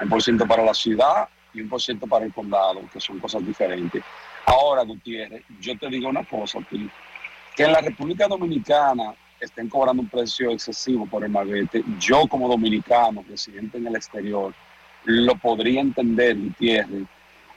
[0.00, 3.18] un por ciento para la ciudad y un por ciento para el condado, que son
[3.18, 4.02] cosas diferentes.
[4.46, 6.88] Ahora, Gutiérrez, yo te digo una cosa, tío,
[7.54, 12.48] que en la República Dominicana estén cobrando un precio excesivo por el malvete, yo como
[12.48, 14.54] dominicano, residente en el exterior,
[15.04, 17.04] lo podría entender, Gutiérrez,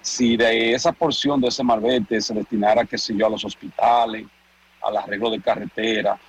[0.01, 4.25] si de esa porción de ese malvete se destinara, qué sé yo, a los hospitales,
[4.81, 6.19] al arreglo de carretera.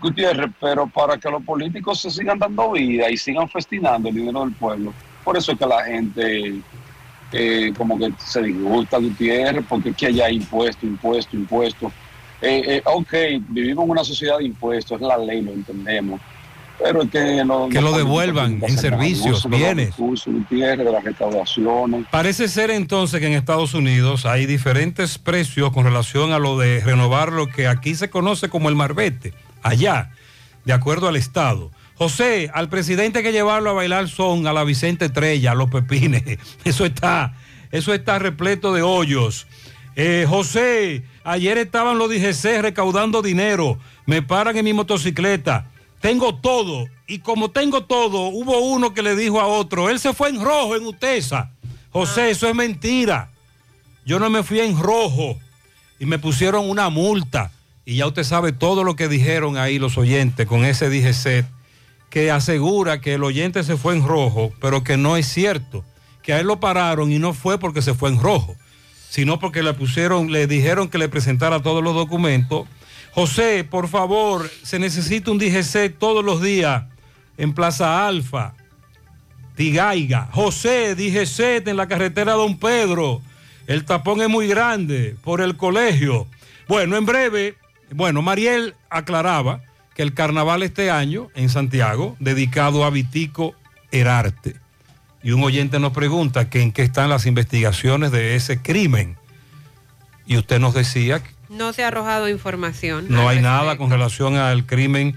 [0.00, 4.40] Gutiérrez, pero para que los políticos se sigan dando vida y sigan festinando el dinero
[4.40, 4.92] del pueblo,
[5.24, 6.60] por eso es que la gente
[7.32, 11.92] eh, como que se disgusta, Gutiérrez, porque es que allá hay impuesto, impuesto, impuesto.
[12.40, 13.12] Eh, eh, ok,
[13.48, 16.20] vivimos en una sociedad de impuestos, es la ley, lo entendemos.
[16.78, 19.90] Pero es que, lo, Que lo devuelvan en servicios, los bienes.
[19.90, 22.06] recursos, Gutiérrez, de las recaudaciones.
[22.10, 26.80] Parece ser entonces que en Estados Unidos hay diferentes precios con relación a lo de
[26.80, 29.32] renovar lo que aquí se conoce como el marbete,
[29.68, 30.10] allá,
[30.64, 31.70] de acuerdo al Estado.
[31.94, 35.70] José, al presidente hay que llevarlo a bailar son a la Vicente Trella, a los
[35.70, 36.22] pepines.
[36.64, 37.34] Eso está,
[37.70, 39.46] eso está repleto de hoyos.
[39.96, 43.78] Eh, José, ayer estaban los DGC recaudando dinero.
[44.04, 45.70] Me paran en mi motocicleta.
[46.00, 46.86] Tengo todo.
[47.06, 50.42] Y como tengo todo, hubo uno que le dijo a otro, él se fue en
[50.42, 51.50] rojo en Utesa.
[51.90, 53.30] José, eso es mentira.
[54.04, 55.38] Yo no me fui en rojo
[55.98, 57.50] y me pusieron una multa.
[57.88, 61.46] Y ya usted sabe todo lo que dijeron ahí los oyentes con ese DGC
[62.10, 65.84] que asegura que el oyente se fue en rojo, pero que no es cierto.
[66.22, 68.56] Que a él lo pararon y no fue porque se fue en rojo,
[69.08, 72.66] sino porque le pusieron, le dijeron que le presentara todos los documentos.
[73.12, 76.84] José, por favor, se necesita un DGC todos los días
[77.38, 78.54] en Plaza Alfa.
[79.54, 80.28] Tigaiga.
[80.32, 83.22] José, DGC en la carretera Don Pedro.
[83.68, 86.26] El tapón es muy grande por el colegio.
[86.68, 87.54] Bueno, en breve,
[87.92, 89.60] bueno, Mariel aclaraba
[89.94, 93.54] que el carnaval este año en Santiago, dedicado a Vitico
[93.92, 94.56] Herarte.
[95.22, 99.16] Y un oyente nos pregunta que en qué están las investigaciones de ese crimen.
[100.26, 103.06] Y usted nos decía que No se ha arrojado información.
[103.08, 105.16] no hay nada con relación al crimen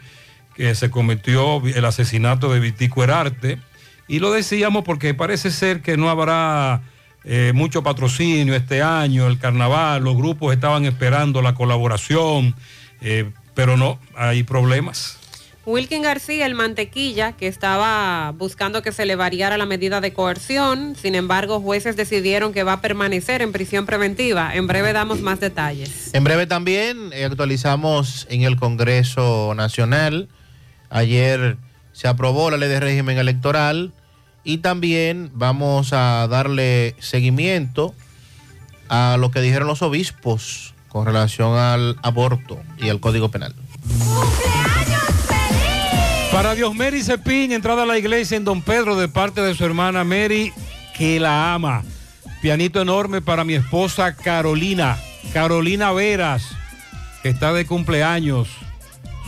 [0.56, 3.60] que se cometió, el asesinato de Vitico Herarte.
[4.08, 6.82] Y lo decíamos porque parece ser que no habrá
[7.32, 12.56] eh, mucho patrocinio este año, el carnaval, los grupos estaban esperando la colaboración,
[13.02, 15.20] eh, pero no, hay problemas.
[15.64, 20.96] Wilkin García, el mantequilla, que estaba buscando que se le variara la medida de coerción,
[21.00, 24.56] sin embargo, jueces decidieron que va a permanecer en prisión preventiva.
[24.56, 26.12] En breve damos más detalles.
[26.16, 30.30] En breve también eh, actualizamos en el Congreso Nacional.
[30.90, 31.58] Ayer
[31.92, 33.94] se aprobó la ley de régimen electoral
[34.50, 37.94] y también vamos a darle seguimiento
[38.88, 43.54] a lo que dijeron los obispos con relación al aborto y al Código Penal.
[46.32, 49.64] Para Dios Mary Cepín, entrada a la iglesia en Don Pedro de parte de su
[49.66, 50.52] hermana Mary,
[50.98, 51.84] que la ama.
[52.42, 54.98] Pianito enorme para mi esposa Carolina,
[55.32, 56.44] Carolina Veras,
[57.22, 58.50] que está de cumpleaños.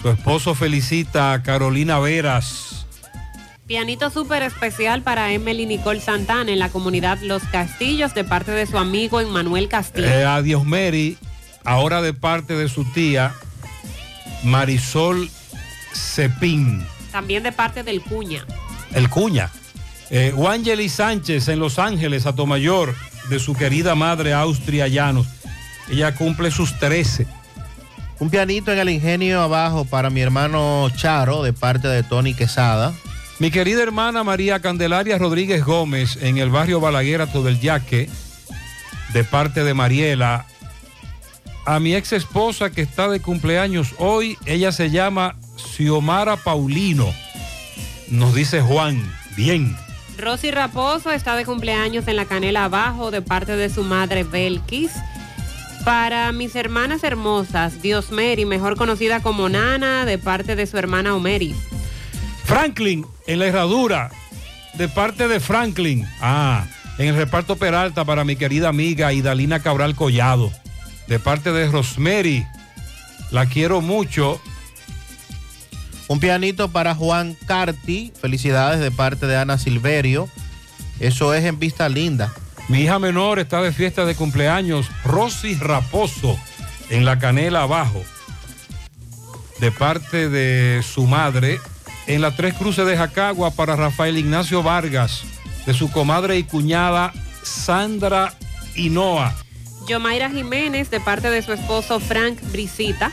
[0.01, 2.80] Su esposo felicita a Carolina Veras.
[3.71, 8.65] Pianito súper especial para Emily Nicole Santana en la comunidad Los Castillos de parte de
[8.65, 10.09] su amigo Emmanuel Castillo.
[10.09, 11.17] Eh, a Dios Mary,
[11.63, 13.33] ahora de parte de su tía
[14.43, 15.29] Marisol
[15.93, 16.85] Cepín.
[17.13, 18.45] También de parte del Cuña.
[18.93, 19.49] El Cuña.
[20.09, 22.93] Eh, Wangeli Sánchez en Los Ángeles, Atomayor,
[23.29, 25.27] de su querida madre Austria Llanos.
[25.89, 27.25] Ella cumple sus 13.
[28.19, 32.93] Un pianito en el ingenio abajo para mi hermano Charo de parte de Tony Quesada.
[33.41, 38.07] Mi querida hermana María Candelaria Rodríguez Gómez en el barrio Balaguer, Ato del Yaque,
[39.13, 40.45] de parte de Mariela.
[41.65, 47.11] A mi ex esposa que está de cumpleaños hoy, ella se llama Xiomara Paulino.
[48.09, 49.75] Nos dice Juan, bien.
[50.19, 54.91] Rosy Raposo está de cumpleaños en la Canela Abajo de parte de su madre Belkis.
[55.83, 61.15] Para mis hermanas hermosas, Dios Mary, mejor conocida como Nana, de parte de su hermana
[61.15, 61.55] Omeri.
[62.45, 64.11] Franklin en la herradura,
[64.73, 66.07] de parte de Franklin.
[66.21, 66.65] Ah,
[66.97, 70.51] en el reparto Peralta para mi querida amiga Idalina Cabral Collado,
[71.07, 72.45] de parte de Rosemary.
[73.31, 74.41] La quiero mucho.
[76.07, 78.11] Un pianito para Juan Carti.
[78.19, 80.29] Felicidades de parte de Ana Silverio.
[80.99, 82.33] Eso es en Vista Linda.
[82.67, 86.39] Mi hija menor está de fiesta de cumpleaños, Rosy Raposo,
[86.89, 88.01] en la canela abajo,
[89.59, 91.59] de parte de su madre,
[92.07, 95.23] en la Tres Cruces de Jacagua para Rafael Ignacio Vargas,
[95.65, 97.13] de su comadre y cuñada
[97.43, 98.33] Sandra
[98.75, 99.35] Hinoa.
[99.87, 103.11] Yomaira Jiménez de parte de su esposo Frank Brisita.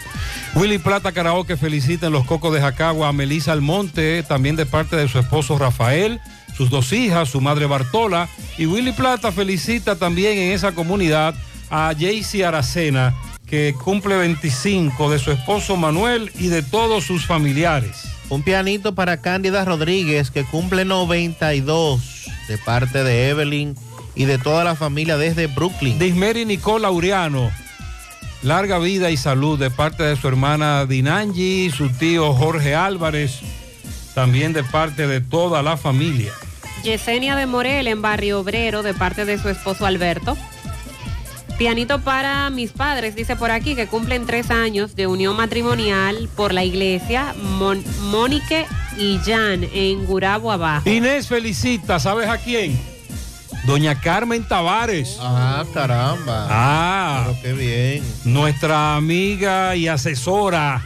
[0.54, 4.96] Willy Plata Karaoke felicita en los Cocos de Jacagua a Melisa Almonte, también de parte
[4.96, 6.20] de su esposo Rafael,
[6.56, 8.28] sus dos hijas, su madre Bartola.
[8.56, 11.34] Y Willy Plata felicita también en esa comunidad
[11.70, 13.14] a Jaycee Aracena,
[13.46, 18.17] que cumple 25 de su esposo Manuel y de todos sus familiares.
[18.30, 23.74] Un pianito para Cándida Rodríguez, que cumple 92, de parte de Evelyn
[24.14, 25.98] y de toda la familia desde Brooklyn.
[25.98, 27.50] Dismeri Nicole Laureano,
[28.42, 33.40] larga vida y salud de parte de su hermana Dinangi, su tío Jorge Álvarez,
[34.14, 36.32] también de parte de toda la familia.
[36.82, 40.36] Yesenia de Morel en Barrio Obrero de parte de su esposo Alberto.
[41.58, 46.54] Pianito para mis padres, dice por aquí, que cumplen tres años de unión matrimonial por
[46.54, 48.64] la iglesia Mon Mónique
[48.96, 50.88] y Jan en Gurabo Abajo.
[50.88, 52.78] Inés felicita, ¿sabes a quién?
[53.66, 55.18] Doña Carmen Tavares.
[55.20, 56.46] Ah, caramba.
[56.48, 58.04] Ah, Pero qué bien.
[58.24, 60.84] nuestra amiga y asesora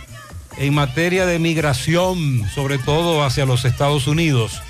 [0.56, 4.62] en materia de migración, sobre todo hacia los Estados Unidos.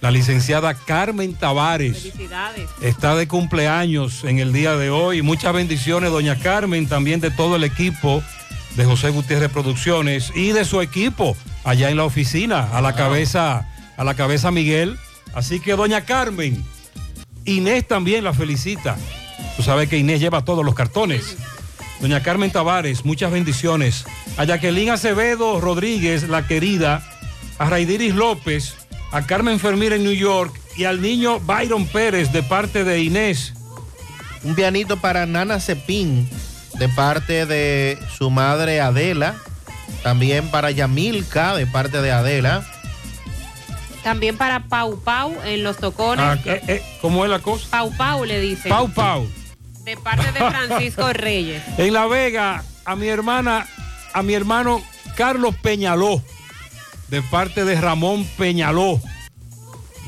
[0.00, 2.70] La licenciada Carmen Tavares Felicidades.
[2.82, 5.22] está de cumpleaños en el día de hoy.
[5.22, 8.22] Muchas bendiciones, doña Carmen, también de todo el equipo
[8.76, 13.68] de José Gutiérrez Producciones y de su equipo allá en la oficina, a la cabeza,
[13.96, 14.96] a la cabeza Miguel.
[15.34, 16.64] Así que doña Carmen,
[17.44, 18.96] Inés también la felicita.
[19.56, 21.36] Tú sabes que Inés lleva todos los cartones.
[22.00, 24.04] Doña Carmen Tavares, muchas bendiciones.
[24.36, 27.02] A Jacqueline Acevedo Rodríguez, la querida,
[27.58, 28.76] a Raidiris López,
[29.10, 33.54] a Carmen Fermín en New York y al niño Byron Pérez de parte de Inés.
[34.44, 36.28] Un pianito para Nana Cepín
[36.78, 39.34] de parte de su madre Adela.
[40.02, 42.64] También para Yamilka de parte de Adela.
[44.02, 46.24] También para Pau Pau en los tocones.
[46.24, 47.66] Ah, eh, eh, ¿Cómo es la cosa?
[47.70, 48.68] Pau Pau le dice.
[48.68, 49.28] Pau Pau.
[49.84, 51.62] De parte de Francisco Reyes.
[51.78, 53.66] En La Vega, a mi hermana,
[54.12, 54.82] a mi hermano
[55.16, 56.22] Carlos Peñaló,
[57.08, 59.00] de parte de Ramón Peñaló.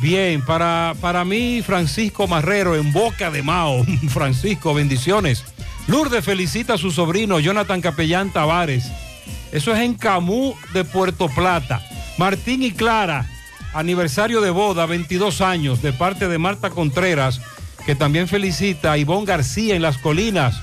[0.01, 3.85] Bien, para, para mí, Francisco Marrero, en Boca de Mao.
[4.09, 5.45] Francisco, bendiciones.
[5.87, 8.87] Lourdes felicita a su sobrino Jonathan Capellán Tavares.
[9.53, 11.85] Eso es en Camú de Puerto Plata.
[12.17, 13.29] Martín y Clara,
[13.75, 17.41] aniversario de boda, 22 años, de parte de Marta Contreras,
[17.85, 20.63] que también felicita a Ivonne García en las colinas.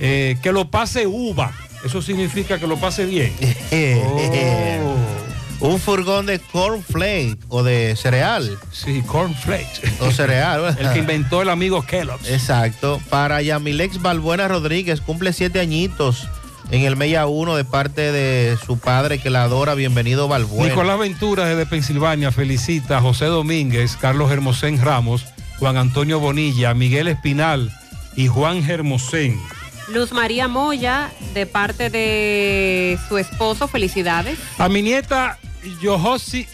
[0.00, 1.52] Eh, que lo pase uva.
[1.84, 3.32] Eso significa que lo pase bien.
[3.70, 5.27] Oh.
[5.60, 8.58] Un furgón de cornflake o de cereal.
[8.70, 9.82] Sí, cornflakes.
[10.00, 10.76] O cereal.
[10.78, 12.28] El que inventó el amigo Kellogg's.
[12.28, 13.00] Exacto.
[13.10, 16.28] Para Yamilex Balbuena Rodríguez, cumple siete añitos
[16.70, 19.74] en el Mella 1 de parte de su padre que la adora.
[19.74, 20.68] Bienvenido Balbuena.
[20.68, 25.24] Nicolás Ventura desde Pensilvania felicita a José Domínguez, Carlos Hermosén Ramos,
[25.58, 27.72] Juan Antonio Bonilla, Miguel Espinal
[28.14, 29.40] y Juan Hermosén.
[29.88, 34.38] Luz María Moya, de parte de su esposo, felicidades.
[34.58, 35.38] A mi nieta
[35.80, 36.46] Yohosi,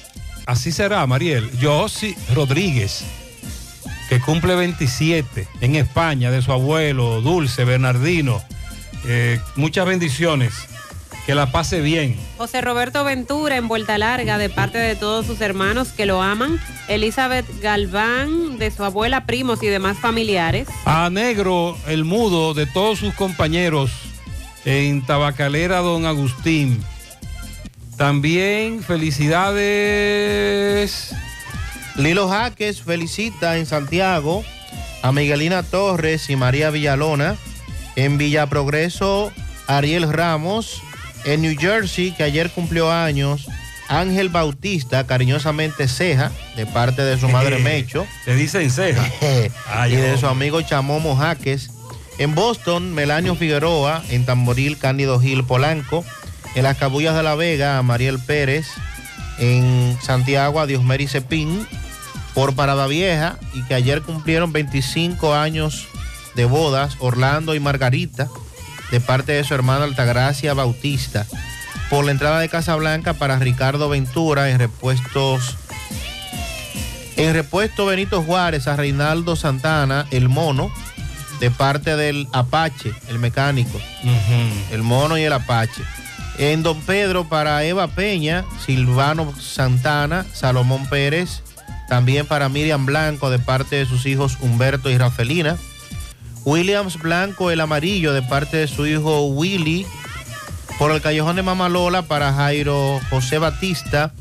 [0.47, 3.05] así será, Mariel, Yohosi Rodríguez,
[4.09, 8.43] que cumple 27 en España, de su abuelo Dulce Bernardino.
[9.07, 10.55] Eh, muchas bendiciones.
[11.27, 12.19] Que la pase bien.
[12.37, 16.61] José Roberto Ventura en Vuelta Larga, de parte de todos sus hermanos que lo aman.
[16.87, 20.69] Elizabeth Galván, de su abuela, primos y demás familiares.
[20.85, 23.91] A Negro, el mudo de todos sus compañeros
[24.67, 26.85] en Tabacalera Don Agustín.
[27.97, 29.95] También felicidades.
[31.97, 34.45] Lilo Jaques felicita en Santiago
[35.03, 37.37] a Miguelina Torres y María Villalona.
[37.95, 39.31] En Villa Progreso,
[39.67, 40.83] Ariel Ramos.
[41.25, 43.47] En New Jersey, que ayer cumplió años,
[43.89, 48.07] Ángel Bautista, cariñosamente Ceja, de parte de su madre Mecho.
[48.27, 49.07] Le dicen ceja.
[49.89, 51.71] y de su amigo Chamomo Jaques.
[52.19, 54.03] En Boston, Melanio Figueroa.
[54.11, 56.05] En Tamboril, Cándido Gil Polanco.
[56.55, 58.67] En las Cabullas de la Vega, a Mariel Pérez.
[59.39, 61.67] En Santiago, a Diosmeri Cepín.
[62.35, 63.39] Por Parada Vieja.
[63.53, 65.89] Y que ayer cumplieron 25 años
[66.35, 68.29] de bodas, Orlando y Margarita.
[68.91, 71.27] De parte de su hermana Altagracia Bautista.
[71.91, 75.57] Por la entrada de Casa Blanca para Ricardo Ventura en repuestos
[77.17, 80.73] en repuesto Benito Juárez a Reinaldo Santana, el mono,
[81.39, 83.81] de parte del Apache, el mecánico.
[84.71, 85.83] El mono y el Apache.
[86.39, 91.43] En Don Pedro para Eva Peña, Silvano Santana, Salomón Pérez.
[91.89, 95.57] También para Miriam Blanco de parte de sus hijos Humberto y Rafelina.
[96.45, 99.87] Williams Blanco, el amarillo, de parte de su hijo Willy.
[100.79, 104.13] Por el callejón de Mama Lola para Jairo José Batista,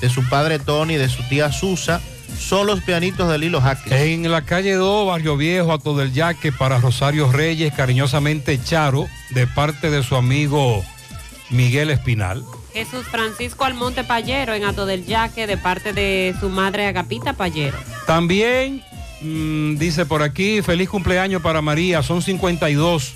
[0.00, 2.00] de su padre Tony, de su tía Susa.
[2.38, 4.14] Son los pianitos de Lilo Jaque.
[4.14, 9.08] En la calle 2, Barrio Viejo, a todo el yaque para Rosario Reyes, cariñosamente Charo,
[9.30, 10.84] de parte de su amigo
[11.50, 12.44] Miguel Espinal.
[12.72, 17.78] Jesús Francisco Almonte Payero en Ato del Yaque, de parte de su madre Agapita Payero.
[18.06, 18.82] También
[19.20, 23.14] mm, dice por aquí, feliz cumpleaños para María, son 52,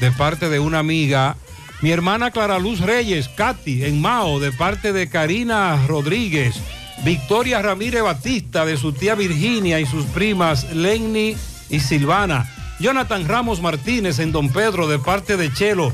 [0.00, 1.36] de parte de una amiga.
[1.82, 6.56] Mi hermana Clara Luz Reyes, Katy, en Mao, de parte de Karina Rodríguez.
[7.04, 11.36] Victoria Ramírez Batista, de su tía Virginia y sus primas Lenny
[11.70, 12.50] y Silvana.
[12.78, 15.92] Jonathan Ramos Martínez en Don Pedro, de parte de Chelo,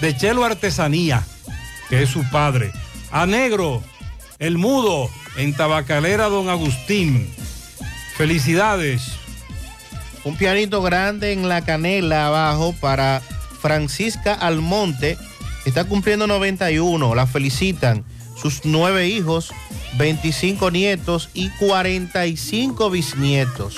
[0.00, 1.24] de Chelo Artesanía,
[1.88, 2.72] que es su padre.
[3.10, 3.82] A Negro,
[4.38, 7.28] el mudo, en Tabacalera Don Agustín.
[8.16, 9.02] Felicidades.
[10.24, 13.22] Un pianito grande en la canela abajo para
[13.60, 15.18] Francisca Almonte.
[15.64, 17.14] Está cumpliendo 91.
[17.14, 18.04] La felicitan
[18.36, 19.52] sus nueve hijos,
[19.98, 23.76] 25 nietos y 45 bisnietos.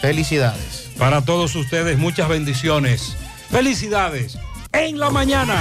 [0.00, 0.90] Felicidades.
[0.98, 3.16] Para todos ustedes, muchas bendiciones.
[3.50, 4.38] Felicidades.
[4.72, 5.54] En la mañana.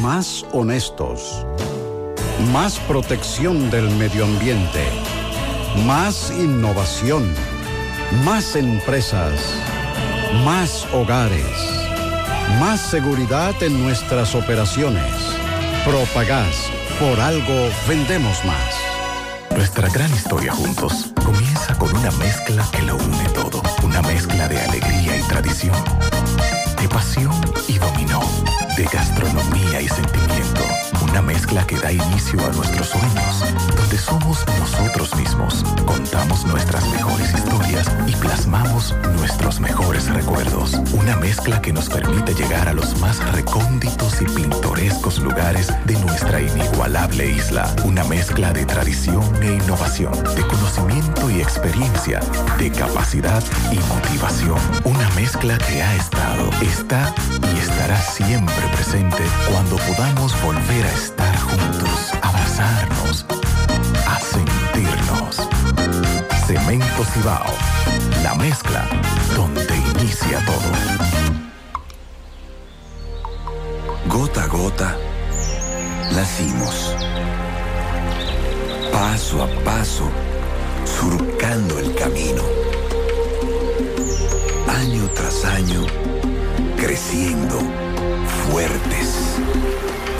[0.00, 1.46] Más honestos.
[2.52, 4.84] Más protección del medio ambiente.
[5.86, 7.32] Más innovación.
[8.24, 9.71] Más empresas.
[10.40, 11.44] Más hogares.
[12.58, 15.12] Más seguridad en nuestras operaciones.
[15.84, 19.54] Propagás, por algo vendemos más.
[19.54, 23.62] Nuestra gran historia juntos comienza con una mezcla que lo une todo.
[23.84, 25.76] Una mezcla de alegría y tradición,
[26.80, 27.38] de pasión
[27.68, 28.22] y dominó,
[28.76, 30.64] de gastronomía y sentimiento.
[31.12, 33.44] Una mezcla que da inicio a nuestros sueños,
[33.76, 40.72] donde somos nosotros mismos, contamos nuestras mejores historias y plasmamos nuestros mejores recuerdos.
[40.94, 46.40] Una mezcla que nos permite llegar a los más recónditos y pintorescos lugares de nuestra
[46.40, 47.70] inigualable isla.
[47.84, 52.20] Una mezcla de tradición e innovación, de conocimiento y experiencia,
[52.56, 54.58] de capacidad y motivación.
[54.84, 57.14] Una mezcla que ha estado, está
[57.54, 63.26] y estará siempre presente cuando podamos volver a estar juntos, abrazarnos,
[64.06, 65.36] a sentirnos.
[66.46, 67.52] Cemento Cibao,
[68.22, 68.88] la mezcla
[69.34, 70.70] donde inicia todo.
[74.06, 74.96] Gota a gota,
[76.12, 76.94] nacimos.
[78.92, 80.08] Paso a paso,
[80.84, 82.42] surcando el camino.
[84.68, 85.82] Año tras año,
[86.76, 87.58] creciendo,
[88.44, 89.38] fuertes,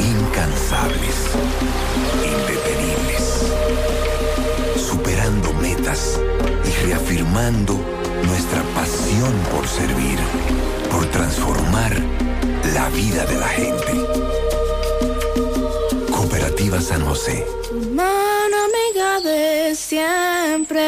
[0.03, 1.16] incansables,
[2.24, 3.53] indetenibles.
[4.77, 6.20] Superando metas
[6.65, 7.79] y reafirmando
[8.27, 10.19] nuestra pasión por servir,
[10.91, 11.93] por transformar
[12.74, 13.93] la vida de la gente.
[16.11, 17.47] Cooperativa San José.
[17.93, 20.83] Mano amiga de siempre.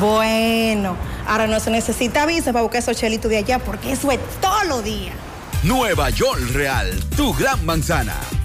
[0.00, 0.96] Bueno,
[1.26, 4.64] ahora no se necesita visa para buscar esos chelitos de allá porque eso es todo
[4.64, 5.12] lo día.
[5.64, 8.14] Nueva York Real, tu gran manzana.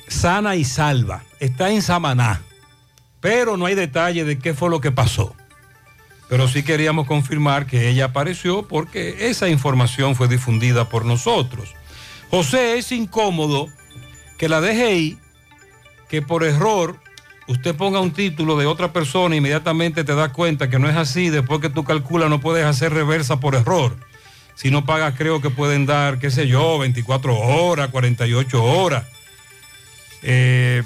[0.07, 1.23] sana y salva.
[1.39, 2.41] Está en Samaná.
[3.19, 5.35] Pero no hay detalle de qué fue lo que pasó.
[6.29, 11.73] Pero sí queríamos confirmar que ella apareció porque esa información fue difundida por nosotros.
[12.29, 13.69] José, es incómodo
[14.37, 15.17] que la DGI,
[16.09, 16.99] que por error
[17.47, 21.29] usted ponga un título de otra persona, inmediatamente te das cuenta que no es así,
[21.29, 23.95] después que tú calculas no puedes hacer reversa por error.
[24.55, 29.05] Si no pagas, creo que pueden dar, qué sé yo, 24 horas, 48 horas.
[30.21, 30.83] Eh,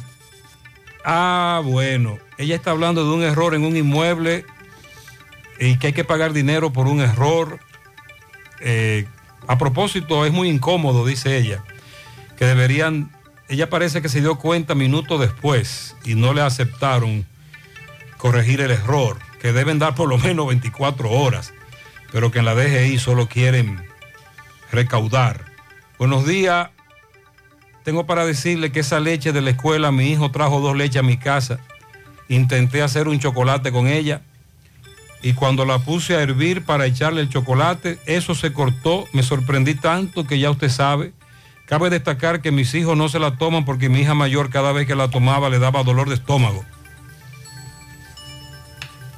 [1.04, 4.46] ah, bueno, ella está hablando de un error en un inmueble
[5.60, 7.60] y que hay que pagar dinero por un error.
[8.62, 9.06] Eh,
[9.48, 11.64] a propósito, es muy incómodo, dice ella,
[12.38, 13.12] que deberían,
[13.50, 17.26] ella parece que se dio cuenta minutos después y no le aceptaron
[18.18, 21.54] corregir el error, que deben dar por lo menos 24 horas,
[22.12, 23.82] pero que en la DGI solo quieren
[24.72, 25.46] recaudar.
[25.98, 26.70] Buenos días,
[27.84, 31.04] tengo para decirle que esa leche de la escuela, mi hijo trajo dos leches a
[31.04, 31.60] mi casa,
[32.28, 34.22] intenté hacer un chocolate con ella
[35.22, 39.76] y cuando la puse a hervir para echarle el chocolate, eso se cortó, me sorprendí
[39.76, 41.14] tanto que ya usted sabe.
[41.68, 44.88] Cabe destacar que mis hijos no se la toman porque mi hija mayor cada vez
[44.88, 46.64] que la tomaba le daba dolor de estómago.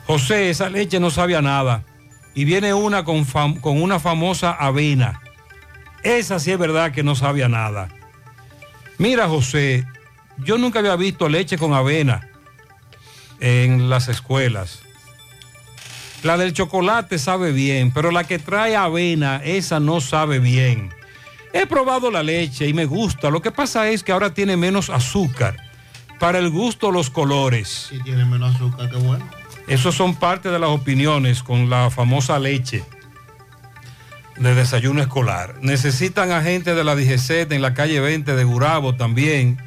[0.08, 1.84] José, esa leche no sabía nada.
[2.34, 5.22] Y viene una con, con una famosa avena.
[6.02, 7.90] Esa sí es verdad que no sabía nada.
[8.98, 9.86] Mira, José,
[10.40, 12.28] yo nunca había visto leche con avena
[13.40, 14.80] en las escuelas.
[16.24, 20.90] La del chocolate sabe bien, pero la que trae avena, esa no sabe bien.
[21.54, 23.30] He probado la leche y me gusta.
[23.30, 25.58] Lo que pasa es que ahora tiene menos azúcar.
[26.20, 27.88] Para el gusto, los colores.
[27.90, 29.26] Si tiene menos azúcar, qué bueno.
[29.68, 32.84] Esos son parte de las opiniones con la famosa leche
[34.38, 35.56] de desayuno escolar.
[35.62, 39.58] Necesitan agentes de la DGC en la calle 20 de Gurabo también,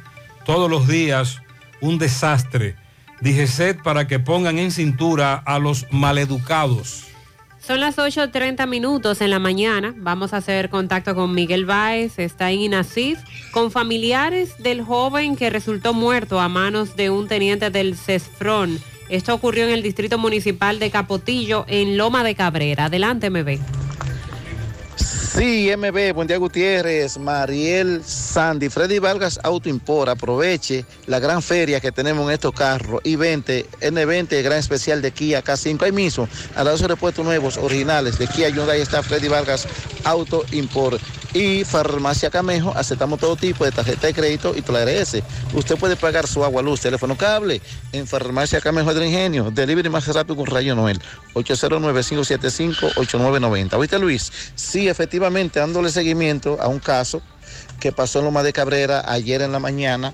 [0.45, 1.41] todos los días,
[1.79, 2.75] un desastre.
[3.21, 7.05] DGC para que pongan en cintura a los maleducados.
[7.65, 9.93] Son las 8.30 minutos en la mañana.
[9.95, 13.19] Vamos a hacer contacto con Miguel Báez, está en Inasif,
[13.51, 18.79] con familiares del joven que resultó muerto a manos de un teniente del CESFRON.
[19.07, 22.85] Esto ocurrió en el distrito municipal de Capotillo, en Loma de Cabrera.
[22.85, 23.82] Adelante, MB.
[25.35, 31.79] Sí, MB, buen día Gutiérrez, Mariel Sandy, Freddy Vargas Auto Import, aproveche la gran feria
[31.79, 36.29] que tenemos en estos carros y 20, N20, gran especial de Kia K5, ahí mismo,
[36.55, 39.67] a los repuestos nuevos, originales de Kia Hyundai está Freddy Vargas
[40.03, 41.01] Auto Import.
[41.35, 45.17] Y Farmacia Camejo, aceptamos todo tipo de tarjeta de crédito y tu ARS.
[45.55, 47.59] Usted puede pagar su agua, luz, teléfono, cable
[47.91, 49.49] en Farmacia Camejo del Ingenio.
[49.49, 51.01] Delivery más rápido con Rayo Noel.
[51.33, 53.73] 809-575-8990.
[53.73, 54.31] ¿Oíste, Luis?
[54.53, 57.21] Sí, efectivamente, dándole seguimiento a un caso
[57.79, 60.13] que pasó en Loma de Cabrera ayer en la mañana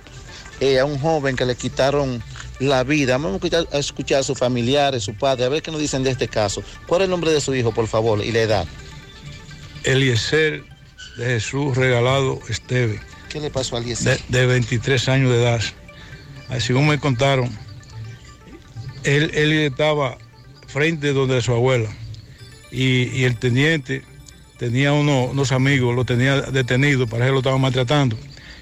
[0.60, 2.22] eh, a un joven que le quitaron
[2.60, 3.14] la vida.
[3.14, 6.04] Vamos a escuchar, a escuchar a sus familiares, su padre, a ver qué nos dicen
[6.04, 6.62] de este caso.
[6.88, 8.68] ¿Cuál es el nombre de su hijo, por favor, y la edad?
[9.84, 10.64] Eliezer
[11.18, 13.00] de Jesús Regalado Esteve,
[13.30, 14.20] ¿Qué le pasó a de, Eliezer?
[14.28, 15.62] de 23 años de edad.
[16.50, 17.50] Así como me contaron,
[19.04, 20.18] él, él estaba
[20.68, 21.90] frente donde su abuela
[22.72, 24.04] y, y el teniente
[24.60, 28.18] tenía uno- unos amigos, lo tenía detenido, para que lo estaban maltratando.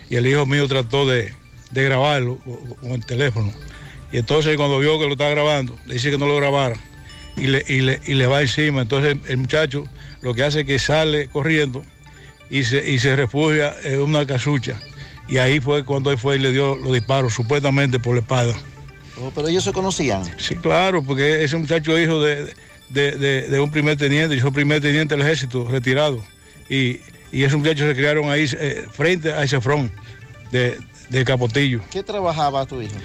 [0.10, 1.34] Y el hijo mío trató de,
[1.72, 2.38] de grabarlo
[2.80, 3.52] con- el teléfono.
[4.12, 6.78] Y entonces cuando vio que lo estaba grabando, le dice que no lo grabara
[7.36, 8.84] y le, y le, y le va encima.
[8.84, 9.84] Entonces el muchacho
[10.22, 11.84] lo que hace es que sale corriendo
[12.50, 14.80] y se, y se refugia en una casucha.
[15.28, 18.54] Y ahí fue cuando él fue y le dio los disparos, supuestamente por la espalda.
[19.20, 20.24] Oh, pero ellos se conocían.
[20.38, 22.54] Sí, claro, porque ese muchacho es hijo de,
[22.90, 26.24] de- de- de un primer teniente, yo soy primer teniente del ejército, retirado.
[26.70, 27.00] Y,
[27.32, 29.92] y esos muchachos se criaron ahí eh, frente a ese front
[30.52, 30.78] de,
[31.10, 31.82] de Capotillo.
[31.92, 32.96] ¿Qué trabajaba tu hijo?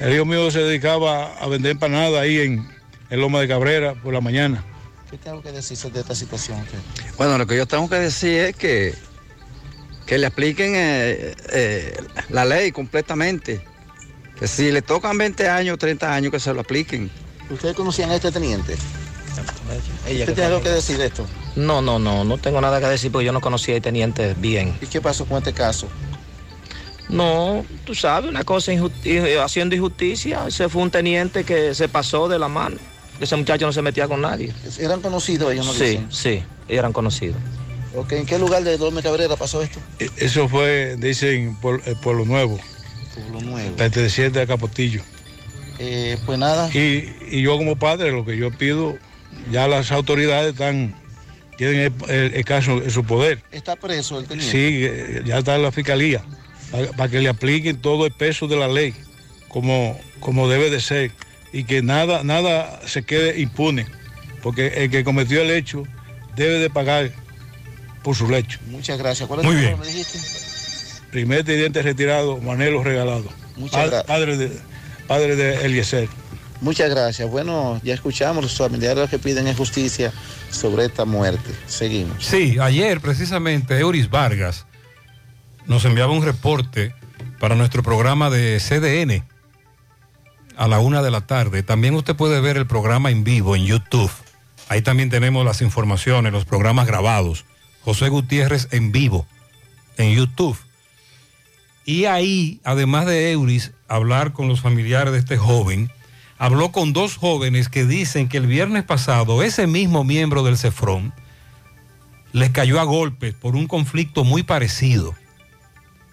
[0.00, 2.68] El hijo mío se dedicaba a vender empanadas ahí en,
[3.10, 4.64] en Loma de Cabrera por la mañana.
[5.10, 6.58] ¿Qué tengo que decir de esta situación?
[7.16, 8.94] Bueno, lo que yo tengo que decir es que,
[10.06, 11.96] que le apliquen eh, eh,
[12.30, 13.64] la ley completamente.
[14.38, 17.08] Que si le tocan 20 años, 30 años, que se lo apliquen.
[17.50, 18.74] ¿Ustedes conocían a este teniente?
[20.06, 21.26] Ella ¿Usted tiene algo que decir de esto?
[21.56, 24.76] No, no, no, no tengo nada que decir porque yo no conocía al teniente bien.
[24.80, 25.88] ¿Y qué pasó con este caso?
[27.08, 28.72] No, tú sabes, una cosa
[29.04, 30.46] eh, haciendo injusticia.
[30.48, 32.76] Ese fue un teniente que se pasó de la mano.
[33.20, 34.52] Ese muchacho no se metía con nadie.
[34.78, 36.06] ¿Eran conocidos ellos, no Sí, dicen?
[36.10, 37.36] sí, eran conocidos.
[37.94, 39.78] Ok, ¿En qué lugar de Dolme Cabrera pasó esto?
[40.00, 42.58] E- Eso fue, dicen, por el Pueblo Nuevo,
[43.14, 43.76] Pueblo Nuevo.
[43.76, 45.02] perteneciente a Capotillo.
[45.78, 46.68] Eh, pues nada.
[46.74, 48.98] Y, y yo como padre lo que yo pido,
[49.50, 50.94] ya las autoridades están,
[51.56, 53.42] tienen el, el- el caso en su poder.
[53.52, 54.50] ¿Está preso el teniente?
[54.52, 56.22] Sí, eh, ya está en la fiscalía.
[56.96, 58.94] para que le apliquen todo el peso de la ley,
[59.48, 61.12] como, como debe de ser,
[61.52, 63.86] y que nada, nada se quede impune,
[64.42, 65.84] porque el que cometió el hecho
[66.34, 67.12] debe de pagar
[68.02, 68.58] por su hecho.
[68.66, 69.28] Muchas gracias.
[69.28, 69.78] ¿Cuál es Muy tu bien.
[69.78, 70.18] me dijiste?
[71.12, 73.26] Primer teniente retirado, Manelo Regalado.
[73.56, 74.04] Muchas Pa- gracias.
[74.06, 74.50] Padre de,
[75.06, 76.08] padre de Eliezer.
[76.64, 77.30] Muchas gracias.
[77.30, 80.10] Bueno, ya escuchamos, los familiares lo que piden es justicia
[80.50, 81.50] sobre esta muerte.
[81.66, 82.24] Seguimos.
[82.24, 84.64] Sí, ayer precisamente Euris Vargas
[85.66, 86.94] nos enviaba un reporte
[87.38, 89.26] para nuestro programa de CDN
[90.56, 91.62] a la una de la tarde.
[91.62, 94.10] También usted puede ver el programa en vivo en YouTube.
[94.70, 97.44] Ahí también tenemos las informaciones, los programas grabados.
[97.82, 99.26] José Gutiérrez en vivo
[99.98, 100.56] en YouTube.
[101.84, 105.90] Y ahí, además de Euris, hablar con los familiares de este joven,
[106.44, 111.14] habló con dos jóvenes que dicen que el viernes pasado ese mismo miembro del CEFRON
[112.32, 115.14] les cayó a golpes por un conflicto muy parecido.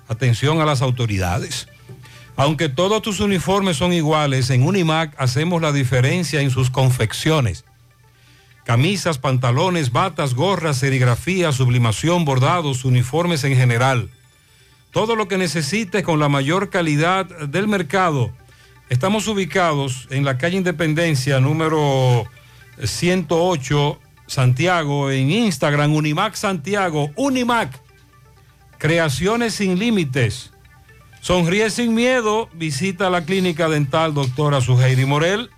[0.07, 1.67] Atención a las autoridades.
[2.37, 7.65] Aunque todos tus uniformes son iguales, en Unimac hacemos la diferencia en sus confecciones.
[8.63, 14.09] Camisas, pantalones, batas, gorras, serigrafía, sublimación, bordados, uniformes en general.
[14.91, 18.31] Todo lo que necesites con la mayor calidad del mercado.
[18.91, 22.25] Estamos ubicados en la calle Independencia número
[22.83, 23.97] 108
[24.27, 27.81] Santiago, en Instagram Unimac Santiago, Unimac.
[28.79, 30.51] Creaciones sin límites.
[31.21, 35.49] Sonríe sin miedo, visita la clínica dental doctora Suheiri Morel.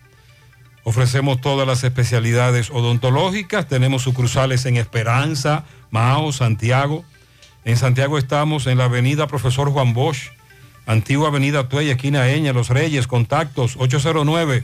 [0.84, 7.04] Ofrecemos todas las especialidades odontológicas, tenemos sucursales en Esperanza, Mao, Santiago.
[7.66, 10.30] En Santiago estamos en la avenida Profesor Juan Bosch,
[10.86, 14.64] antigua avenida Tuey, esquina Eña, Los Reyes, contactos 809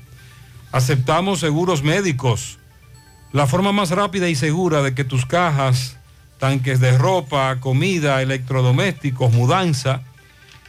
[0.70, 2.59] Aceptamos seguros médicos.
[3.32, 5.97] La forma más rápida y segura de que tus cajas,
[6.39, 10.03] tanques de ropa, comida, electrodomésticos, mudanza,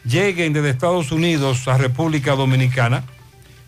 [0.05, 3.03] lleguen desde Estados Unidos a República Dominicana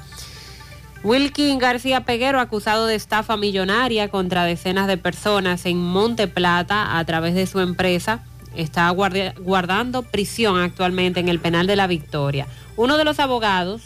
[1.03, 7.05] Wilkin García Peguero, acusado de estafa millonaria contra decenas de personas en Monte Plata a
[7.07, 8.21] través de su empresa,
[8.57, 12.47] está guardando prisión actualmente en el penal de la Victoria.
[12.77, 13.83] Uno de los abogados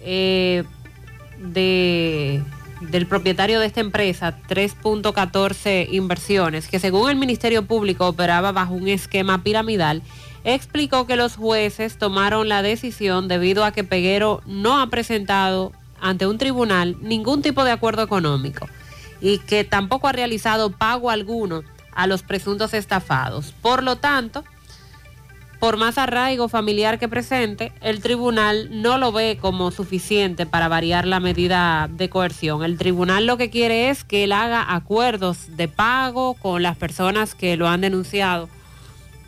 [0.00, 0.64] eh,
[1.38, 2.42] de,
[2.80, 8.88] del propietario de esta empresa, 3.14 Inversiones, que según el Ministerio Público operaba bajo un
[8.88, 10.02] esquema piramidal,
[10.44, 16.26] explicó que los jueces tomaron la decisión debido a que Peguero no ha presentado ante
[16.26, 18.68] un tribunal ningún tipo de acuerdo económico
[19.20, 21.62] y que tampoco ha realizado pago alguno
[21.94, 23.54] a los presuntos estafados.
[23.62, 24.44] Por lo tanto,
[25.62, 31.06] por más arraigo familiar que presente, el tribunal no lo ve como suficiente para variar
[31.06, 32.64] la medida de coerción.
[32.64, 37.36] El tribunal lo que quiere es que él haga acuerdos de pago con las personas
[37.36, 38.48] que lo han denunciado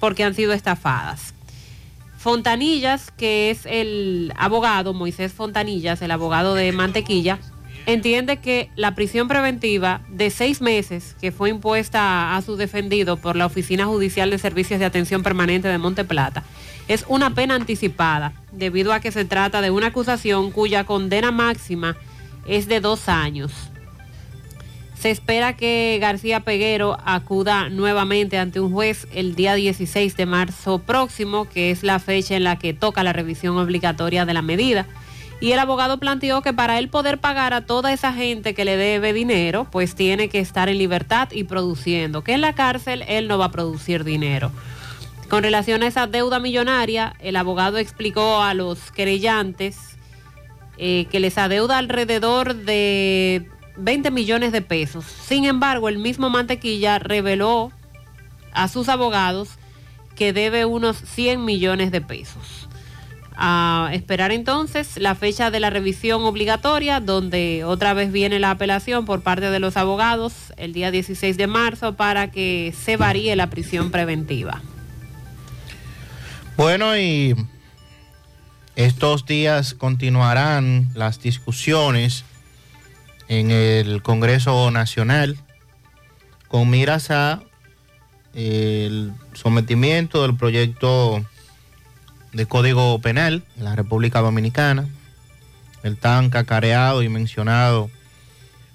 [0.01, 1.35] porque han sido estafadas.
[2.19, 7.39] Fontanillas, que es el abogado, Moisés Fontanillas, el abogado de Mantequilla,
[7.87, 13.37] entiende que la prisión preventiva de seis meses que fue impuesta a su defendido por
[13.37, 16.43] la Oficina Judicial de Servicios de Atención Permanente de Monte Plata
[16.89, 21.97] es una pena anticipada, debido a que se trata de una acusación cuya condena máxima
[22.47, 23.53] es de dos años.
[24.99, 30.79] Se espera que García Peguero acuda nuevamente ante un juez el día 16 de marzo
[30.79, 34.87] próximo, que es la fecha en la que toca la revisión obligatoria de la medida.
[35.41, 38.77] Y el abogado planteó que para él poder pagar a toda esa gente que le
[38.77, 43.29] debe dinero, pues tiene que estar en libertad y produciendo, que en la cárcel él
[43.29, 44.51] no va a producir dinero.
[45.29, 49.97] Con relación a esa deuda millonaria, el abogado explicó a los querellantes
[50.77, 55.05] eh, que les adeuda alrededor de 20 millones de pesos.
[55.05, 57.73] Sin embargo, el mismo Mantequilla reveló
[58.53, 59.51] a sus abogados
[60.15, 62.64] que debe unos 100 millones de pesos.
[63.37, 69.05] A esperar entonces la fecha de la revisión obligatoria, donde otra vez viene la apelación
[69.05, 73.51] por parte de los abogados el día 16 de marzo para que se varíe la
[73.51, 74.63] prisión preventiva.
[76.57, 77.35] Bueno, y
[78.77, 82.25] estos días continuarán las discusiones
[83.27, 85.37] en el Congreso Nacional
[86.47, 87.43] con miras a
[88.35, 91.25] el sometimiento del proyecto
[92.35, 94.87] de Código Penal en la República Dominicana,
[95.83, 97.91] el tan cacareado y mencionado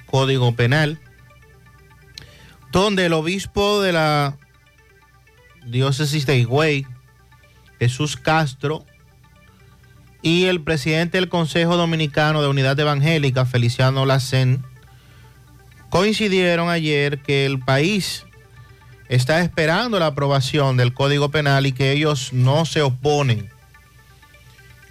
[0.05, 0.99] Código Penal,
[2.71, 4.37] donde el obispo de la
[5.65, 6.85] diócesis de Higüey,
[7.79, 8.85] Jesús Castro,
[10.21, 14.63] y el presidente del Consejo Dominicano de Unidad Evangélica, Feliciano Lacen,
[15.89, 18.25] coincidieron ayer que el país
[19.09, 23.49] está esperando la aprobación del Código Penal y que ellos no se oponen.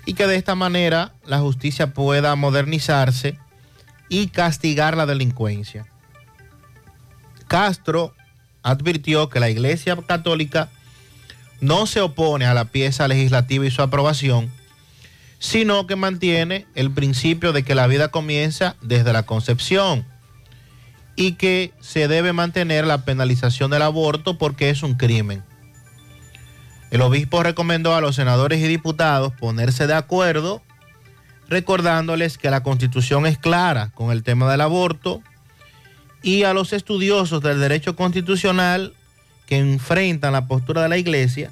[0.04, 3.38] Y que de esta manera la justicia pueda modernizarse
[4.08, 5.86] y castigar la delincuencia.
[7.46, 8.14] Castro
[8.62, 10.68] advirtió que la Iglesia Católica
[11.60, 14.50] no se opone a la pieza legislativa y su aprobación,
[15.38, 20.04] sino que mantiene el principio de que la vida comienza desde la concepción
[21.18, 25.42] y que se debe mantener la penalización del aborto porque es un crimen.
[26.92, 30.62] El obispo recomendó a los senadores y diputados ponerse de acuerdo,
[31.48, 35.20] recordándoles que la constitución es clara con el tema del aborto
[36.22, 38.94] y a los estudiosos del derecho constitucional
[39.46, 41.50] que enfrentan la postura de la iglesia,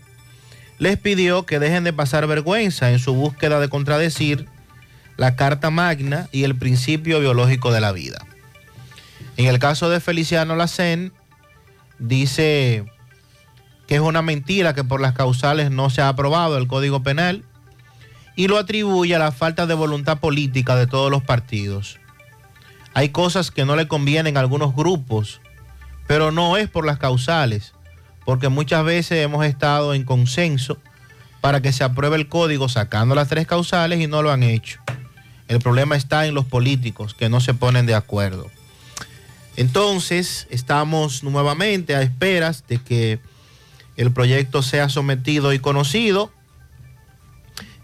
[0.78, 4.46] les pidió que dejen de pasar vergüenza en su búsqueda de contradecir
[5.16, 8.24] la Carta Magna y el principio biológico de la vida.
[9.36, 11.12] En el caso de Feliciano Lacen,
[11.98, 12.86] dice
[13.86, 17.44] que es una mentira que por las causales no se ha aprobado el Código Penal
[18.34, 21.98] y lo atribuye a la falta de voluntad política de todos los partidos.
[22.94, 25.40] Hay cosas que no le convienen a algunos grupos,
[26.06, 27.74] pero no es por las causales,
[28.24, 30.78] porque muchas veces hemos estado en consenso
[31.42, 34.80] para que se apruebe el código sacando las tres causales y no lo han hecho.
[35.48, 38.50] El problema está en los políticos que no se ponen de acuerdo.
[39.56, 43.18] Entonces, estamos nuevamente a esperas de que
[43.96, 46.30] el proyecto sea sometido y conocido.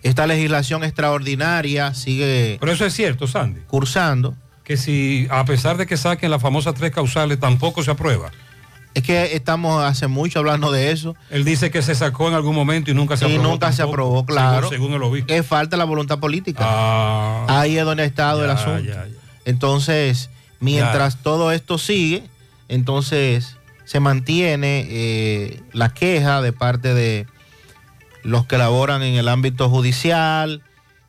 [0.03, 2.59] Esta legislación extraordinaria sigue...
[2.61, 3.61] Pero eso es cierto, Sandy.
[3.67, 4.35] Cursando.
[4.65, 8.31] Que si, a pesar de que saquen las famosas tres causales, tampoco se aprueba.
[8.95, 11.17] Es que estamos hace mucho hablando de eso.
[11.31, 13.49] Él dice que se sacó en algún momento y nunca se y aprobó.
[13.49, 14.69] nunca se aprobó, claro.
[14.69, 15.33] Según, el obispo.
[15.33, 16.61] Es falta la voluntad política.
[16.63, 17.47] Ah.
[17.49, 18.81] Ahí es donde ha estado el asunto.
[18.81, 19.15] ya, ya.
[19.47, 20.29] Entonces,
[20.63, 22.23] mientras todo esto sigue,
[22.69, 27.27] entonces se mantiene eh, la queja de parte de
[28.23, 30.63] los que laboran en el ámbito judicial,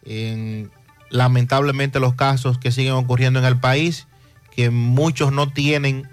[0.04, 0.72] en
[1.10, 4.08] lamentablemente los casos que siguen ocurriendo en el país,
[4.56, 6.10] que muchos no tienen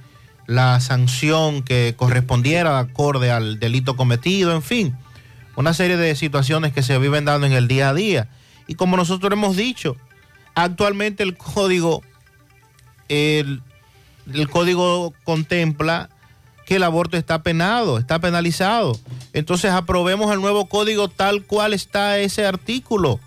[0.46, 4.96] la sanción que correspondiera de acorde al delito cometido, en fin,
[5.56, 8.28] una serie de situaciones que se viven dando en el día a día.
[8.66, 9.96] Y como nosotros hemos dicho,
[10.54, 12.02] actualmente el código,
[13.10, 13.60] el,
[14.50, 16.08] código contempla
[16.64, 18.98] que el aborto está penado, está penalizado.
[19.32, 23.18] Entonces aprobemos el nuevo código tal cual está ese artículo.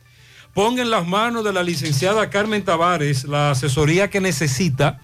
[0.53, 4.99] Pon en las manos de la licenciada Carmen Tavares la asesoría que necesita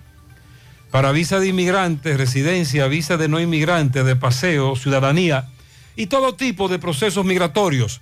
[0.95, 5.49] para visa de inmigrante, residencia, visa de no inmigrante, de paseo, ciudadanía
[5.97, 7.99] y todo tipo de procesos migratorios.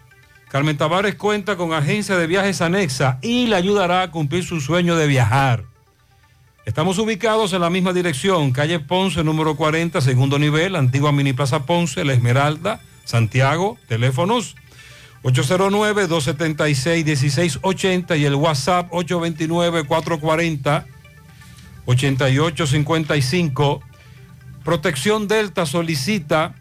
[0.48, 4.96] Carmen Tavares cuenta con agencia de viajes anexa y le ayudará a cumplir su sueño
[4.96, 5.64] de viajar.
[6.68, 11.66] Estamos ubicados en la misma dirección, calle Ponce, número 40, segundo nivel, antigua Mini Plaza
[11.66, 14.56] Ponce, La Esmeralda, Santiago, teléfonos
[15.24, 18.94] 809-276-1680 y el WhatsApp
[21.86, 23.82] 829-440-8855.
[24.64, 26.56] Protección Delta solicita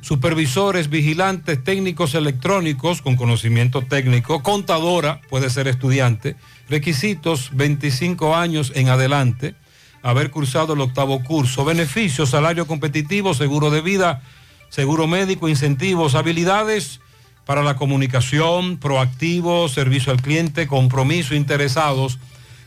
[0.00, 6.36] supervisores, vigilantes, técnicos electrónicos con conocimiento técnico, contadora, puede ser estudiante,
[6.68, 9.54] requisitos 25 años en adelante,
[10.02, 14.22] haber cursado el octavo curso, beneficios, salario competitivo, seguro de vida,
[14.68, 17.00] seguro médico, incentivos, habilidades
[17.44, 22.18] para la comunicación, proactivo, servicio al cliente, compromiso, interesados,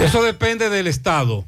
[0.01, 1.45] Eso depende del Estado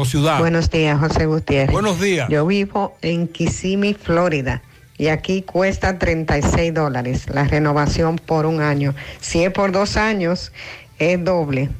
[0.00, 0.38] o ciudad.
[0.38, 1.72] Buenos días, José Gutiérrez.
[1.72, 2.28] Buenos días.
[2.28, 4.62] Yo vivo en Kissimmee, Florida.
[4.96, 8.94] Y aquí cuesta 36 dólares la renovación por un año.
[9.20, 10.52] Si es por dos años,
[11.00, 11.70] es doble.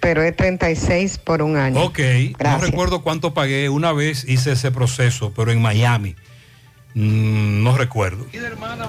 [0.00, 1.82] Pero es 36 por un año.
[1.82, 2.00] Ok,
[2.42, 3.68] no recuerdo cuánto pagué.
[3.68, 6.16] Una vez hice ese proceso, pero en Miami.
[6.94, 8.24] Mm, no recuerdo.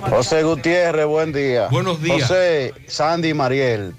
[0.10, 1.68] José Gutiérrez, buen día.
[1.68, 2.22] Buenos días.
[2.22, 3.94] José, Sandy y Mariel.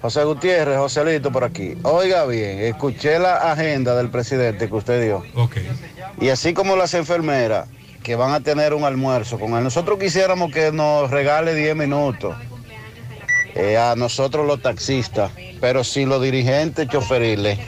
[0.00, 1.74] José Gutiérrez, Joselito por aquí.
[1.82, 5.24] Oiga bien, escuché la agenda del presidente que usted dio.
[5.34, 5.56] Ok.
[6.20, 7.68] Y así como las enfermeras
[8.02, 12.36] que van a tener un almuerzo con él, nosotros quisiéramos que nos regale 10 minutos.
[13.54, 17.58] eh, a nosotros los taxistas, pero sin los dirigentes choferiles.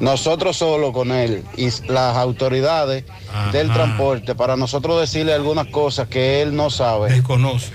[0.00, 3.04] Nosotros solo con él y las autoridades
[3.52, 7.10] del transporte para nosotros decirle algunas cosas que él no sabe.
[7.12, 7.72] Desconoce.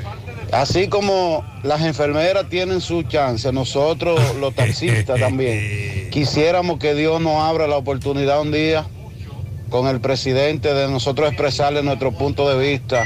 [0.53, 7.41] Así como las enfermeras tienen su chance, nosotros los taxistas también quisiéramos que Dios nos
[7.41, 8.85] abra la oportunidad un día
[9.71, 13.03] con el presidente de nosotros expresarle nuestro punto de vista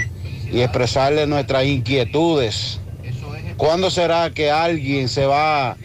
[0.51, 2.81] y expresarle nuestras inquietudes.
[3.55, 5.77] ¿Cuándo será que alguien se va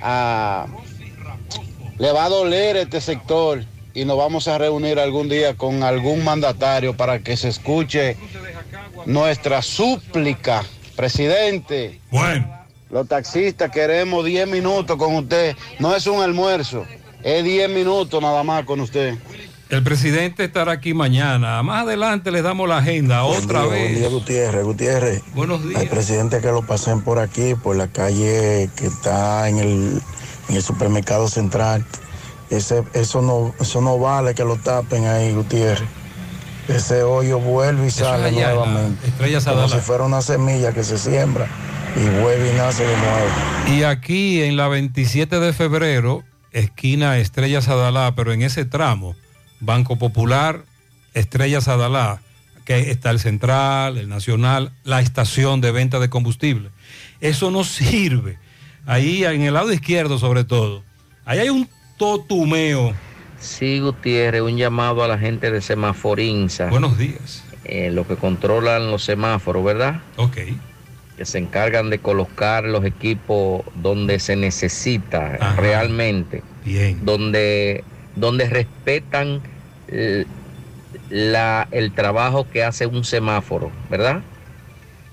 [0.00, 0.66] a...
[1.98, 6.22] le va a doler este sector y nos vamos a reunir algún día con algún
[6.22, 8.16] mandatario para que se escuche
[9.04, 10.64] nuestra súplica?
[10.96, 12.00] Presidente.
[12.10, 12.46] Bueno.
[12.90, 15.56] Los taxistas queremos 10 minutos con usted.
[15.78, 16.84] No es un almuerzo,
[17.22, 19.14] es 10 minutos nada más con usted.
[19.70, 21.62] El presidente estará aquí mañana.
[21.62, 23.82] Más adelante les damos la agenda otra día, vez.
[23.82, 24.64] Buen día, Gutiérrez.
[24.64, 25.22] Gutiérrez.
[25.34, 25.80] Buenos días.
[25.80, 30.02] Al presidente que lo pasen por aquí, por la calle que está en el,
[30.50, 31.86] en el supermercado central.
[32.50, 35.88] Ese, eso, no, eso no vale que lo tapen ahí, Gutiérrez.
[36.68, 39.06] Ese hoyo vuelve y Eso sale allá nuevamente.
[39.06, 41.48] Estrella Como si fuera una semilla que se siembra
[41.96, 43.76] y vuelve y nace de nuevo.
[43.78, 49.16] Y aquí en la 27 de febrero, esquina Estrella Sadalá, pero en ese tramo,
[49.60, 50.64] Banco Popular,
[51.14, 52.20] Estrella Sadalá,
[52.64, 56.70] que está el Central, el Nacional, la estación de venta de combustible.
[57.20, 58.38] Eso no sirve.
[58.86, 60.82] Ahí en el lado izquierdo sobre todo,
[61.24, 61.68] ahí hay un
[61.98, 62.92] totumeo.
[63.42, 66.66] Sí, Gutiérrez, un llamado a la gente de Semaforinza.
[66.68, 67.42] Buenos días.
[67.64, 70.00] Eh, los que controlan los semáforos, ¿verdad?
[70.16, 70.36] Ok.
[71.16, 75.56] Que se encargan de colocar los equipos donde se necesita Ajá.
[75.60, 76.42] realmente.
[76.64, 77.04] Bien.
[77.04, 77.82] Donde,
[78.14, 79.40] donde respetan
[79.88, 80.24] eh,
[81.10, 84.20] la- el trabajo que hace un semáforo, ¿verdad?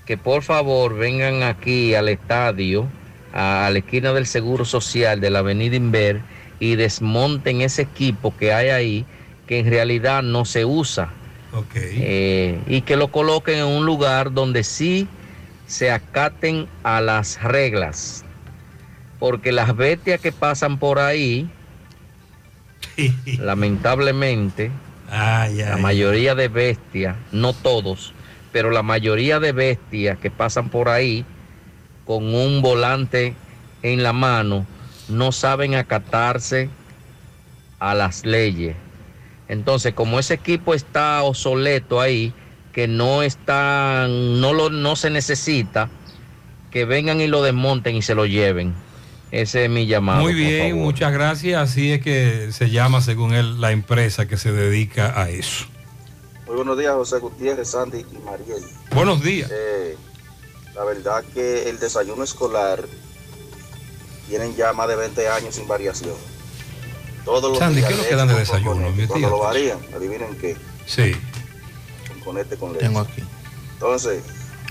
[0.06, 2.86] Que por favor vengan aquí al estadio,
[3.32, 6.20] a, a la esquina del Seguro Social de la Avenida Inver
[6.60, 9.06] y desmonten ese equipo que hay ahí,
[9.46, 11.12] que en realidad no se usa.
[11.74, 15.08] Eh, y que lo coloquen en un lugar donde sí
[15.66, 18.24] se acaten a las reglas.
[19.18, 21.48] Porque las bestias que pasan por ahí,
[23.38, 24.70] lamentablemente,
[25.70, 28.12] la mayoría de bestias, no todos,
[28.52, 31.24] pero la mayoría de bestias que pasan por ahí
[32.06, 33.34] con un volante
[33.82, 34.66] en la mano,
[35.10, 36.68] no saben acatarse
[37.78, 38.76] a las leyes.
[39.48, 42.32] Entonces, como ese equipo está obsoleto ahí,
[42.72, 45.90] que no está, no lo, no se necesita,
[46.70, 48.74] que vengan y lo desmonten y se lo lleven.
[49.32, 50.22] Ese es mi llamado.
[50.22, 50.84] Muy por bien, favor.
[50.86, 51.60] muchas gracias.
[51.60, 55.66] Así es que se llama, según él, la empresa que se dedica a eso.
[56.46, 58.62] Muy buenos días, José Gutiérrez, Sandy y Mariel.
[58.92, 59.50] Buenos días.
[59.52, 59.96] Eh,
[60.74, 62.84] la verdad que el desayuno escolar
[64.30, 66.14] tienen ya más de 20 años sin variación.
[67.24, 70.56] Todos los Sandy, ¿qué es lo que dan de desayuno, Cuando lo varían, adivinen qué,
[70.86, 71.12] Sí.
[72.08, 72.86] con conete con leche.
[72.86, 73.22] Tengo aquí.
[73.72, 74.22] Entonces,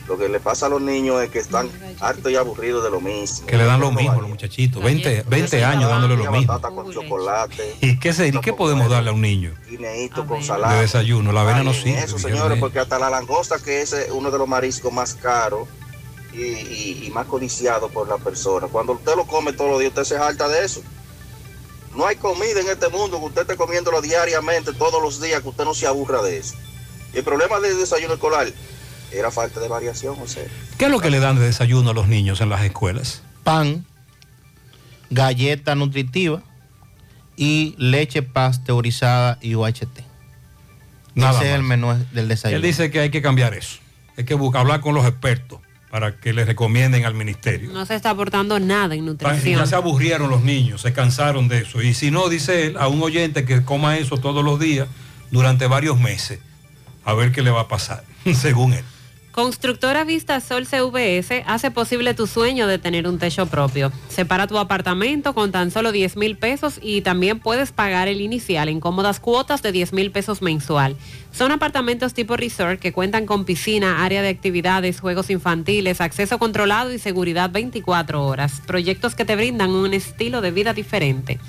[0.07, 1.69] lo que le pasa a los niños es que están
[1.99, 3.45] hartos y aburridos de lo mismo.
[3.47, 4.81] Que le dan lo mismo a los muchachitos.
[4.81, 6.59] 20, 20 años dándole lo mismo.
[6.61, 10.45] Con chocolate, ¿Y qué, se, ¿y qué podemos darle a un niño guineíto con de
[10.45, 10.79] salada.
[10.79, 11.33] desayuno?
[11.33, 11.99] La avena no sirve.
[11.99, 15.67] Eso, señores, porque hasta la langosta, que es uno de los mariscos más caros
[16.33, 19.89] y, y- y más codiciados por la persona, cuando usted lo come todos los días,
[19.91, 20.81] usted se harta de eso.
[21.95, 25.49] No hay comida en este mundo que usted esté comiéndolo diariamente, todos los días, que
[25.49, 26.55] usted no se aburra de eso.
[27.13, 28.47] Y el problema del desayuno escolar
[29.11, 30.47] era falta de variación, José.
[30.77, 33.23] ¿Qué es lo que le dan de desayuno a los niños en las escuelas?
[33.43, 33.85] Pan,
[35.09, 36.43] galleta nutritiva
[37.35, 40.03] y leche pasteurizada y UHT.
[41.15, 41.69] Nada Ese es el más.
[41.69, 42.57] menú del desayuno.
[42.57, 43.79] Él dice que hay que cambiar eso.
[44.17, 47.71] Hay que buscar, hablar con los expertos para que les recomienden al ministerio.
[47.71, 49.67] No se está aportando nada en Ya nutrición.
[49.67, 51.81] se aburrieron los niños, se cansaron de eso.
[51.81, 54.87] Y si no, dice él, a un oyente que coma eso todos los días
[55.31, 56.39] durante varios meses,
[57.05, 58.03] a ver qué le va a pasar,
[58.35, 58.83] según él.
[59.31, 63.91] Constructora Vista Sol CVS hace posible tu sueño de tener un techo propio.
[64.09, 68.69] Separa tu apartamento con tan solo 10 mil pesos y también puedes pagar el inicial
[68.69, 70.97] en cómodas cuotas de 10 mil pesos mensual.
[71.31, 76.91] Son apartamentos tipo resort que cuentan con piscina, área de actividades, juegos infantiles, acceso controlado
[76.91, 78.63] y seguridad 24 horas.
[78.65, 81.39] Proyectos que te brindan un estilo de vida diferente.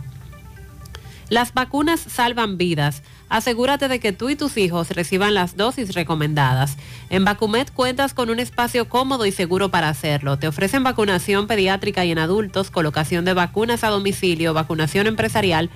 [1.27, 3.03] Las vacunas salvan vidas.
[3.27, 6.77] Asegúrate de que tú y tus hijos reciban las dosis recomendadas.
[7.09, 10.39] En Vacumet cuentas con un espacio cómodo y seguro para hacerlo.
[10.39, 15.69] Te ofrecen vacunación pediátrica y en adultos, colocación de vacunas a domicilio, vacunación empresarial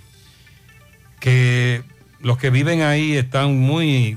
[1.19, 1.83] que
[2.21, 4.17] los que viven ahí están muy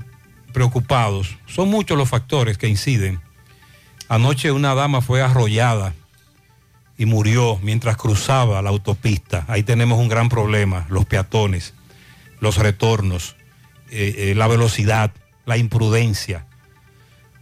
[0.54, 1.38] preocupados.
[1.48, 3.20] Son muchos los factores que inciden.
[4.08, 5.96] Anoche una dama fue arrollada
[7.02, 9.44] y murió mientras cruzaba la autopista.
[9.48, 11.74] Ahí tenemos un gran problema, los peatones,
[12.40, 13.36] los retornos,
[13.90, 15.12] eh, eh, la velocidad,
[15.48, 16.46] la imprudencia.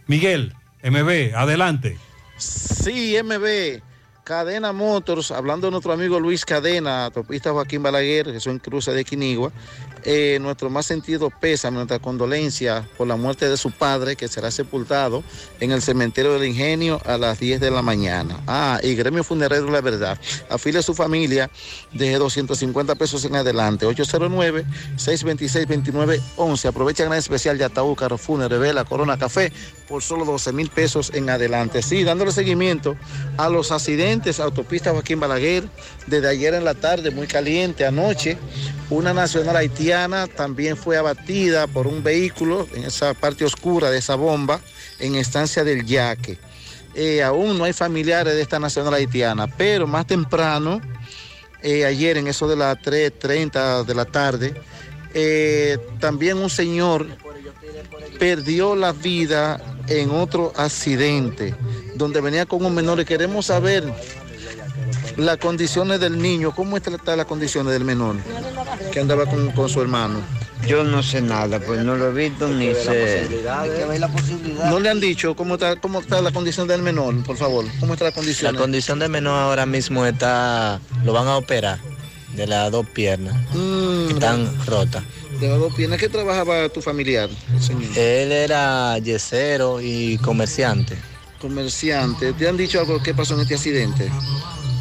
[0.06, 1.98] Miguel, MB, adelante.
[2.38, 3.82] Sí, MB.
[4.24, 9.04] Cadena Motors, hablando de nuestro amigo Luis Cadena, autopista Joaquín Balaguer, que son cruces de
[9.04, 9.52] Quinigua,
[10.04, 14.50] eh, nuestro más sentido pésame, nuestra condolencia por la muerte de su padre, que será
[14.50, 15.22] sepultado
[15.60, 18.40] en el cementerio del Ingenio a las 10 de la mañana.
[18.46, 20.18] Ah, y Gremio Funerario La Verdad,
[20.48, 21.50] afile a su familia
[21.92, 26.66] desde 250 pesos en adelante, 809-626-2911.
[26.66, 29.52] Aprovecha gran especial de Ataúd, Carrefour, Revela, Corona Café,
[29.88, 31.82] por solo 12 mil pesos en adelante.
[31.82, 32.96] Sí, dándole seguimiento
[33.36, 35.64] a los accidentes, autopista Joaquín Balaguer,
[36.06, 38.38] desde ayer en la tarde, muy caliente, anoche,
[38.88, 39.89] una nacional haitiana
[40.36, 44.60] también fue abatida por un vehículo en esa parte oscura de esa bomba
[45.00, 46.38] en estancia del Yaque.
[46.94, 50.80] Eh, aún no hay familiares de esta nacional haitiana, pero más temprano,
[51.62, 54.54] eh, ayer en eso de las 3.30 de la tarde,
[55.12, 57.06] eh, también un señor
[58.18, 61.54] perdió la vida en otro accidente
[61.96, 63.84] donde venía con un menor y queremos saber
[65.24, 68.16] las condiciones del niño, cómo están las condiciones del menor
[68.92, 70.20] que andaba con, con su hermano.
[70.66, 73.28] Yo no sé nada, pues no lo he visto ni sé.
[74.66, 77.64] No le han dicho cómo está, cómo está la condición del menor, por favor.
[77.80, 78.52] ¿Cómo está la condición?
[78.52, 81.78] La condición del menor ahora mismo está, lo van a operar
[82.36, 85.02] de las dos piernas, que están rotas.
[85.40, 87.96] De las dos piernas, ¿qué trabajaba tu familiar, señor?
[87.96, 90.96] Él era yesero y comerciante.
[91.40, 92.34] Comerciante.
[92.34, 94.10] ¿Te han dicho algo qué pasó en este accidente?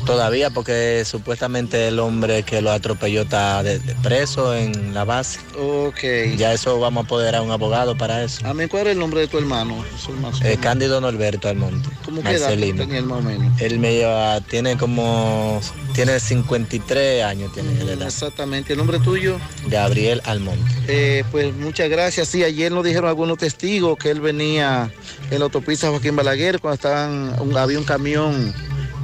[0.05, 5.39] Todavía porque supuestamente el hombre que lo atropelló está de- de preso en la base.
[5.57, 6.35] Ok.
[6.37, 8.45] Ya eso vamos a poder a un abogado para eso.
[8.45, 9.83] Amén, ¿cuál era el nombre de tu hermano?
[10.07, 10.37] Hermano.
[10.43, 11.89] Eh, Cándido Norberto Almonte.
[12.05, 12.77] ¿Cómo qué edad Marcelino.
[12.83, 13.61] tenía él más o menos?
[13.61, 15.61] Él me lleva, tiene como,
[15.93, 18.07] tiene 53 años, tiene de edad.
[18.07, 18.73] Exactamente.
[18.73, 19.37] ¿El nombre tuyo?
[19.67, 20.71] Gabriel Almonte.
[20.87, 22.27] Eh, pues muchas gracias.
[22.29, 24.91] Sí, ayer nos dijeron algunos testigos que él venía
[25.29, 28.53] en la autopista Joaquín Balaguer cuando estaban, un- había un camión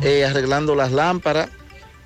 [0.02, 1.50] eh, arreglando las lámparas.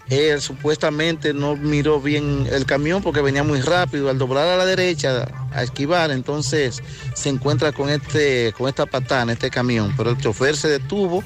[0.09, 4.09] Él supuestamente no miró bien el camión porque venía muy rápido.
[4.09, 6.81] Al doblar a la derecha, a esquivar, entonces
[7.13, 9.93] se encuentra con, este, con esta patana, este camión.
[9.95, 11.23] Pero el chofer se detuvo,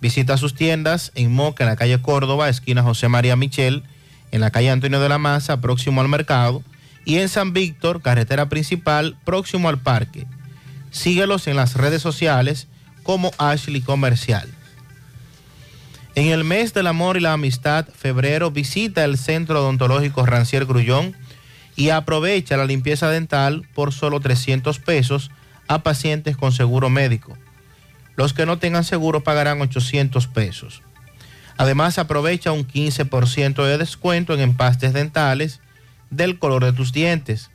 [0.00, 3.84] Visita sus tiendas en Moca, en la calle Córdoba, esquina José María Michel,
[4.32, 6.62] en la calle Antonio de la Maza, próximo al mercado,
[7.06, 10.26] y en San Víctor, carretera principal, próximo al parque.
[10.90, 12.68] Síguelos en las redes sociales
[13.02, 14.48] como Ashley Comercial.
[16.14, 21.16] En el mes del amor y la amistad, febrero, visita el Centro Odontológico Rancier Grullón
[21.76, 25.30] y aprovecha la limpieza dental por solo 300 pesos
[25.68, 27.36] a pacientes con seguro médico.
[28.16, 30.82] Los que no tengan seguro pagarán 800 pesos.
[31.56, 35.60] Además, aprovecha un 15% de descuento en empastes dentales
[36.10, 37.50] del color de tus dientes.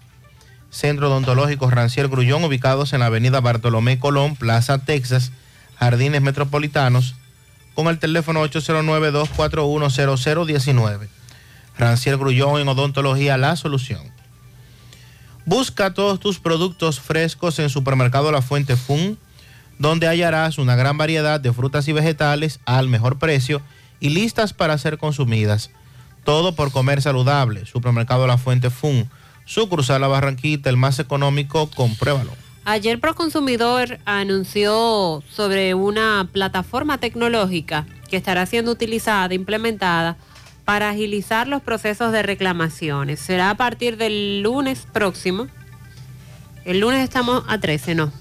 [0.69, 5.31] Centro Odontológico Rancier Grullón, ubicados en la avenida Bartolomé Colón, Plaza Texas,
[5.77, 7.15] Jardines Metropolitanos,
[7.73, 11.07] con el teléfono 809-241-0019.
[11.79, 14.01] Rancier Grullón en Odontología La Solución.
[15.45, 19.17] Busca todos tus productos frescos en Supermercado La Fuente Fun,
[19.79, 23.61] donde hallarás una gran variedad de frutas y vegetales al mejor precio
[24.01, 25.71] y listas para ser consumidas.
[26.25, 27.65] Todo por comer saludable.
[27.65, 29.09] Supermercado La Fuente Fun,
[29.45, 32.31] sucursal La Barranquita, el más económico, compruébalo.
[32.65, 40.17] Ayer Proconsumidor anunció sobre una plataforma tecnológica que estará siendo utilizada, implementada
[40.69, 43.19] para agilizar los procesos de reclamaciones.
[43.19, 45.47] Será a partir del lunes próximo.
[46.63, 48.11] El lunes estamos a 13, no.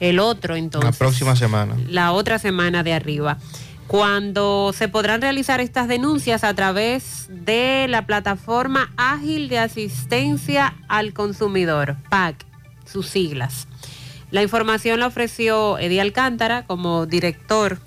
[0.00, 0.96] El otro La entonces.
[0.96, 1.76] próxima semana.
[1.86, 3.38] la otra semana de arriba,
[3.86, 11.12] cuando se podrán realizar estas denuncias a través de la plataforma ágil de asistencia al
[11.12, 12.44] consumidor, PAC,
[12.84, 13.68] sus siglas.
[14.32, 17.78] La información la ofreció Eddie Alcántara como director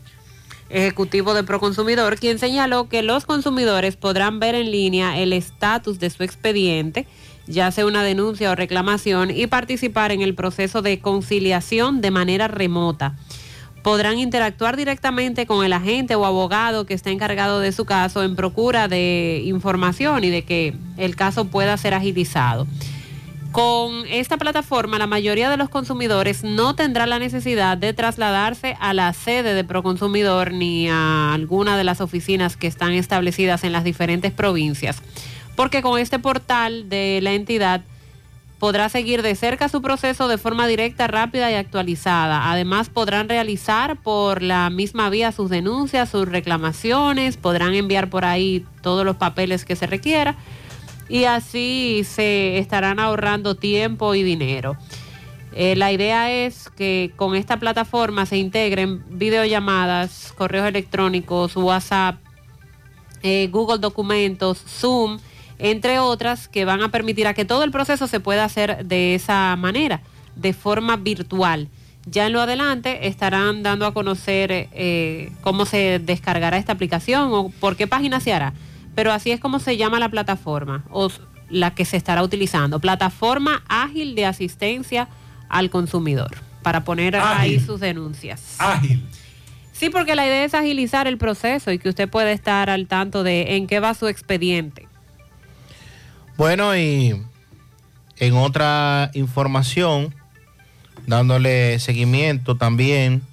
[0.73, 6.09] ejecutivo de Proconsumidor, quien señaló que los consumidores podrán ver en línea el estatus de
[6.09, 7.05] su expediente,
[7.45, 12.47] ya sea una denuncia o reclamación, y participar en el proceso de conciliación de manera
[12.47, 13.15] remota.
[13.83, 18.35] Podrán interactuar directamente con el agente o abogado que está encargado de su caso en
[18.35, 22.65] procura de información y de que el caso pueda ser agilizado.
[23.53, 28.95] Con esta plataforma, la mayoría de los consumidores no tendrá la necesidad de trasladarse a
[28.95, 33.83] la sede de Proconsumidor ni a alguna de las oficinas que están establecidas en las
[33.83, 35.03] diferentes provincias,
[35.55, 37.81] porque con este portal de la entidad
[38.57, 42.49] podrá seguir de cerca su proceso de forma directa, rápida y actualizada.
[42.49, 48.65] Además, podrán realizar por la misma vía sus denuncias, sus reclamaciones, podrán enviar por ahí
[48.81, 50.37] todos los papeles que se requiera
[51.13, 54.75] y así se estarán ahorrando tiempo y dinero.
[55.53, 62.15] Eh, la idea es que con esta plataforma se integren videollamadas, correos electrónicos, WhatsApp,
[63.21, 65.19] eh, Google Documentos, Zoom,
[65.59, 69.13] entre otras, que van a permitir a que todo el proceso se pueda hacer de
[69.13, 70.01] esa manera,
[70.35, 71.69] de forma virtual.
[72.07, 77.49] Ya en lo adelante estarán dando a conocer eh, cómo se descargará esta aplicación o
[77.59, 78.53] por qué página se hará.
[78.95, 81.09] Pero así es como se llama la plataforma o
[81.49, 82.79] la que se estará utilizando.
[82.79, 85.07] Plataforma ágil de asistencia
[85.49, 88.55] al consumidor para poner ahí sus denuncias.
[88.59, 89.05] Ágil.
[89.71, 93.23] Sí, porque la idea es agilizar el proceso y que usted pueda estar al tanto
[93.23, 94.87] de en qué va su expediente.
[96.37, 97.21] Bueno, y
[98.17, 100.15] en otra información,
[101.05, 103.23] dándole seguimiento también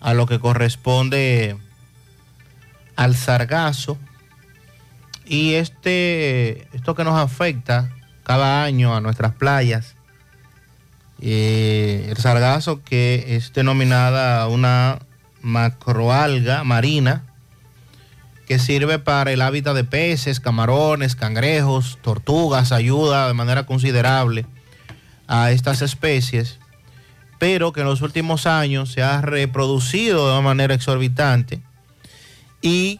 [0.00, 1.56] a lo que corresponde
[2.96, 3.96] al sargazo
[5.30, 7.88] y este esto que nos afecta
[8.24, 9.94] cada año a nuestras playas
[11.20, 14.98] eh, el sargazo que es denominada una
[15.40, 17.22] macroalga marina
[18.48, 24.44] que sirve para el hábitat de peces, camarones, cangrejos, tortugas, ayuda de manera considerable
[25.28, 26.58] a estas especies,
[27.38, 31.60] pero que en los últimos años se ha reproducido de una manera exorbitante
[32.60, 32.98] y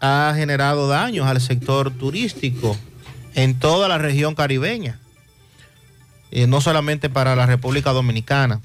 [0.00, 2.76] ha generado daños al sector turístico
[3.34, 4.98] en toda la región caribeña,
[6.30, 8.60] eh, no solamente para la República Dominicana,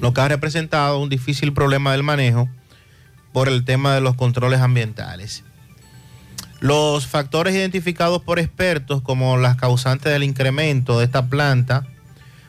[0.00, 2.48] lo que ha representado un difícil problema del manejo
[3.32, 5.44] por el tema de los controles ambientales.
[6.60, 11.86] Los factores identificados por expertos como las causantes del incremento de esta planta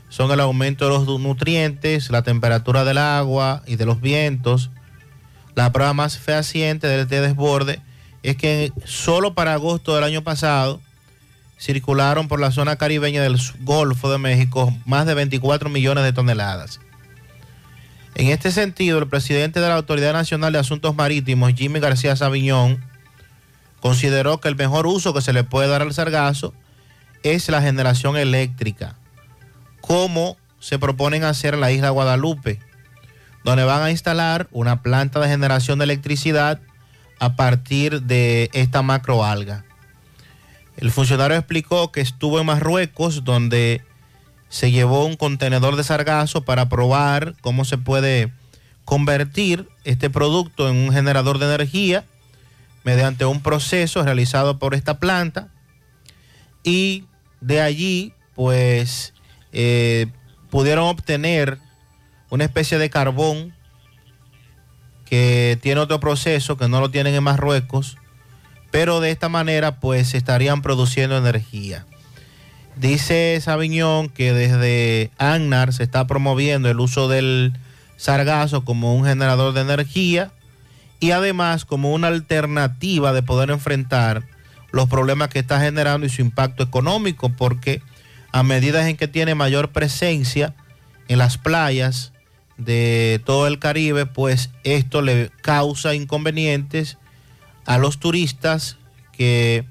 [0.10, 4.70] son el aumento de los nutrientes, la temperatura del agua y de los vientos.
[5.56, 7.80] La prueba más fehaciente de este desborde
[8.24, 10.82] es que solo para agosto del año pasado
[11.60, 16.80] circularon por la zona caribeña del Golfo de México más de 24 millones de toneladas.
[18.16, 22.84] En este sentido, el presidente de la Autoridad Nacional de Asuntos Marítimos, Jimmy García Sabiñón,
[23.80, 26.54] consideró que el mejor uso que se le puede dar al sargazo
[27.24, 28.96] es la generación eléctrica,
[29.82, 32.60] como se proponen hacer en la isla Guadalupe,
[33.44, 36.60] donde van a instalar una planta de generación de electricidad
[37.20, 39.66] a partir de esta macroalga.
[40.78, 43.82] El funcionario explicó que estuvo en Marruecos, donde
[44.50, 48.32] se llevó un contenedor de sargazo para probar cómo se puede
[48.86, 52.06] convertir este producto en un generador de energía
[52.84, 55.48] mediante un proceso realizado por esta planta
[56.64, 57.06] y
[57.42, 59.14] de allí pues
[59.52, 60.08] eh,
[60.50, 61.60] pudieron obtener
[62.34, 63.54] una especie de carbón
[65.06, 67.96] que tiene otro proceso que no lo tienen en Marruecos,
[68.72, 71.86] pero de esta manera pues estarían produciendo energía.
[72.76, 77.54] Dice Sabiñón que desde ANNAR se está promoviendo el uso del
[77.98, 80.32] sargazo como un generador de energía
[81.00, 84.24] y además como una alternativa de poder enfrentar
[84.72, 87.84] los problemas que está generando y su impacto económico, porque
[88.32, 90.56] a medida en que tiene mayor presencia
[91.08, 92.13] en las playas
[92.58, 96.98] de todo el Caribe, pues esto le causa inconvenientes
[97.66, 98.78] a los turistas
[99.12, 99.66] que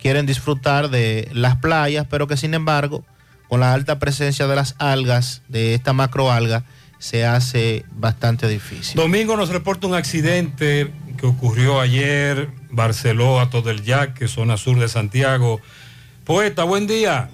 [0.00, 3.04] quieren disfrutar de las playas, pero que sin embargo,
[3.48, 6.64] con la alta presencia de las algas, de esta macroalga,
[6.98, 8.96] se hace bastante difícil.
[8.96, 14.88] Domingo nos reporta un accidente que ocurrió ayer, Barceló, Ato del Yaque, zona sur de
[14.88, 15.60] Santiago.
[16.24, 17.28] Poeta, buen día.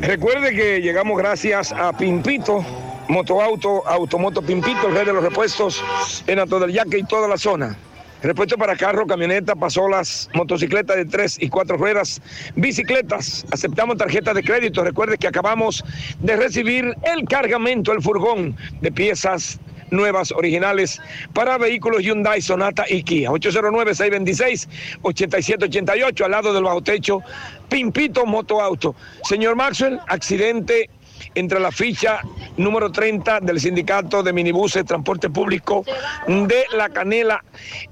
[0.00, 2.64] Recuerde que llegamos gracias a Pimpito,
[3.12, 5.84] Motoauto, Automoto Pimpito, el rey de los repuestos
[6.26, 7.76] en Ato del Yaque y toda la zona.
[8.22, 12.22] Repuesto para carro, camioneta, pasolas, motocicletas de tres y cuatro ruedas,
[12.56, 13.44] bicicletas.
[13.50, 14.82] Aceptamos tarjetas de crédito.
[14.82, 15.84] Recuerde que acabamos
[16.20, 19.60] de recibir el cargamento, el furgón de piezas
[19.90, 20.98] nuevas, originales
[21.34, 23.28] para vehículos Hyundai, Sonata y Kia.
[23.30, 27.20] 809-626-8788 al lado del bajo techo,
[27.68, 28.94] Pimpito Motoauto.
[29.24, 30.88] Señor Maxwell, accidente
[31.34, 32.20] entre la ficha
[32.56, 35.84] número 30 del Sindicato de Minibuses Transporte Público
[36.26, 37.44] de La Canela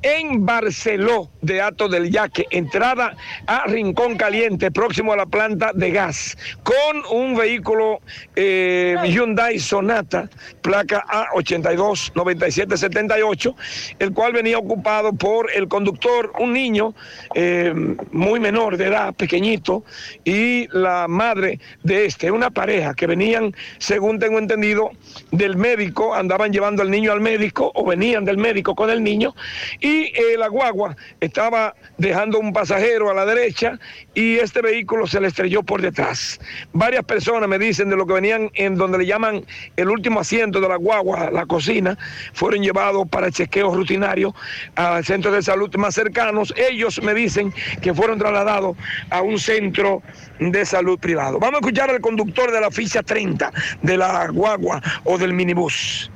[0.03, 5.91] en Barceló de Ato del Yaque, entrada a Rincón Caliente, próximo a la planta de
[5.91, 8.01] gas, con un vehículo
[8.37, 10.31] eh, Hyundai Sonata,
[10.61, 11.05] placa
[11.35, 13.55] A829778,
[13.99, 16.95] el cual venía ocupado por el conductor, un niño
[17.35, 17.73] eh,
[18.13, 19.85] muy menor de edad, pequeñito,
[20.25, 24.91] y la madre de este, una pareja que venían, según tengo entendido,
[25.31, 29.35] del médico, andaban llevando al niño al médico o venían del médico con el niño
[29.81, 33.79] y eh, la guagua estaba dejando un pasajero a la derecha
[34.15, 36.41] y este vehículo se le estrelló por detrás.
[36.73, 39.45] Varias personas me dicen de lo que venían en donde le llaman
[39.77, 41.97] el último asiento de la guagua, la cocina,
[42.33, 44.33] fueron llevados para chequeos rutinarios
[44.75, 46.53] al centro de salud más cercanos.
[46.57, 48.77] Ellos me dicen que fueron trasladados
[49.11, 50.03] a un centro
[50.41, 51.39] de salud privado.
[51.39, 53.53] Vamos a escuchar al conductor de la ficha 30
[53.83, 56.11] de la guagua o del minibús.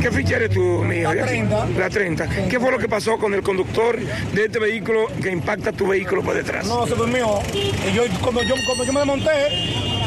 [0.00, 1.00] ¿Qué ficha eres tú, mi?
[1.00, 1.66] La 30.
[1.78, 2.28] La 30.
[2.48, 6.22] ¿Qué fue lo que pasó con el conductor de este vehículo que impacta tu vehículo
[6.22, 6.66] por detrás?
[6.66, 7.40] No, se durmió.
[7.52, 9.30] Y yo, cuando, yo, cuando yo me desmonté,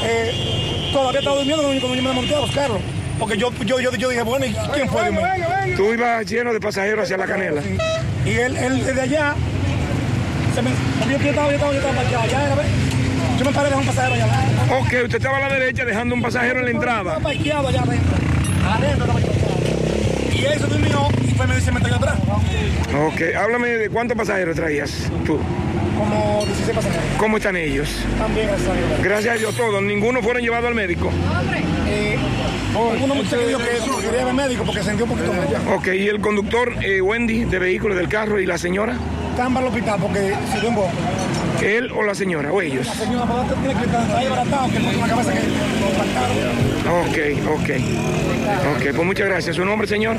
[0.04, 2.80] eh, todavía estaba durmiendo cuando yo me desmonté a buscarlo.
[3.20, 5.02] Porque yo, yo, yo, yo dije, bueno, ¿y quién fue?
[5.02, 5.76] Dios mío?
[5.76, 7.62] Tú ibas lleno de pasajeros hacia la canela.
[8.24, 9.36] Y él, él desde allá,
[10.54, 10.70] se me,
[11.12, 12.97] yo, yo estaba, yo estaba, yo estaba para allá, allá.
[13.38, 14.26] Yo me paré de un pasajero allá.
[14.80, 17.18] Ok, usted estaba a la derecha dejando un pasajero en la entrada.
[17.18, 18.16] Estaba parqueado allá adentro.
[18.66, 19.20] Adentro estaba.
[20.34, 22.20] Y él se durmió y fue me dice, me atrás.
[23.08, 25.40] Ok, háblame de cuántos pasajeros traías tú.
[25.98, 27.06] Como 16 pasajeros.
[27.18, 27.90] ¿Cómo están ellos?
[28.18, 29.04] También, gracias a Dios.
[29.04, 31.12] Gracias a Dios todos, ninguno fueron llevados al médico.
[31.90, 32.18] Eh,
[33.04, 35.48] uno muchacho que dijo que eso quería ver médico porque sentía un poquito mal.
[35.76, 38.98] Ok, y el conductor eh, Wendy de vehículo del carro y la señora,
[39.32, 40.92] Están para el hospital porque si dio un boco.
[41.62, 42.86] él o la señora o ellos.
[42.88, 43.26] La señora
[43.62, 47.00] tiene que estar ahí baratado que con la cabeza que lo.
[47.02, 47.18] Ok,
[47.60, 47.70] ok.
[48.76, 49.56] Ok, pues muchas gracias.
[49.56, 50.18] ¿Su nombre, señor?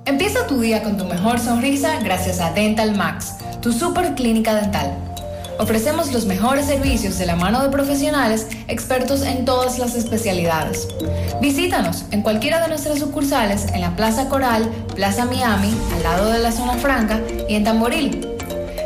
[0.04, 4.96] Empieza tu día con tu mejor sonrisa gracias a Dental Max, tu super clínica dental.
[5.58, 10.88] Ofrecemos los mejores servicios de la mano de profesionales expertos en todas las especialidades.
[11.42, 16.38] Visítanos en cualquiera de nuestras sucursales en la Plaza Coral, Plaza Miami, al lado de
[16.38, 18.26] la Zona Franca y en Tamboril.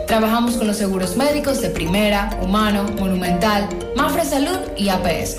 [0.08, 5.36] Trabajamos con los seguros médicos de Primera, Humano, Monumental, Mafre Salud y APS.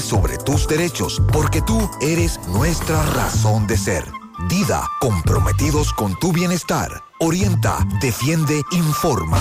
[0.00, 4.04] sobre tus derechos, porque tú eres nuestra razón de ser.
[4.48, 7.02] Dida, comprometidos con tu bienestar.
[7.18, 9.38] Orienta, defiende, informa.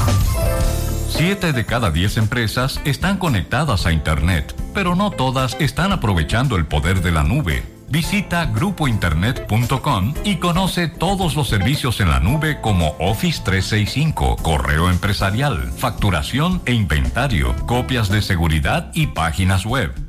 [1.10, 6.66] Siete de cada diez empresas están conectadas a Internet, pero no todas están aprovechando el
[6.66, 7.64] poder de la nube.
[7.90, 15.72] Visita grupointernet.com y conoce todos los servicios en la nube como Office 365, correo empresarial,
[15.72, 20.09] facturación e inventario, copias de seguridad y páginas web.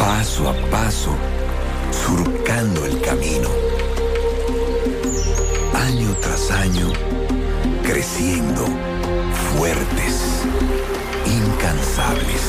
[0.00, 1.12] Paso a paso,
[1.92, 3.48] surcando el camino.
[5.74, 6.88] Año tras año,
[7.84, 8.64] creciendo,
[9.54, 10.42] fuertes,
[11.26, 12.42] incansables,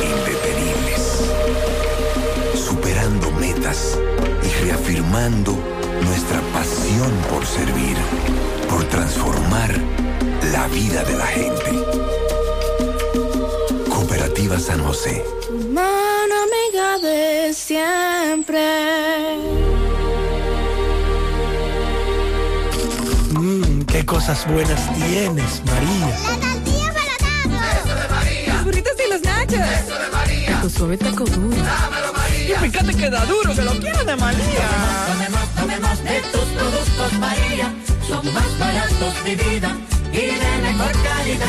[0.00, 0.62] indetenibles
[2.54, 3.98] superando metas
[4.42, 5.56] y reafirmando
[6.04, 7.96] nuestra pasión por servir,
[8.68, 9.70] por transformar
[10.52, 11.70] la vida de la gente.
[13.88, 15.24] Cooperativa San José.
[16.72, 18.58] Amiga de siempre.
[23.32, 26.08] Mmm, qué cosas buenas tienes, María.
[26.08, 28.54] La tortilla para Eso de María.
[28.54, 29.60] Los burritos y los nachos.
[29.60, 30.60] Eso de María.
[30.62, 31.56] Tu suave taco duro.
[31.56, 32.56] Dámelo, María.
[32.56, 34.68] Y fíjate que da duro, que lo quiero de María.
[35.08, 37.74] Tomemos, tomemos de tus productos, María.
[38.08, 39.76] Son más baratos de vida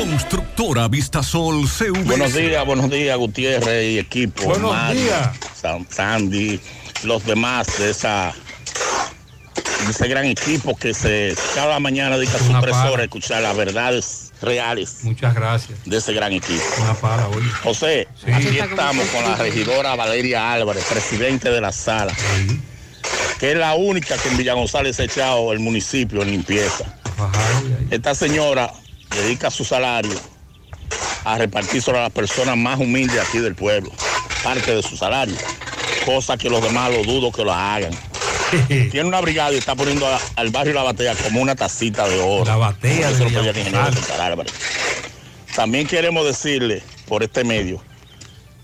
[0.09, 2.03] Constructora Vistasol CV.
[2.05, 4.45] Buenos días, buenos días, Gutiérrez y equipo.
[4.45, 5.31] Buenos Mario, días.
[5.59, 6.61] San- Sandy,
[7.05, 8.35] los demás de esa
[9.87, 12.91] de ese gran equipo que se cada mañana dedica sus Una tres pala.
[12.91, 15.79] horas a escuchar las verdades reales Muchas gracias.
[15.87, 16.63] de ese gran equipo.
[16.83, 17.49] Una pala, oye.
[17.63, 18.31] José, Sí.
[18.31, 22.15] aquí estamos con la regidora Valeria Álvarez, presidente de la sala,
[23.41, 26.85] que es la única que en Villa González ha echado el municipio en limpieza.
[27.91, 28.71] Esta señora
[29.11, 30.15] dedica su salario
[31.25, 33.91] a repartir sobre las personas más humildes aquí del pueblo,
[34.43, 35.37] parte de su salario,
[36.05, 37.93] cosa que los demás lo dudo que lo hagan.
[38.69, 42.21] Tiene una brigada y está poniendo a- al barrio La Batea como una tacita de
[42.21, 42.45] oro.
[42.45, 44.51] La Batea Eso de lo el.
[45.57, 47.83] También queremos decirle por este medio,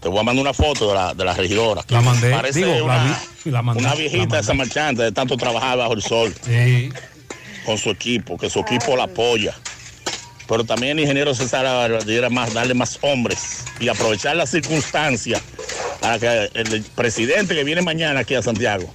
[0.00, 1.82] te voy a mandar una foto de la, de la regidora.
[1.82, 3.04] que La mandé, Parece digo, la una,
[3.44, 4.38] vi- la mandé, una viejita mandé.
[4.40, 6.34] esa marchante de tanto trabajar bajo el sol.
[7.64, 9.54] Con su equipo, que su equipo la apoya.
[10.50, 15.40] Pero también el ingeniero César debiera más, darle más hombres y aprovechar la circunstancia
[16.00, 18.92] para que el presidente que viene mañana aquí a Santiago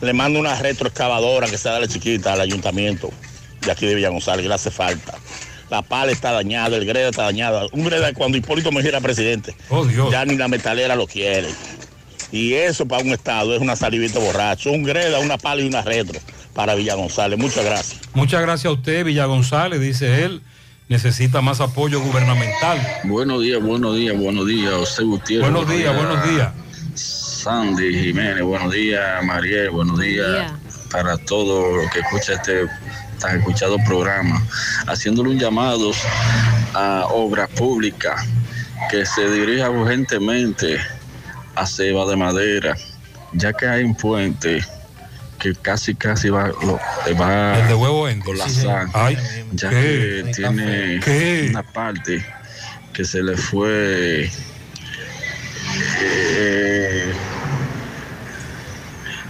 [0.00, 3.10] le mande una retroexcavadora que sea de la chiquita al ayuntamiento
[3.60, 5.18] de aquí de Villa González, que le hace falta.
[5.68, 7.68] La pala está dañada, el greda está dañado.
[7.72, 9.54] Un greda cuando Hipólito Mejía era presidente,
[10.10, 11.48] ya ni la metalera lo quiere.
[12.32, 14.72] Y eso para un estado es una salivita borracho.
[14.72, 16.18] Un greda, una pala y una retro
[16.54, 17.38] para Villa González.
[17.38, 18.00] Muchas gracias.
[18.14, 20.40] Muchas gracias a usted, Villa González, dice él.
[20.88, 22.78] Necesita más apoyo gubernamental.
[23.04, 25.50] Buenos días, buenos días, buenos días, José Gutiérrez.
[25.50, 26.52] Buenos días, buenos días.
[26.94, 30.52] Sandy Jiménez, buenos días, Mariel, buenos días
[30.92, 32.68] para todo lo que escucha este
[33.18, 34.40] tan escuchado programa,
[34.86, 35.90] haciéndole un llamado
[36.74, 38.24] a obras públicas
[38.88, 40.78] que se dirija urgentemente
[41.56, 42.76] a Ceba de Madera,
[43.32, 44.64] ya que hay un puente
[45.54, 46.80] que casi casi va, lo-
[47.20, 48.20] va El de huevo en.
[48.20, 49.16] colapsar, Ay,
[49.52, 50.22] ya ¿qué?
[50.26, 51.46] que tiene ¿Qué?
[51.50, 52.24] una parte
[52.92, 54.28] que se le fue
[56.00, 57.12] eh,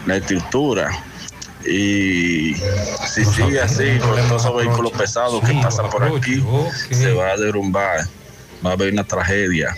[0.07, 0.91] la estructura.
[1.69, 2.55] Y
[3.09, 6.41] si sigue así con todos esos vehículos pesados que pasan por aquí
[6.93, 8.07] se va a derrumbar.
[8.65, 9.75] Va a haber una tragedia.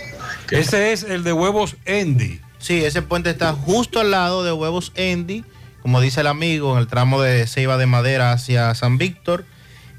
[0.51, 2.39] Ese es el de huevos Andy.
[2.59, 5.45] Sí, ese puente está justo al lado de Huevos Andy,
[5.81, 9.45] como dice el amigo, en el tramo de Ceiba de Madera hacia San Víctor.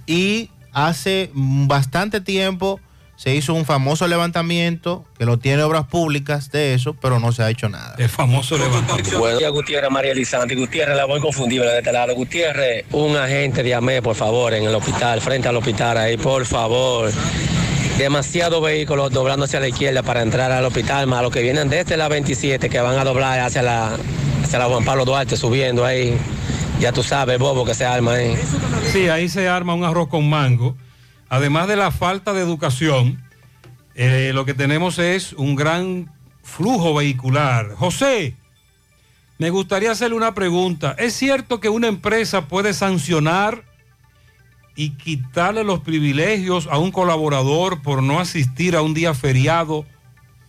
[0.06, 2.80] Y hace bastante tiempo
[3.20, 7.42] se hizo un famoso levantamiento, que lo tiene obras públicas de eso, pero no se
[7.42, 7.94] ha hecho nada.
[7.98, 9.18] El famoso levantamiento.
[9.18, 10.54] Buenos días, Gutiérrez, María Elizante.
[10.54, 12.14] Gutiérrez, la voy confundible de este lado.
[12.14, 16.46] Gutiérrez, un agente de AME, por favor, en el hospital, frente al hospital ahí, por
[16.46, 17.12] favor.
[18.00, 21.98] Demasiados vehículos doblándose a la izquierda para entrar al hospital, más los que vienen desde
[21.98, 23.98] la 27 que van a doblar hacia la,
[24.42, 26.16] hacia la Juan Pablo Duarte, subiendo ahí.
[26.80, 28.38] Ya tú sabes, bobo que se arma ahí.
[28.90, 30.78] Sí, ahí se arma un arroz con mango.
[31.28, 33.22] Además de la falta de educación,
[33.94, 36.10] eh, lo que tenemos es un gran
[36.42, 37.74] flujo vehicular.
[37.74, 38.34] José,
[39.36, 40.96] me gustaría hacerle una pregunta.
[40.98, 43.62] ¿Es cierto que una empresa puede sancionar
[44.80, 49.84] y quitarle los privilegios a un colaborador por no asistir a un día feriado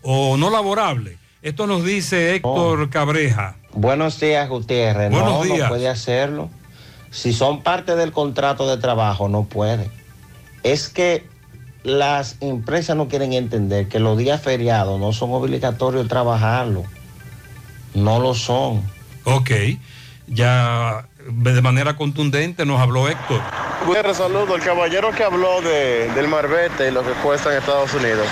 [0.04, 1.18] o no laborable?
[1.42, 3.58] Esto nos dice Héctor Cabreja.
[3.74, 5.12] Buenos días, Gutiérrez.
[5.12, 5.60] Buenos no, días.
[5.64, 6.50] no puede hacerlo.
[7.10, 9.92] Si son parte del contrato de trabajo, no puede.
[10.64, 11.28] Es que
[11.84, 16.84] las empresas no quieren entender que los días feriados no son obligatorios trabajarlo.
[17.96, 18.82] No lo son.
[19.26, 19.52] Ok,
[20.28, 23.42] ya de manera contundente nos habló Héctor.
[24.14, 24.56] Saludo.
[24.56, 28.28] El caballero que habló de, del marbete y lo que cuesta en Estados Unidos.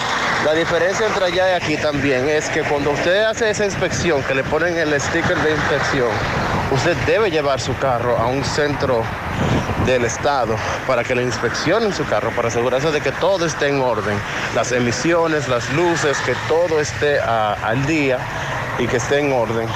[0.46, 4.36] La diferencia entre allá y aquí también es que cuando usted hace esa inspección, que
[4.36, 6.10] le ponen el sticker de inspección,
[6.72, 9.04] usted debe llevar su carro a un centro
[9.86, 10.56] del Estado
[10.86, 14.18] para que le inspeccionen su carro, para asegurarse de que todo esté en orden,
[14.56, 18.20] las emisiones, las luces, que todo esté al día
[18.78, 19.68] y que esté en orden.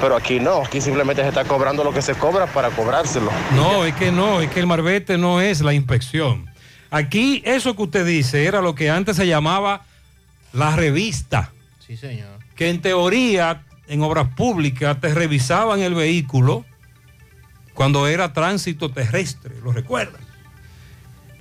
[0.00, 3.30] Pero aquí no, aquí simplemente se está cobrando lo que se cobra para cobrárselo.
[3.54, 6.48] No, es que no, es que el marbete no es la inspección.
[6.90, 9.82] Aquí eso que usted dice era lo que antes se llamaba
[10.52, 11.52] la revista,
[11.86, 12.38] Sí, señor.
[12.56, 16.64] que en teoría en obras públicas te revisaban el vehículo
[17.74, 20.20] cuando era tránsito terrestre, ¿lo recuerdan?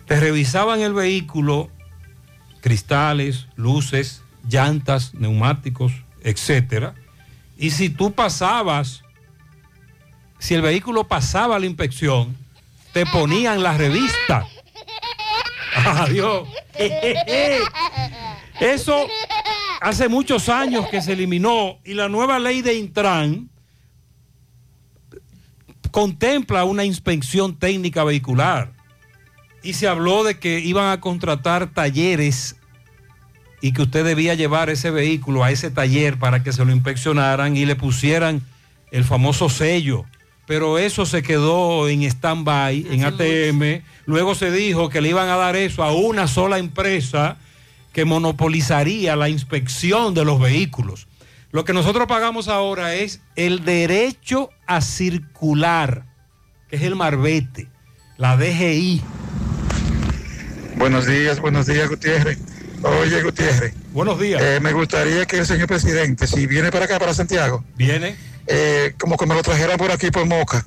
[0.06, 1.70] Te revisaban el vehículo,
[2.62, 6.94] cristales, luces, llantas, neumáticos, etcétera.
[7.60, 9.04] Y si tú pasabas,
[10.40, 12.38] si el vehículo pasaba la inspección,
[12.94, 14.48] te ponían la revista.
[15.76, 16.48] Adiós.
[18.62, 19.08] Eso
[19.82, 23.50] hace muchos años que se eliminó y la nueva ley de Intran
[25.92, 28.72] contempla una inspección técnica vehicular
[29.64, 32.56] y se habló de que iban a contratar talleres
[33.62, 37.58] y que usted debía llevar ese vehículo a ese taller para que se lo inspeccionaran
[37.58, 38.42] y le pusieran
[38.92, 40.06] el famoso sello.
[40.46, 43.84] Pero eso se quedó en stand-by, en ATM.
[44.06, 47.38] Luego se dijo que le iban a dar eso a una sola empresa
[47.94, 51.08] que monopolizaría la inspección de los vehículos.
[51.52, 56.06] Lo que nosotros pagamos ahora es el derecho a circular,
[56.70, 57.68] que es el marbete,
[58.18, 59.02] la DGI.
[60.78, 62.40] Buenos días, buenos días, Gutiérrez.
[62.83, 63.74] Oye, Gutiérrez.
[63.91, 64.41] Buenos días.
[64.41, 68.16] Eh, me gustaría que el señor presidente, si viene para acá, para Santiago, Viene.
[68.48, 70.66] eh, como que me lo trajeran por aquí, por Moca.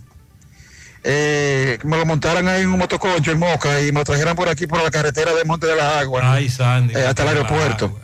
[1.05, 4.37] Eh, que me lo montaran ahí en un motoconcho en Moca y me lo trajeran
[4.37, 6.23] por aquí, por la carretera de Monte de las Aguas.
[6.25, 6.95] Ay, Sandy.
[6.95, 7.99] eh, hasta el aeropuerto.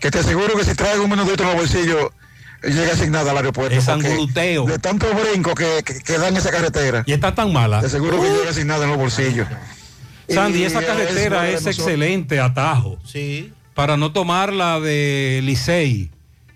[0.00, 2.10] Que te aseguro que si traigo un minutito en los bolsillos,
[2.64, 3.76] llega sin nada al aeropuerto.
[3.76, 4.64] Es anguluteo.
[4.66, 7.04] De tantos brincos que, que, que dan esa carretera.
[7.06, 7.80] Y está tan mala.
[7.80, 8.38] Te aseguro que Uh.
[8.40, 9.46] llega sin nada en los bolsillos.
[10.34, 12.98] Sandy, esa es carretera es, excelente atajo.
[13.04, 13.52] Sí.
[13.74, 16.10] Para no tomar la de Licey,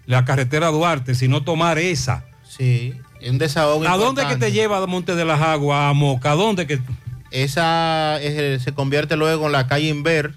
[0.07, 2.25] la carretera Duarte, sino tomar esa.
[2.49, 2.95] Sí,
[3.29, 3.87] un desahogo.
[3.89, 6.33] ¿A dónde que te lleva de Monte de las Aguas a Moca?
[6.33, 6.79] ¿A dónde que
[7.31, 10.33] Esa es- se convierte luego en la calle Inver,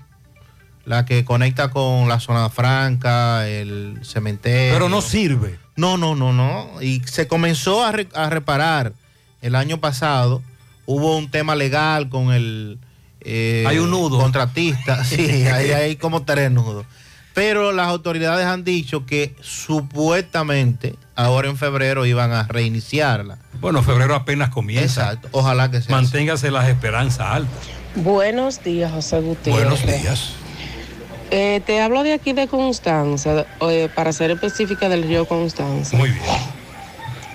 [0.86, 4.74] la que conecta con la zona franca, el cementerio.
[4.74, 5.60] Pero no sirve.
[5.76, 6.82] No, no, no, no.
[6.82, 8.94] Y se comenzó a, re- a reparar
[9.42, 10.42] el año pasado.
[10.86, 12.80] Hubo un tema legal con el
[13.30, 14.20] eh, Hay un nudo.
[14.20, 15.04] contratista.
[15.06, 16.86] Sí, hay, hay como tres nudos.
[17.34, 23.38] Pero las autoridades han dicho que supuestamente ahora en febrero iban a reiniciarla.
[23.62, 25.04] Bueno, febrero apenas comienza.
[25.04, 25.30] Exacto.
[25.32, 25.84] Ojalá que sea.
[25.84, 25.92] así.
[25.92, 27.60] Manténgase las esperanzas altas.
[27.96, 29.64] Buenos días, José Gutiérrez.
[29.64, 30.32] Buenos días.
[31.32, 35.96] Eh, te hablo de aquí de Constanza, eh, para ser específica del río Constanza.
[35.96, 36.24] Muy bien.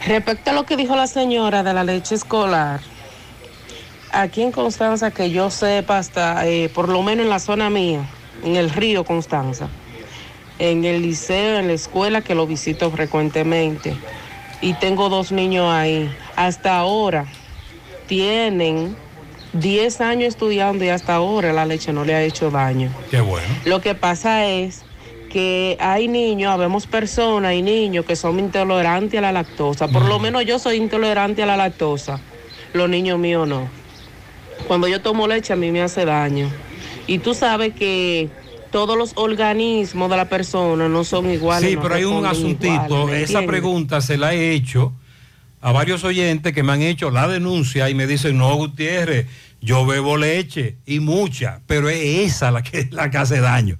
[0.06, 2.81] Respecto a lo que dijo la señora de la leche escolar,
[4.15, 8.09] aquí en Constanza, que yo sepa, hasta eh, por lo menos en la zona mía,
[8.43, 9.68] en el río Constanza,
[10.59, 13.94] en el liceo, en la escuela, que lo visito frecuentemente,
[14.60, 17.26] y tengo dos niños ahí, hasta ahora
[18.07, 18.97] tienen
[19.55, 22.91] 10 años estudiando y hasta ahora la leche no le ha hecho daño.
[23.10, 23.47] Qué bueno.
[23.65, 24.83] Lo que pasa es
[25.31, 29.89] que hay niños, habemos personas y niños que son intolerantes a la lactosa.
[29.89, 32.20] Por lo menos yo soy intolerante a la lactosa.
[32.73, 33.68] Los niños míos no.
[34.66, 36.50] Cuando yo tomo leche a mí me hace daño.
[37.07, 38.31] Y tú sabes que
[38.70, 41.70] todos los organismos de la persona no son iguales.
[41.70, 42.84] Sí, no pero hay un asuntito.
[42.86, 44.92] igual, ¿me Esa pregunta se la he hecho
[45.60, 49.26] a varios oyentes que me han hecho la denuncia y me dicen, no, Gutiérrez,
[49.60, 51.99] yo bebo leche y mucha, pero es
[52.33, 53.78] esa la que, la que hace daño.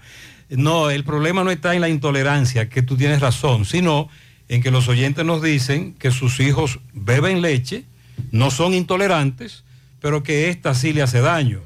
[0.49, 4.09] No, el problema no está en la intolerancia, que tú tienes razón, sino
[4.49, 7.85] en que los oyentes nos dicen que sus hijos beben leche,
[8.31, 9.65] no son intolerantes,
[10.05, 11.60] pero que esta sí le hace daño.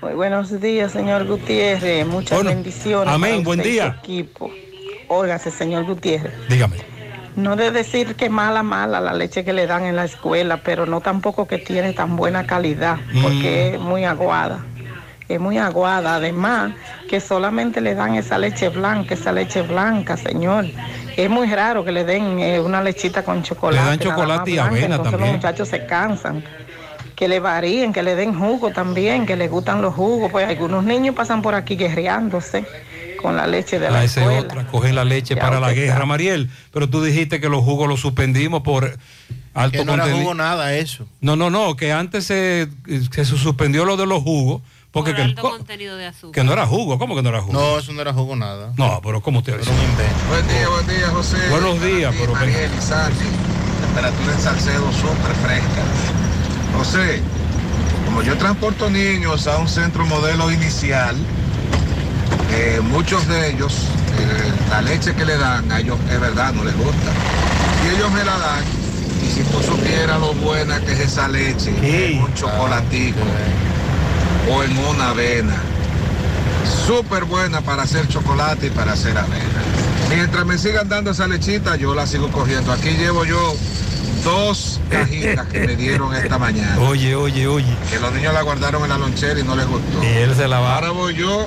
[0.00, 2.06] Muy buenos días, señor Gutiérrez.
[2.06, 3.12] Muchas Bueno, bendiciones.
[3.12, 3.92] amén, buen día.
[3.92, 4.50] su equipo.
[5.08, 6.32] Óigase, señor Gutiérrez.
[6.48, 6.76] Dígame.
[7.36, 10.86] No de decir que mala, mala la leche que le dan en la escuela, pero
[10.86, 14.64] no tampoco que tiene tan buena calidad, porque es muy aguada.
[15.28, 16.14] Es muy aguada.
[16.14, 16.72] Además,
[17.06, 20.64] que solamente le dan esa leche blanca, esa leche blanca, señor.
[21.18, 23.76] Es muy raro que le den eh, una lechita con chocolate.
[23.84, 25.32] dan nada chocolate y avena entonces también.
[25.32, 26.42] Los muchachos se cansan.
[27.18, 30.30] Que le varíen, que le den jugo también, que les gustan los jugos.
[30.30, 32.64] Pues algunos niños pasan por aquí guerreándose
[33.20, 34.40] con la leche de la Ah, esa es escuela.
[34.46, 36.06] otra, cogen la leche Ya para la guerra.
[36.06, 36.48] Mariel.
[36.72, 38.96] Pero tú dijiste que los jugos los suspendimos por
[39.52, 40.22] alto Que no era contenido.
[40.22, 41.06] jugo nada eso.
[41.20, 45.34] No, no, no, que antes se, que se suspendió lo de los jugos, porque que,
[45.34, 46.32] co- contenido de azúcar.
[46.32, 47.52] que no era jugo, ¿cómo que no era jugo?
[47.54, 48.72] No, eso no era jugo nada.
[48.76, 49.72] No, pero ¿cómo usted dice?
[50.28, 51.36] Buen día, buen día, José.
[51.50, 53.24] Buenos días, pero Mariel y Sandy.
[53.86, 55.82] temperatura en Salcedo súper fresca.
[56.78, 57.20] José,
[58.04, 61.16] como yo transporto niños a un centro modelo inicial,
[62.52, 63.74] eh, muchos de ellos,
[64.16, 67.10] eh, la leche que le dan a ellos es verdad, no les gusta.
[67.84, 68.62] Y ellos me la dan,
[69.20, 73.18] y si tú supieras lo buena que es esa leche, en un chocolatico
[74.48, 75.56] o en una avena,
[76.86, 79.62] súper buena para hacer chocolate y para hacer avena.
[80.08, 82.70] Mientras me sigan dando esa lechita, yo la sigo cogiendo.
[82.70, 83.56] Aquí llevo yo
[84.24, 86.78] dos cajitas que me dieron esta mañana.
[86.80, 87.74] Oye, oye, oye.
[87.90, 90.02] Que los niños la guardaron en la lonchera y no les gustó.
[90.02, 90.74] Y él se la va.
[90.76, 91.46] Ahora voy yo,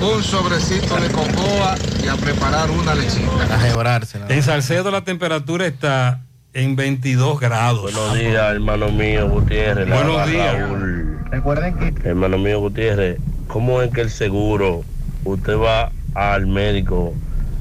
[0.00, 1.74] un sobrecito de cocoa
[2.04, 3.54] y a preparar una lechita.
[3.54, 4.18] A gebrarse.
[4.28, 6.20] En Salcedo la temperatura está
[6.54, 7.82] en 22 grados.
[7.82, 9.88] Buenos días, hermano mío Gutiérrez.
[9.88, 10.58] Buenos días.
[10.58, 11.18] Raúl.
[11.30, 14.84] Recuerden que Hermano mío Gutiérrez, ¿cómo es que el seguro,
[15.24, 17.14] usted va al médico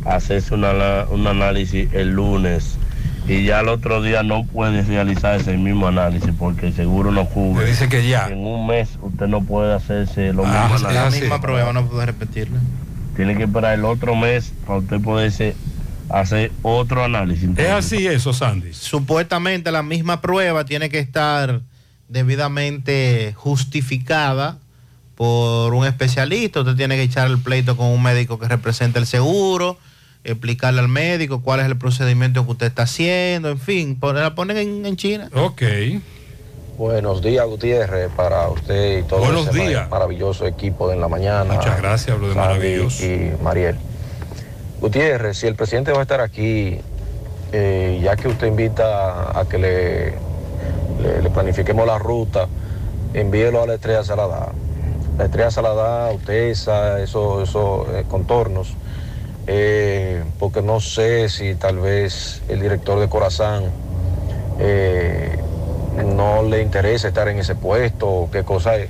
[0.05, 2.75] a hacerse una- un análisis el lunes
[3.27, 7.25] y ya el otro día no puede realizar ese mismo análisis porque el seguro no
[7.25, 7.65] cubre?
[7.65, 8.27] dice que ya.
[8.27, 11.85] En un mes usted no puede hacerse lo Ah, mismo es la misma prueba, no
[11.87, 12.59] puede repetirla.
[13.15, 15.55] Tiene que esperar el otro mes para usted poderse
[16.09, 17.49] hacer otro análisis.
[17.57, 18.73] Es así eso, Sandy.
[18.73, 21.61] Supuestamente la misma prueba tiene que estar
[22.09, 24.57] debidamente justificada
[25.15, 26.61] por un especialista.
[26.61, 29.77] Usted tiene que echar el pleito con un médico que represente el seguro,
[30.23, 34.57] explicarle al médico cuál es el procedimiento que usted está haciendo, en fin, la ponen
[34.57, 35.29] en, en China.
[35.33, 35.61] Ok.
[36.77, 39.89] Buenos días, Gutiérrez, para usted y todo Buenos ese días.
[39.89, 41.53] maravilloso equipo de En la Mañana.
[41.53, 43.05] Muchas gracias, brother, Sandy maravilloso.
[43.05, 43.75] Y Mariel.
[44.79, 46.79] Gutiérrez, si el presidente va a estar aquí,
[47.51, 50.05] eh, ya que usted invita a que le,
[51.03, 52.47] le, le planifiquemos la ruta,
[53.13, 54.51] envíelo a la Estrella Salada.
[55.19, 58.73] La Estrella Salada, Utesa, esos, esos eh, contornos.
[59.47, 63.65] Eh, porque no sé si tal vez el director de Corazán
[64.59, 65.37] eh,
[66.05, 68.89] no le interesa estar en ese puesto o qué cosa es,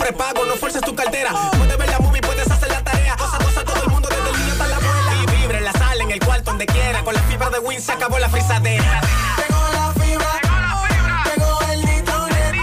[0.03, 1.31] prepago, no fuerces tu cartera.
[1.57, 3.15] Puedes ver la movie, puedes hacer la tarea.
[3.15, 5.15] Cosa, cosa, todo el mundo, desde el niño hasta la abuela.
[5.21, 7.03] Y vibra en la sala, en el cuarto, donde quiera.
[7.03, 9.01] Con la fibra de Win se acabó la frisadera.
[9.37, 10.31] Llegó la fibra,
[11.25, 12.55] llegó el nitronet,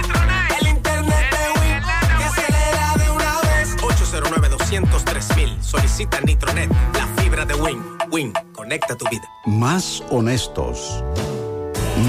[0.60, 1.82] el internet de Win
[2.18, 3.76] que acelera de una vez.
[3.82, 5.58] 809 203 mil.
[5.62, 7.82] Solicita Nitronet, la fibra de Win.
[8.10, 9.26] Win, conecta tu vida.
[9.46, 11.02] Más honestos.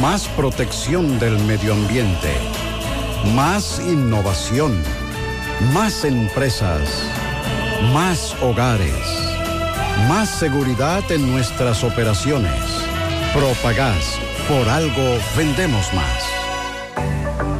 [0.01, 2.35] Más protección del medio ambiente.
[3.33, 4.83] Más innovación.
[5.69, 6.81] Más empresas.
[7.93, 9.37] Más hogares.
[10.09, 12.51] Más seguridad en nuestras operaciones.
[13.33, 14.19] Propagás.
[14.49, 16.20] Por algo vendemos más.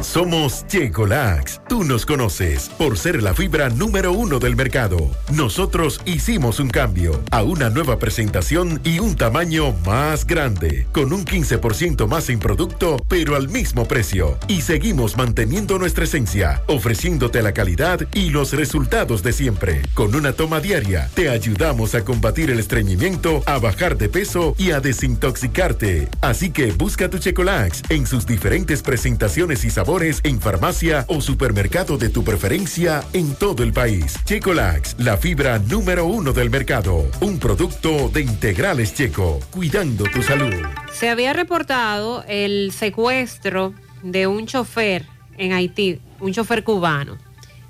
[0.02, 1.60] Somos Checolax.
[1.68, 5.10] Tú nos conoces por ser la fibra número uno del mercado.
[5.32, 11.24] Nosotros hicimos un cambio a una nueva presentación y un tamaño más grande, con un
[11.24, 14.38] 15% más en producto, pero al mismo precio.
[14.48, 19.82] Y seguimos manteniendo nuestra esencia, ofreciéndote la calidad y los resultados de siempre.
[19.94, 24.72] Con una toma diaria, te ayudamos a combatir el estreñimiento, a bajar de peso y
[24.72, 26.08] a desintoxicarte.
[26.20, 31.98] Así que busca tu Checolax en sus diferentes presentaciones y sabores en farmacia o supermercado
[31.98, 34.14] de tu preferencia en todo el país.
[34.24, 37.10] Checolax, la fibra número uno del mercado.
[37.20, 40.54] Un producto de integrales checo, cuidando tu salud.
[40.94, 45.04] Se había reportado el secuestro de un chofer
[45.36, 47.18] en Haití, un chofer cubano,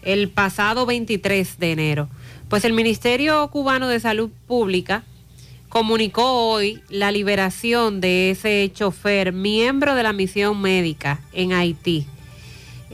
[0.03, 2.09] el pasado 23 de enero.
[2.49, 5.03] Pues el Ministerio Cubano de Salud Pública
[5.73, 12.07] comunicó hoy la liberación de ese chofer, miembro de la misión médica en Haití.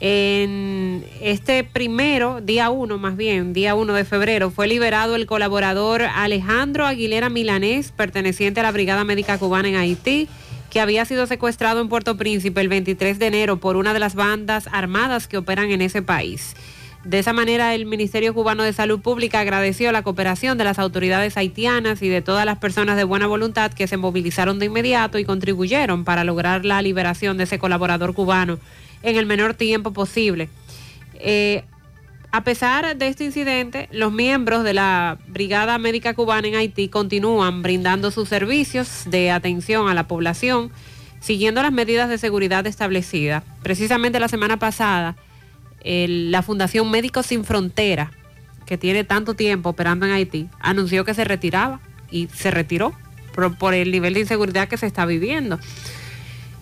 [0.01, 6.03] En este primero, día uno más bien, día uno de febrero, fue liberado el colaborador
[6.03, 10.29] Alejandro Aguilera Milanés, perteneciente a la Brigada Médica Cubana en Haití,
[10.71, 14.15] que había sido secuestrado en Puerto Príncipe el 23 de enero por una de las
[14.15, 16.55] bandas armadas que operan en ese país.
[17.05, 21.37] De esa manera, el Ministerio Cubano de Salud Pública agradeció la cooperación de las autoridades
[21.37, 25.25] haitianas y de todas las personas de buena voluntad que se movilizaron de inmediato y
[25.25, 28.59] contribuyeron para lograr la liberación de ese colaborador cubano
[29.03, 30.49] en el menor tiempo posible.
[31.15, 31.65] Eh,
[32.31, 37.63] a pesar de este incidente, los miembros de la Brigada Médica Cubana en Haití continúan
[37.63, 40.71] brindando sus servicios de atención a la población,
[41.21, 43.45] siguiendo las medidas de seguridad establecidas.
[43.63, 45.17] Precisamente la semana pasada,
[45.85, 48.11] la Fundación Médicos Sin Frontera,
[48.67, 52.93] que tiene tanto tiempo operando en Haití, anunció que se retiraba y se retiró
[53.35, 55.59] por, por el nivel de inseguridad que se está viviendo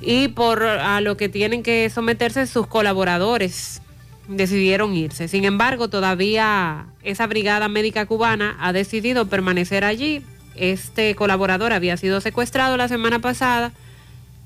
[0.00, 3.80] y por a lo que tienen que someterse sus colaboradores
[4.28, 5.28] decidieron irse.
[5.28, 10.22] Sin embargo, todavía esa brigada médica cubana ha decidido permanecer allí.
[10.56, 13.72] Este colaborador había sido secuestrado la semana pasada,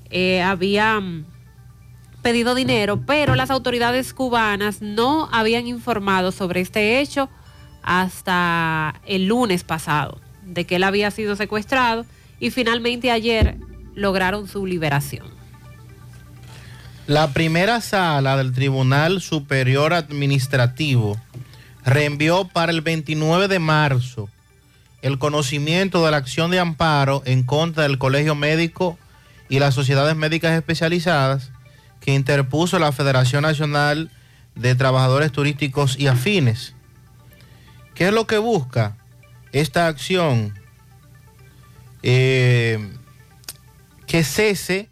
[0.09, 1.25] eh, había mm,
[2.21, 7.29] pedido dinero, pero las autoridades cubanas no habían informado sobre este hecho
[7.83, 12.05] hasta el lunes pasado, de que él había sido secuestrado
[12.39, 13.57] y finalmente ayer
[13.95, 15.25] lograron su liberación.
[17.07, 21.17] La primera sala del Tribunal Superior Administrativo
[21.83, 24.29] reenvió para el 29 de marzo
[25.01, 28.99] el conocimiento de la acción de amparo en contra del Colegio Médico
[29.49, 31.51] y las sociedades médicas especializadas
[32.01, 34.11] que interpuso la Federación Nacional
[34.55, 36.75] de Trabajadores Turísticos y Afines.
[37.93, 38.97] ¿Qué es lo que busca
[39.53, 40.53] esta acción?
[42.03, 42.97] Eh,
[44.07, 44.89] que cese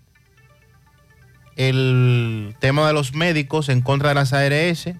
[1.55, 4.93] el tema de los médicos en contra de las ARS,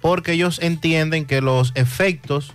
[0.00, 2.52] porque ellos entienden que los efectos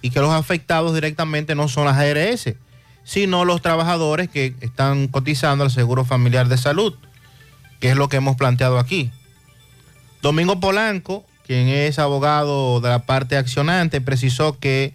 [0.00, 2.54] y que los afectados directamente no son las ARS,
[3.04, 6.94] sino los trabajadores que están cotizando al Seguro Familiar de Salud,
[7.80, 9.10] que es lo que hemos planteado aquí.
[10.22, 14.94] Domingo Polanco, quien es abogado de la parte accionante, precisó que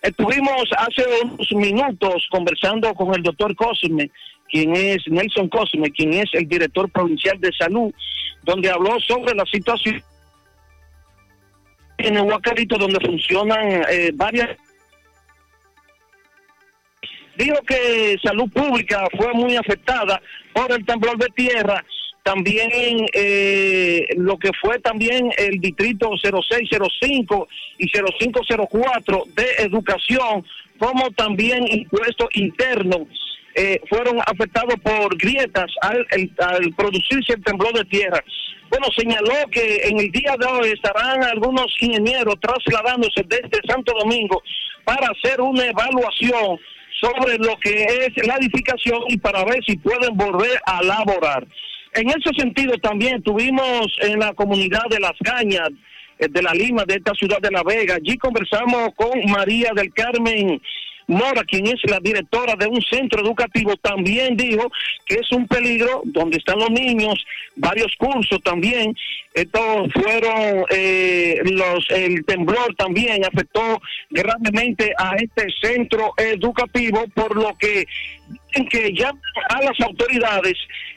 [0.00, 4.12] Estuvimos hace unos minutos conversando con el doctor Cosme,
[4.48, 7.92] quien es Nelson Cosme, quien es el director provincial de salud,
[8.44, 10.00] donde habló sobre la situación
[11.98, 14.56] en Huacarito, donde funcionan eh, varias
[17.36, 20.20] dijo que salud pública fue muy afectada
[20.52, 21.84] por el temblor de tierra,
[22.22, 27.48] también eh, lo que fue también el distrito 0605
[27.78, 30.44] y 0504 de educación,
[30.78, 33.33] como también impuestos internos.
[33.54, 38.22] Eh, fueron afectados por grietas al, el- al producirse el temblor de tierra.
[38.70, 44.42] Bueno, señaló que en el día de hoy estarán algunos ingenieros trasladándose desde Santo Domingo
[44.84, 46.58] para hacer una evaluación
[47.00, 51.46] sobre lo que es la edificación y para ver si pueden volver a laborar.
[51.94, 55.68] En ese sentido también tuvimos en la comunidad de Las Cañas,
[56.18, 59.92] eh, de la Lima, de esta ciudad de La Vega, allí conversamos con María del
[59.92, 60.60] Carmen
[61.06, 64.70] Mora, quien es la directora de un centro educativo, también dijo
[65.04, 67.24] que es un peligro donde están los niños,
[67.56, 68.96] varios cursos también.
[69.34, 77.56] Estos fueron eh, los, el temblor también afectó gravemente a este centro educativo, por lo
[77.58, 77.86] que
[78.70, 80.54] que llaman a las autoridades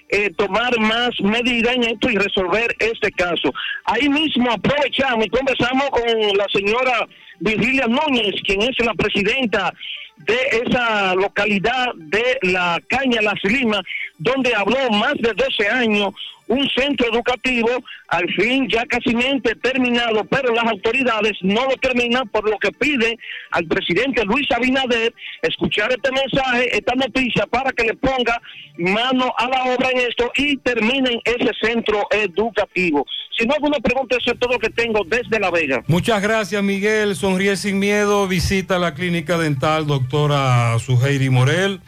[0.10, 3.54] eh, tomar más medidas en esto y resolver este caso.
[3.86, 7.08] Ahí mismo aprovechamos y conversamos con la señora
[7.40, 9.74] Virgilia Núñez, quien es la presidenta
[10.20, 13.82] de esa localidad de La Caña, Las Limas,
[14.18, 16.14] donde habló más de 12 años
[16.48, 17.70] un centro educativo,
[18.08, 19.14] al fin ya casi
[19.62, 23.18] terminado, pero las autoridades no lo terminan, por lo que pide
[23.52, 28.42] al presidente Luis Abinader escuchar este mensaje, esta noticia, para que le ponga
[28.78, 33.06] mano a la obra en esto y terminen ese centro educativo.
[33.38, 35.84] Si no alguna pregunta, eso es todo lo que tengo desde La Vega.
[35.88, 37.16] Muchas gracias, Miguel.
[37.16, 38.28] Sonríe sin miedo.
[38.28, 41.82] Visita la clínica dental doctora Suheiri Morel.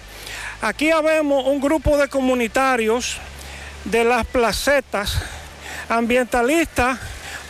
[0.62, 3.18] Aquí habemos un grupo de comunitarios
[3.84, 5.20] de las placetas,
[5.90, 6.98] ambientalistas,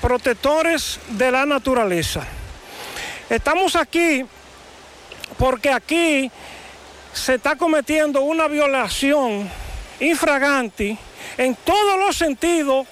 [0.01, 2.23] protectores de la naturaleza.
[3.28, 4.25] Estamos aquí
[5.39, 6.31] porque aquí
[7.12, 9.49] se está cometiendo una violación
[10.01, 10.97] infragante
[11.36, 12.86] en todos los sentidos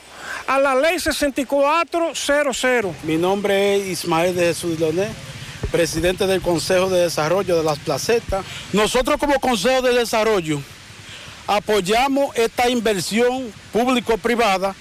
[0.47, 2.95] a la ley 6400.
[3.05, 5.09] Mi nombre es Ismael de Jesús Leoné,
[5.73, 8.45] presidente del Consejo de Desarrollo de las Placetas.
[8.75, 10.61] Nosotros como Consejo de Desarrollo
[11.47, 14.75] apoyamos esta inversión público-privada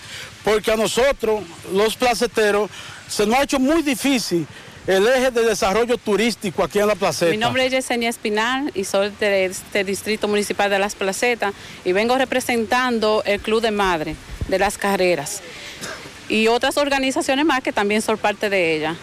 [0.48, 1.44] porque a nosotros,
[1.74, 2.72] los placeteros,
[3.10, 4.48] se nos ha hecho muy difícil
[4.88, 7.32] el eje de desarrollo turístico aquí en la placeta.
[7.32, 11.54] Mi nombre es Yesenia Espinal y soy de este distrito municipal de Las Placetas
[11.84, 14.16] y vengo representando el Club de Madre
[14.48, 15.42] de las Carreras
[16.30, 18.96] y otras organizaciones más que también son parte de ella.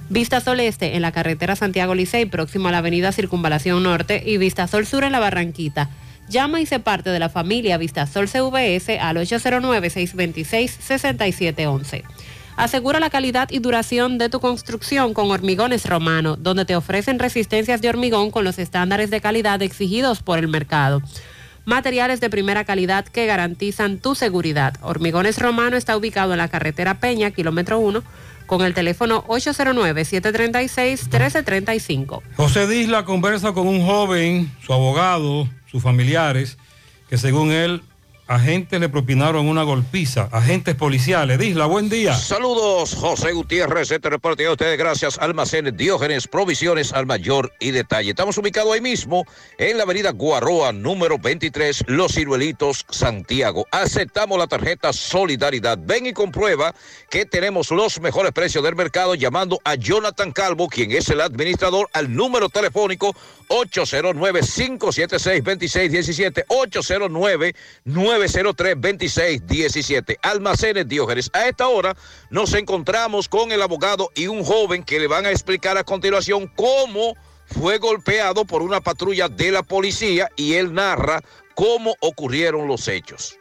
[0.08, 4.38] Vista Sol Este en la carretera Santiago Licey, próximo a la avenida Circunvalación Norte, y
[4.38, 5.90] Vista Sol Sur en la Barranquita.
[6.30, 12.04] Llama y se parte de la familia Vista Sol CVS al 809-626-6711.
[12.56, 17.82] Asegura la calidad y duración de tu construcción con Hormigones Romano, donde te ofrecen resistencias
[17.82, 21.02] de hormigón con los estándares de calidad exigidos por el mercado.
[21.68, 24.76] Materiales de primera calidad que garantizan tu seguridad.
[24.80, 28.02] Hormigones Romano está ubicado en la carretera Peña, kilómetro 1,
[28.46, 32.22] con el teléfono 809-736-1335.
[32.38, 36.56] José Disla conversa con un joven, su abogado, sus familiares,
[37.10, 37.82] que según él,
[38.28, 41.38] agentes le propinaron una golpiza, agentes policiales.
[41.38, 42.14] Disla, buen día.
[42.14, 43.90] Saludos, José Gutiérrez.
[43.90, 48.10] Este reporte a ustedes gracias Almacenes Diógenes, provisiones al mayor y detalle.
[48.10, 49.24] Estamos ubicados ahí mismo
[49.56, 53.66] en la avenida Guaroa, número 23, Los Ciruelitos, Santiago.
[53.70, 55.78] Aceptamos la tarjeta Solidaridad.
[55.80, 56.74] Ven y comprueba
[57.08, 61.88] que tenemos los mejores precios del mercado llamando a Jonathan Calvo, quien es el administrador,
[61.94, 63.16] al número telefónico
[63.48, 66.44] 809-576-2617,
[68.26, 70.18] 809-903-2617.
[70.22, 71.30] Almacenes Diógenes.
[71.32, 71.96] A esta hora
[72.30, 76.50] nos encontramos con el abogado y un joven que le van a explicar a continuación
[76.56, 77.14] cómo
[77.46, 81.20] fue golpeado por una patrulla de la policía y él narra
[81.54, 83.36] cómo ocurrieron los hechos.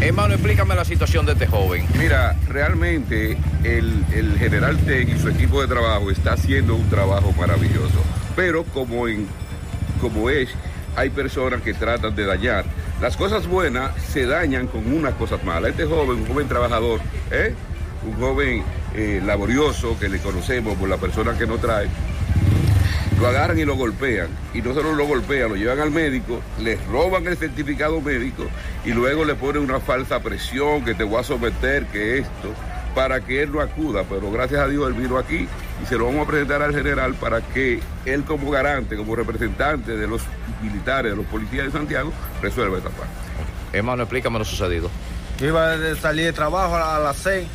[0.00, 1.86] Hermano, explícame la situación de este joven.
[1.96, 7.32] Mira, realmente el, el general Ten y su equipo de trabajo está haciendo un trabajo
[7.38, 8.02] maravilloso.
[8.34, 9.28] Pero como, en,
[10.00, 10.48] como es,
[10.96, 12.64] hay personas que tratan de dañar.
[13.00, 15.70] Las cosas buenas se dañan con unas cosas malas.
[15.70, 17.54] Este joven, un joven trabajador, ¿eh?
[18.04, 18.62] un joven
[18.94, 21.88] eh, laborioso que le conocemos por la persona que nos trae,
[23.20, 24.28] lo agarran y lo golpean.
[24.52, 28.44] Y no solo lo golpean, lo llevan al médico, les roban el certificado médico
[28.84, 32.52] y luego le ponen una falsa presión que te voy a someter, que esto,
[32.94, 34.04] para que él no acuda.
[34.08, 35.48] Pero gracias a Dios él vino aquí
[35.82, 39.96] y se lo vamos a presentar al general para que él como garante, como representante
[39.96, 40.22] de los
[40.62, 43.12] militares, de los policías de Santiago, resuelva esta parte.
[43.72, 44.90] Hermano, explícame lo sucedido.
[45.38, 47.46] Yo iba a salir de trabajo a las 6,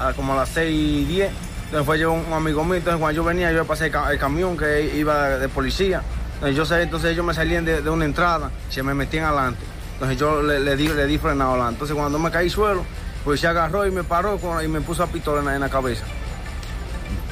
[0.00, 1.30] a como a las 6 y 10.
[1.66, 4.18] Entonces fue yo un amigo mío, entonces cuando yo venía yo pasé el, ca- el
[4.18, 6.00] camión que iba de policía.
[6.34, 9.60] Entonces yo salí, entonces ellos me salían de, de una entrada, se me metían adelante.
[9.94, 11.74] Entonces yo le, le di, le di frenado adelante.
[11.74, 12.84] Entonces cuando me caí suelo,
[13.24, 15.60] pues se agarró y me paró con- y me puso a pistola en, la- en
[15.60, 16.04] la cabeza.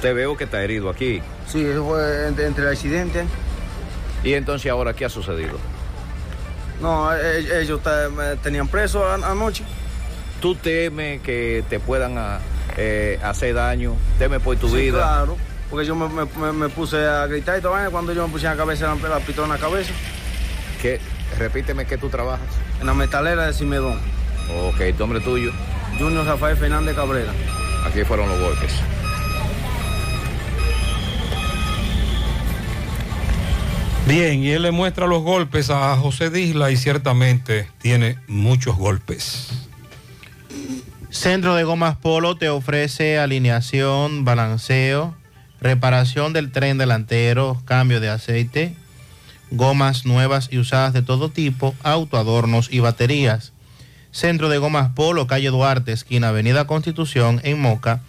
[0.01, 1.23] Te veo que está herido aquí.
[1.47, 3.25] Sí, eso fue entre, entre el accidente.
[4.25, 5.59] Y entonces ahora, ¿qué ha sucedido?
[6.81, 9.65] No, e- ellos te- me tenían preso an- anoche.
[10.41, 12.17] ¿Tú temes que te puedan
[12.77, 13.95] eh, hacer daño?
[14.19, 14.99] ¿Temes por tu Sí, vida?
[14.99, 15.37] Claro,
[15.71, 18.45] porque yo me, me- me- me puse a gritar y todo, cuando yo me puse
[18.47, 19.93] en la cabeza la, la pistola en la cabeza.
[20.83, 21.01] ¿Qué?
[21.39, 22.47] Repíteme que tú trabajas.
[22.81, 23.99] En la metalera de Cimedón.
[24.69, 25.53] Ok, ¿el nombre tuyo?
[25.99, 27.33] Junior Rafael Fernández Cabrera.
[27.87, 28.73] Aquí fueron los golpes.
[34.07, 39.49] Bien, y él le muestra los golpes a José Disla y ciertamente tiene muchos golpes.
[41.11, 45.17] Centro de Gomas Polo te ofrece alineación, balanceo,
[45.61, 48.77] reparación del tren delantero, cambio de aceite,
[49.51, 53.53] gomas nuevas y usadas de todo tipo, autoadornos y baterías.
[54.17, 58.01] Centro de Gomas Polo, calle Duarte, esquina Avenida Constitución, en Moca,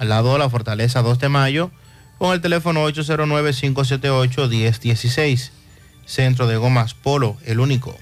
[0.00, 1.70] al lado de la Fortaleza 2 de Mayo,
[2.18, 5.50] con el teléfono 809-578-1016.
[6.04, 7.96] Centro de Gomas Polo, el único.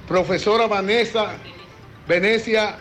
[0.08, 1.36] profesora Vanessa
[2.08, 2.78] Venecia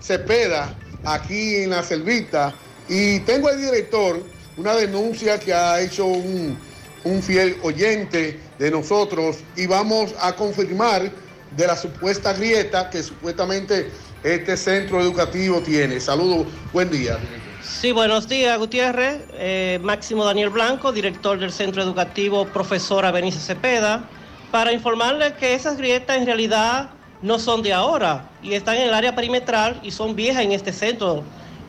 [0.00, 2.54] Cepeda, aquí en la Selvita.
[2.88, 4.22] Y tengo el director
[4.56, 6.58] una denuncia que ha hecho un,
[7.04, 11.10] un fiel oyente de nosotros y vamos a confirmar
[11.56, 13.90] de la supuesta grieta que supuestamente
[14.22, 16.00] este centro educativo tiene.
[16.00, 17.18] Saludos, buen día.
[17.62, 19.22] Sí, buenos días, Gutiérrez.
[19.34, 24.08] Eh, Máximo Daniel Blanco, director del Centro Educativo Profesora Benicio Cepeda,
[24.50, 26.90] para informarle que esas grietas en realidad
[27.22, 30.72] no son de ahora y están en el área perimetral y son viejas en este
[30.72, 31.22] centro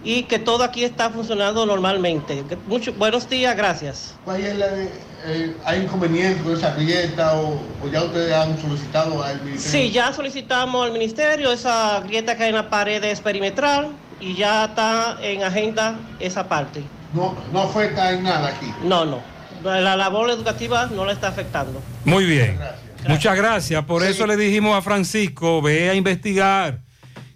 [0.04, 2.44] y que todo aquí está funcionando normalmente.
[2.68, 4.16] Mucho, buenos días, gracias.
[5.26, 9.88] Eh, ¿Hay inconveniente con esa grieta o, o ya ustedes han solicitado al ministerio?
[9.88, 14.36] Sí, ya solicitamos al ministerio esa grieta que hay en la pared es perimetral y
[14.36, 16.84] ya está en agenda esa parte.
[17.14, 18.74] No, no afecta en nada aquí.
[18.84, 19.22] No, no.
[19.64, 21.82] La labor educativa no la está afectando.
[22.04, 22.60] Muy bien.
[23.08, 23.84] Muchas gracias.
[23.86, 26.82] Por eso le dijimos a Francisco, ve a investigar.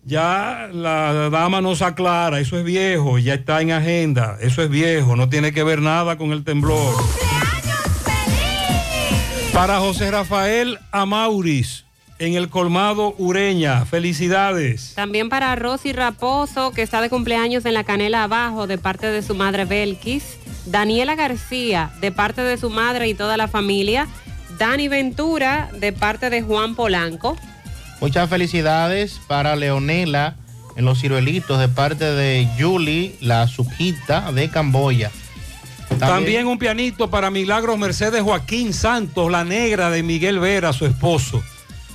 [0.03, 5.17] Ya la dama nos aclara, eso es viejo, ya está en agenda, eso es viejo,
[5.17, 6.95] no tiene que ver nada con el temblor.
[9.53, 11.83] Para José Rafael Amauris,
[12.19, 14.93] en el colmado Ureña, felicidades.
[14.95, 19.21] También para Rosy Raposo, que está de cumpleaños en la Canela Abajo, de parte de
[19.21, 20.37] su madre Belkis.
[20.67, 24.07] Daniela García, de parte de su madre y toda la familia.
[24.57, 27.37] Dani Ventura, de parte de Juan Polanco.
[28.01, 30.35] Muchas felicidades para Leonela
[30.75, 35.11] en los ciruelitos de parte de Julie, la suquita de Camboya.
[35.99, 41.41] También, un pianito para Milagros Mercedes Joaquín Santos, la negra de Miguel Vera, su esposo.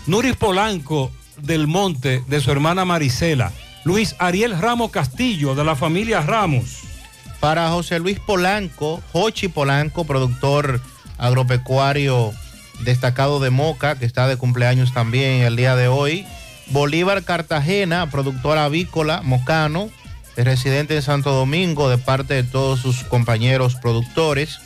[0.07, 3.53] Nuris Polanco del Monte, de su hermana Marisela.
[3.85, 6.81] Luis Ariel Ramos Castillo, de la familia Ramos.
[7.39, 10.81] Para José Luis Polanco, Jochi Polanco, productor
[11.19, 12.33] agropecuario
[12.85, 16.27] destacado de Moca, que está de cumpleaños también el día de hoy.
[16.69, 19.91] Bolívar Cartagena, productor avícola, mocano,
[20.37, 24.59] residente en Santo Domingo, de parte de todos sus compañeros productores.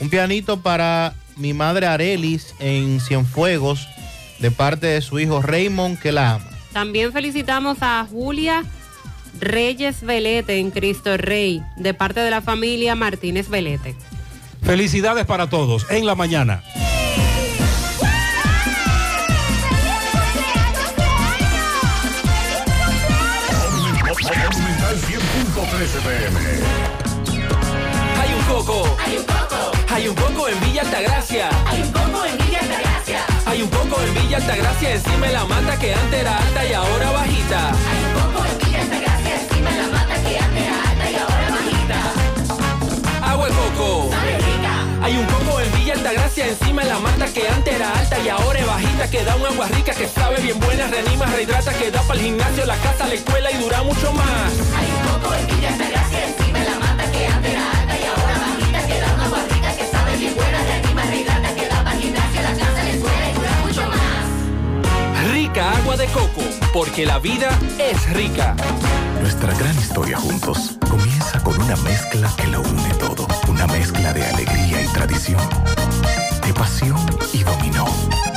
[0.00, 3.88] Un pianito para mi madre Arelis en Cienfuegos,
[4.38, 6.44] de parte de su hijo Raymond, que la ama.
[6.72, 8.64] También felicitamos a Julia
[9.40, 13.94] Reyes Velete en Cristo Rey, de parte de la familia Martínez Velete.
[14.62, 16.62] Felicidades para todos en la mañana.
[25.80, 26.38] 100.13 pm.
[28.20, 28.96] Hay un coco.
[29.02, 29.72] Hay un coco.
[29.88, 31.48] Hay un coco en Villa Altagracia.
[31.66, 33.20] Hay un coco en Villa Altagracia.
[33.46, 36.72] Hay un coco en Villa Altagracia encima de la mata que antes era alta y
[36.74, 37.70] ahora bajita.
[37.70, 41.14] Hay un coco en Villa Altagracia encima de la mata que antes era alta y
[41.14, 43.30] ahora bajita.
[43.32, 44.10] Agua de coco.
[44.10, 44.39] Sabe.
[45.10, 48.28] Hay un coco en Villa Altagracia encima de la mata que antes era alta y
[48.28, 51.90] ahora es bajita que da un agua rica que sabe bien buena, reanima, rehidrata, que
[51.90, 54.52] da para el gimnasio, la casa, la escuela y dura mucho más.
[54.78, 56.39] Hay un coco en Villa Altagracia
[65.60, 66.40] Agua de coco,
[66.72, 68.56] porque la vida es rica.
[69.20, 73.26] Nuestra gran historia juntos comienza con una mezcla que lo une todo.
[73.46, 75.40] Una mezcla de alegría y tradición,
[76.46, 76.98] de pasión
[77.34, 77.86] y dominó,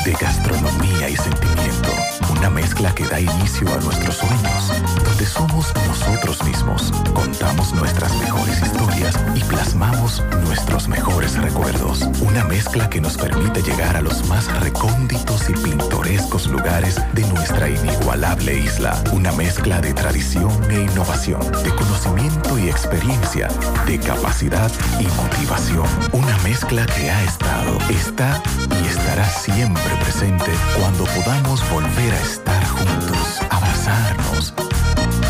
[0.04, 1.90] de gastronomía y sentimiento.
[2.30, 4.63] Una mezcla que da inicio a nuestros sueños,
[5.04, 12.02] donde somos nosotros mismos, contamos nuestras mejores historias y plasmamos nuestros mejores recuerdos.
[12.22, 17.70] Una mezcla que nos permite llegar a los más recónditos y pintorescos lugares de nuestra
[17.70, 19.02] inigualable isla.
[19.12, 23.48] Una mezcla de tradición e innovación, de conocimiento y experiencia,
[23.86, 25.88] de capacidad y motivación.
[26.12, 28.42] Una mezcla que ha estado, está
[28.82, 34.54] y estará siempre presente cuando podamos volver a estar juntos, abrazarnos,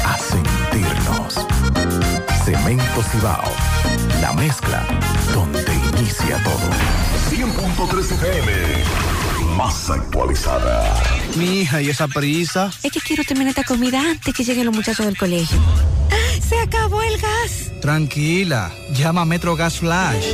[0.06, 1.46] a sentirnos.
[2.46, 3.52] Cemento Cibao,
[4.22, 4.86] la mezcla
[5.34, 6.70] donde inicia todo.
[7.30, 8.52] 100.3 FM.
[9.58, 11.02] Más actualizada.
[11.36, 12.72] Mi hija, ¿y esa prisa?
[12.82, 15.58] Es que quiero terminar esta comida antes que lleguen los muchachos del colegio.
[16.48, 17.72] ¡Se acabó el gas!
[17.82, 20.34] Tranquila, llama a Metro Gas Flash.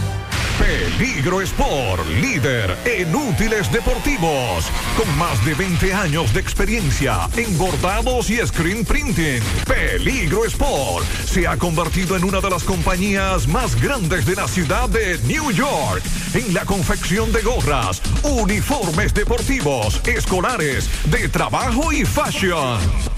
[0.61, 4.65] Peligro Sport, líder en útiles deportivos,
[4.95, 9.41] con más de 20 años de experiencia en bordados y screen printing.
[9.65, 14.87] Peligro Sport se ha convertido en una de las compañías más grandes de la ciudad
[14.87, 16.03] de New York
[16.35, 23.10] en la confección de gorras, uniformes deportivos, escolares, de trabajo y fashion.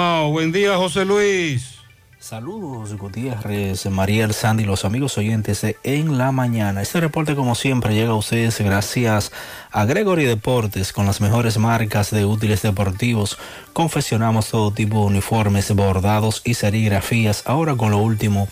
[0.00, 1.74] Buen día, José Luis.
[2.18, 6.80] Saludos Gutiérrez, María Sandy, los amigos oyentes de En la Mañana.
[6.80, 9.30] Este reporte como siempre llega a ustedes gracias
[9.70, 13.36] a Gregory Deportes con las mejores marcas de útiles deportivos.
[13.74, 18.48] Confeccionamos todo tipo de uniformes, bordados y serigrafías, ahora con lo último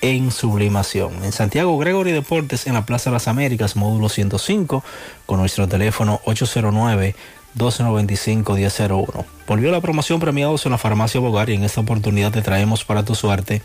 [0.00, 1.24] en sublimación.
[1.24, 4.84] En Santiago Gregory Deportes en la Plaza de las Américas, módulo 105,
[5.26, 7.16] con nuestro teléfono 809
[7.56, 9.24] 1295-1001.
[9.46, 13.04] Volvió la promoción premiados en la farmacia Bogar y en esta oportunidad te traemos para
[13.04, 13.60] tu suerte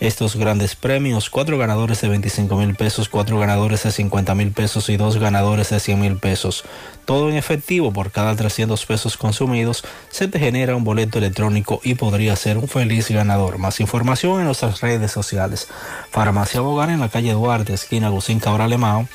[0.00, 1.28] estos grandes premios.
[1.28, 5.68] Cuatro ganadores de 25 mil pesos, cuatro ganadores de 50 mil pesos y dos ganadores
[5.68, 6.64] de 100 mil pesos.
[7.04, 11.96] Todo en efectivo por cada 300 pesos consumidos se te genera un boleto electrónico y
[11.96, 13.58] podría ser un feliz ganador.
[13.58, 15.68] Más información en nuestras redes sociales.
[16.10, 19.06] Farmacia Bogar en la calle Duarte, esquina Agustín Cabral Mao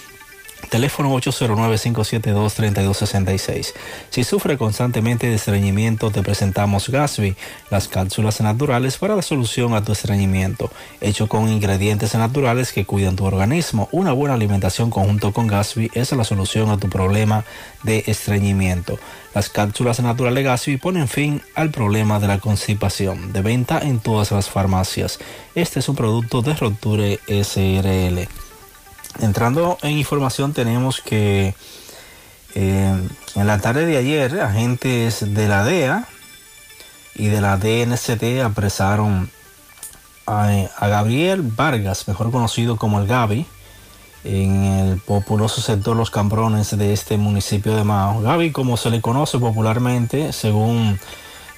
[0.70, 3.74] Teléfono 809-572-3266.
[4.10, 7.36] Si sufre constantemente de estreñimiento, te presentamos Gasby,
[7.70, 10.72] las cápsulas naturales para la solución a tu estreñimiento.
[11.02, 13.90] Hecho con ingredientes naturales que cuidan tu organismo.
[13.92, 17.44] Una buena alimentación conjunto con Gasby es la solución a tu problema
[17.84, 19.00] de estreñimiento.
[19.34, 23.34] Las cápsulas naturales Gasby ponen fin al problema de la constipación.
[23.34, 25.20] De venta en todas las farmacias.
[25.56, 28.45] Este es un producto de Roture SRL.
[29.20, 31.56] Entrando en información tenemos que
[32.54, 36.08] eh, en la tarde de ayer agentes de la DEA
[37.16, 39.30] y de la DNCT apresaron
[40.28, 43.46] a, Gabriel Vargas, mejor conocido como el Gaby,
[44.24, 48.22] en el populoso sector Los Cambrones de este municipio de Mao.
[48.22, 51.00] Gaby, como se le conoce popularmente, según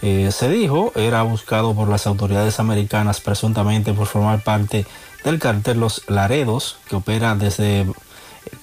[0.01, 4.85] eh, se dijo, era buscado por las autoridades americanas presuntamente por formar parte
[5.23, 7.85] del cartel Los Laredos, que opera desde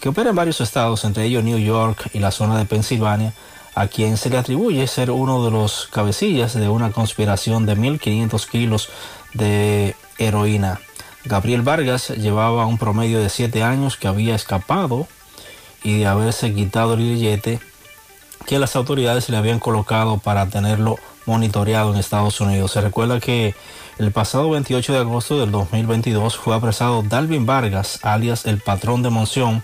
[0.01, 3.35] que opera en varios estados, entre ellos New York y la zona de Pensilvania,
[3.75, 8.49] a quien se le atribuye ser uno de los cabecillas de una conspiración de 1.500
[8.49, 8.89] kilos
[9.35, 10.81] de heroína.
[11.25, 15.09] Gabriel Vargas llevaba un promedio de 7 años que había escapado
[15.83, 17.61] y de haberse quitado el billete
[18.47, 22.73] que las autoridades le habían colocado para tenerlo monitoreado en Estados Unidos.
[22.73, 23.55] Se recuerda que
[23.99, 29.11] el pasado 28 de agosto del 2022 fue apresado Dalvin Vargas, alias el patrón de
[29.11, 29.63] Monción,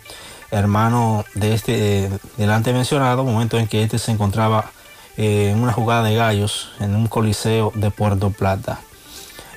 [0.50, 4.70] hermano de este eh, delante mencionado, momento en que este se encontraba
[5.16, 8.80] eh, en una jugada de gallos en un coliseo de Puerto Plata.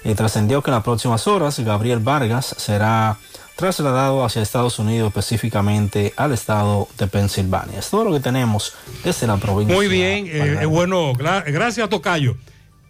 [0.03, 3.17] Eh, trascendió que en las próximas horas Gabriel Vargas será
[3.55, 7.79] trasladado hacia Estados Unidos, específicamente al estado de Pensilvania.
[7.79, 9.75] Es todo lo que tenemos desde la provincia.
[9.75, 12.35] Muy bien, eh, bueno, gra- gracias Tocayo.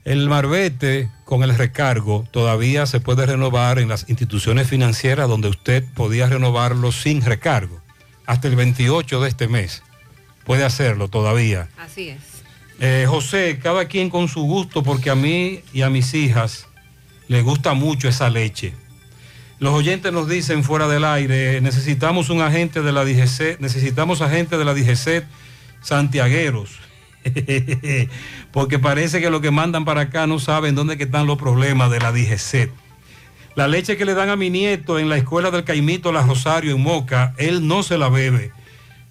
[0.05, 5.83] El marbete con el recargo todavía se puede renovar en las instituciones financieras donde usted
[5.93, 7.81] podía renovarlo sin recargo.
[8.25, 9.81] Hasta el 28 de este mes.
[10.43, 11.69] Puede hacerlo todavía.
[11.77, 12.19] Así es.
[12.79, 16.67] Eh, José, cada quien con su gusto, porque a mí y a mis hijas
[17.29, 18.73] les gusta mucho esa leche.
[19.59, 24.59] Los oyentes nos dicen fuera del aire, necesitamos un agente de la DGC, necesitamos agentes
[24.59, 25.23] de la DGC
[25.81, 26.71] santiagueros.
[28.51, 31.91] porque parece que los que mandan para acá no saben dónde que están los problemas
[31.91, 32.71] de la DGC.
[33.55, 36.75] La leche que le dan a mi nieto en la escuela del Caimito La Rosario
[36.75, 38.51] en Moca, él no se la bebe.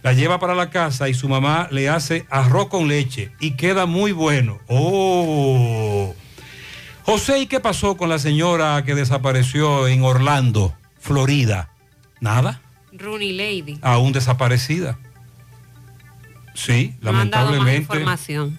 [0.03, 3.87] La lleva para la casa y su mamá le hace arroz con leche y queda
[3.87, 4.59] muy bueno.
[4.67, 6.13] Oh.
[7.05, 11.71] José, ¿y qué pasó con la señora que desapareció en Orlando, Florida?
[12.21, 12.61] Nada,
[12.93, 13.79] Rooney Lady.
[13.81, 14.99] aún desaparecida.
[16.55, 17.97] Sí, No han dado más lamentablemente.
[17.97, 18.59] información.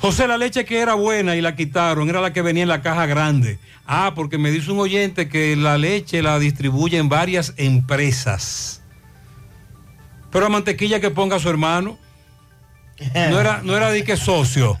[0.00, 2.82] José, la leche que era buena y la quitaron, era la que venía en la
[2.82, 3.58] caja grande.
[3.86, 8.82] Ah, porque me dice un oyente que la leche la distribuyen varias empresas.
[10.30, 11.98] Pero la mantequilla que ponga su hermano,
[13.14, 14.78] no era, no era de que socio.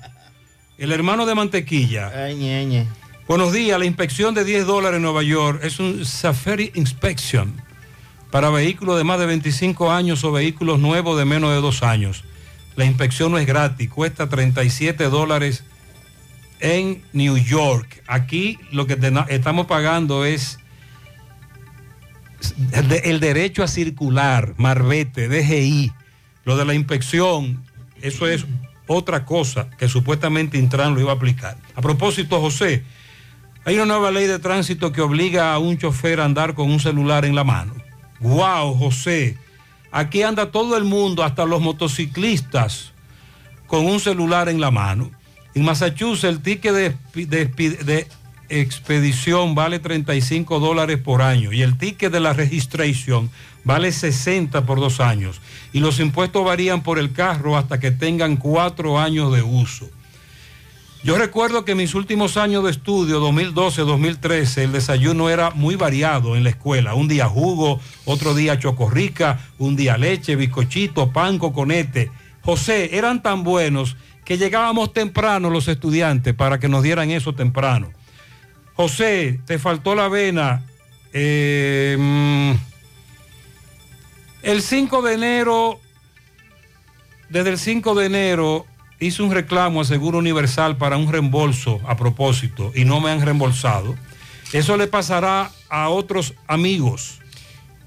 [0.76, 2.12] El hermano de mantequilla.
[2.14, 2.86] Ay.
[3.26, 7.52] Buenos días, la inspección de 10 dólares en Nueva York es un Safari Inspection
[8.30, 12.24] para vehículos de más de 25 años o vehículos nuevos de menos de dos años.
[12.78, 15.64] La inspección no es gratis, cuesta 37 dólares
[16.60, 18.04] en New York.
[18.06, 18.96] Aquí lo que
[19.30, 20.60] estamos pagando es
[22.70, 25.92] el derecho a circular, Marbete, DGI.
[26.44, 27.64] Lo de la inspección,
[28.00, 28.46] eso es
[28.86, 31.56] otra cosa que supuestamente Intran lo iba a aplicar.
[31.74, 32.84] A propósito, José,
[33.64, 36.78] hay una nueva ley de tránsito que obliga a un chofer a andar con un
[36.78, 37.74] celular en la mano.
[38.20, 39.36] ¡Wow, José!
[39.90, 42.92] Aquí anda todo el mundo, hasta los motociclistas,
[43.66, 45.10] con un celular en la mano.
[45.54, 48.06] En Massachusetts el ticket de,
[48.50, 53.30] expedición vale 35 dólares por año y el ticket de la registración
[53.64, 55.40] vale 60 por dos años.
[55.72, 59.90] Y los impuestos varían por el carro hasta que tengan cuatro años de uso.
[61.04, 66.34] Yo recuerdo que en mis últimos años de estudio, 2012-2013, el desayuno era muy variado
[66.34, 66.94] en la escuela.
[66.94, 72.10] Un día jugo, otro día chocorrica, un día leche, bizcochito, pan, coconete.
[72.42, 77.92] José, eran tan buenos que llegábamos temprano los estudiantes para que nos dieran eso temprano.
[78.74, 80.64] José, te faltó la avena.
[81.12, 82.52] Eh, mm,
[84.42, 85.80] el 5 de enero,
[87.28, 88.66] desde el 5 de enero,
[89.00, 93.20] hice un reclamo a Seguro Universal para un reembolso a propósito y no me han
[93.20, 93.94] reembolsado.
[94.52, 97.20] Eso le pasará a otros amigos.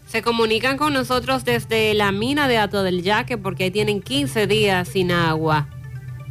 [0.08, 4.46] Se comunican con nosotros desde la mina de Ato del Yaque porque ahí tienen 15
[4.46, 5.68] días sin agua.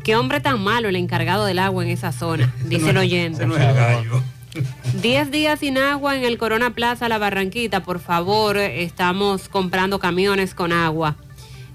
[0.04, 3.46] Qué hombre tan malo el encargado del agua en esa zona, dice el oyente.
[5.00, 10.54] 10 días sin agua en el Corona Plaza La Barranquita, por favor, estamos comprando camiones
[10.54, 11.16] con agua.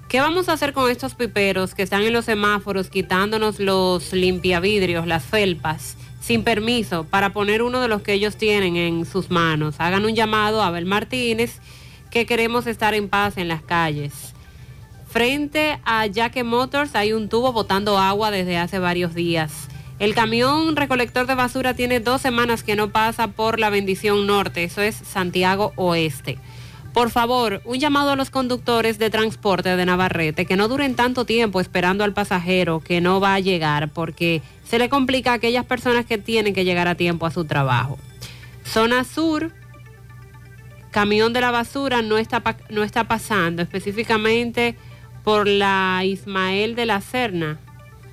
[0.07, 5.07] ¿Qué vamos a hacer con estos piperos que están en los semáforos quitándonos los limpiavidrios,
[5.07, 9.75] las felpas, sin permiso, para poner uno de los que ellos tienen en sus manos?
[9.79, 11.59] Hagan un llamado a Abel Martínez
[12.11, 14.13] que queremos estar en paz en las calles.
[15.09, 19.67] Frente a Jaque Motors hay un tubo botando agua desde hace varios días.
[19.97, 24.65] El camión recolector de basura tiene dos semanas que no pasa por la bendición norte,
[24.65, 26.37] eso es Santiago Oeste.
[26.95, 31.25] Por favor, un llamado a los conductores de transporte de Navarrete que no duren tanto
[31.25, 35.65] tiempo esperando al pasajero que no va a llegar porque se le complica a aquellas
[35.65, 37.99] personas que tienen que llegar a tiempo a su trabajo.
[38.63, 39.51] Zona Sur,
[40.91, 44.77] camión de la basura no está, no está pasando, específicamente
[45.25, 47.59] por la Ismael de la Serna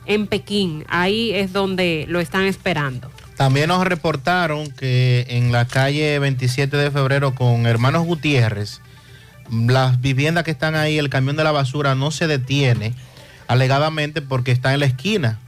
[0.07, 0.85] en Pekín.
[0.89, 3.13] Ahí es donde lo están esperando.
[3.37, 8.81] También nos reportaron que en la calle 27 de febrero con Hermanos Gutiérrez,
[9.51, 12.95] las viviendas que están ahí, el camión de la basura no se detiene,
[13.49, 15.39] alegadamente porque está en la esquina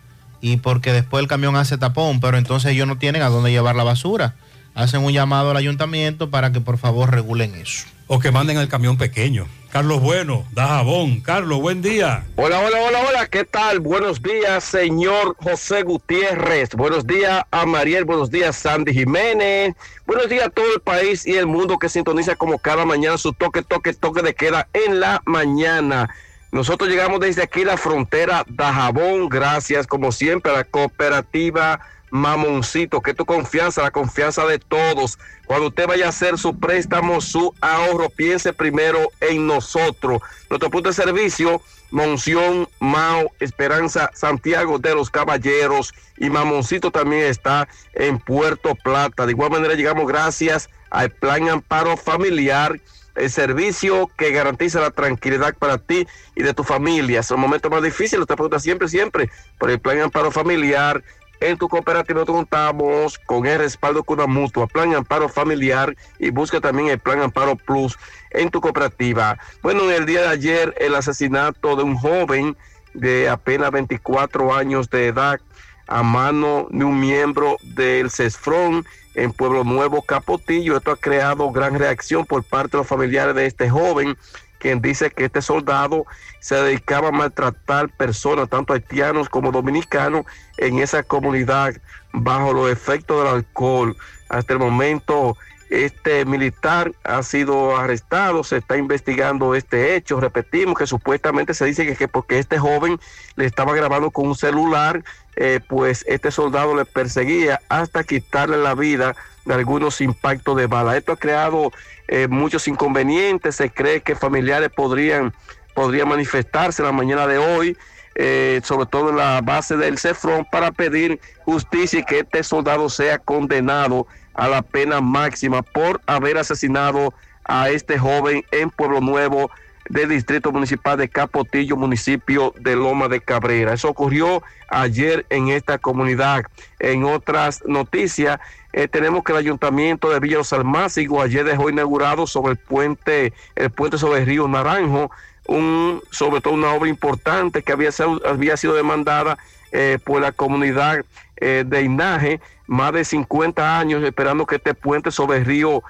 [0.40, 3.76] y porque después el camión hace tapón, pero entonces ellos no tienen a dónde llevar
[3.76, 4.34] la basura.
[4.74, 7.86] Hacen un llamado al ayuntamiento para que por favor regulen eso.
[8.06, 9.46] O que manden el camión pequeño.
[9.72, 11.20] Carlos Bueno, da jabón.
[11.20, 12.24] Carlos, buen día.
[12.36, 13.80] Hola, hola, hola, hola, ¿qué tal?
[13.80, 16.76] Buenos días, señor José Gutiérrez.
[16.76, 19.74] Buenos días a Mariel, buenos días, Sandy Jiménez.
[20.06, 23.32] Buenos días a todo el país y el mundo que sintoniza como cada mañana su
[23.32, 26.08] toque, toque, toque de queda en la mañana.
[26.52, 31.80] Nosotros llegamos desde aquí la frontera Dajabón, gracias como siempre a la cooperativa
[32.14, 35.18] Mamoncito, que tu confianza, la confianza de todos.
[35.46, 40.22] Cuando usted vaya a hacer su préstamo, su ahorro, piense primero en nosotros.
[40.48, 41.60] Nuestro punto de servicio,
[41.90, 49.26] Monción, Mao, Esperanza, Santiago de los Caballeros y Mamoncito también está en Puerto Plata.
[49.26, 52.78] De igual manera llegamos gracias al Plan Amparo Familiar
[53.14, 57.20] el servicio que garantiza la tranquilidad para ti y de tu familia.
[57.20, 61.02] Es un momento más difícil, usted pregunta siempre, siempre, por el plan amparo familiar.
[61.40, 66.60] En tu cooperativa contamos con el respaldo con una mutua, plan amparo familiar y busca
[66.60, 67.98] también el plan amparo plus
[68.30, 69.38] en tu cooperativa.
[69.62, 72.56] Bueno, en el día de ayer el asesinato de un joven
[72.94, 75.40] de apenas 24 años de edad
[75.86, 80.76] a mano de un miembro del CESFRON en Pueblo Nuevo, Capotillo.
[80.76, 84.16] Esto ha creado gran reacción por parte de los familiares de este joven,
[84.64, 86.06] quien dice que este soldado
[86.40, 90.24] se dedicaba a maltratar personas, tanto haitianos como dominicanos,
[90.56, 91.74] en esa comunidad
[92.14, 93.94] bajo los efectos del alcohol.
[94.30, 95.36] Hasta el momento
[95.70, 100.20] Este militar ha sido arrestado, se está investigando este hecho.
[100.20, 102.98] Repetimos que supuestamente se dice que, que porque este joven
[103.36, 105.02] le estaba grabando con un celular,
[105.36, 110.96] eh, pues este soldado le perseguía hasta quitarle la vida de algunos impactos de bala.
[110.96, 111.72] Esto ha creado
[112.08, 113.56] eh, muchos inconvenientes.
[113.56, 115.32] Se cree que familiares podrían,
[115.74, 117.76] podrían manifestarse la mañana de hoy.
[118.14, 122.88] eh, sobre todo en la base del CEFRON, para pedir justicia y que este soldado
[122.88, 127.12] sea condenado a la pena máxima por haber asesinado
[127.44, 129.50] a este joven en Pueblo Nuevo
[129.88, 133.74] del Distrito Municipal de Capotillo, municipio de Loma de Cabrera.
[133.74, 136.44] Eso ocurrió ayer en esta comunidad.
[136.78, 138.38] En otras noticias,
[138.76, 143.32] eh, tenemos que el Ayuntamiento de Villa Los Almácigos ayer dejó inaugurado sobre el puente,
[143.54, 145.12] el puente sobre el río Naranjo,
[145.46, 147.90] un, sobre todo una obra importante que había,
[148.26, 149.38] había sido demandada
[149.70, 151.04] eh, por la comunidad
[151.36, 155.84] eh, de Inaje, más de 50 años esperando que este puente sobre el río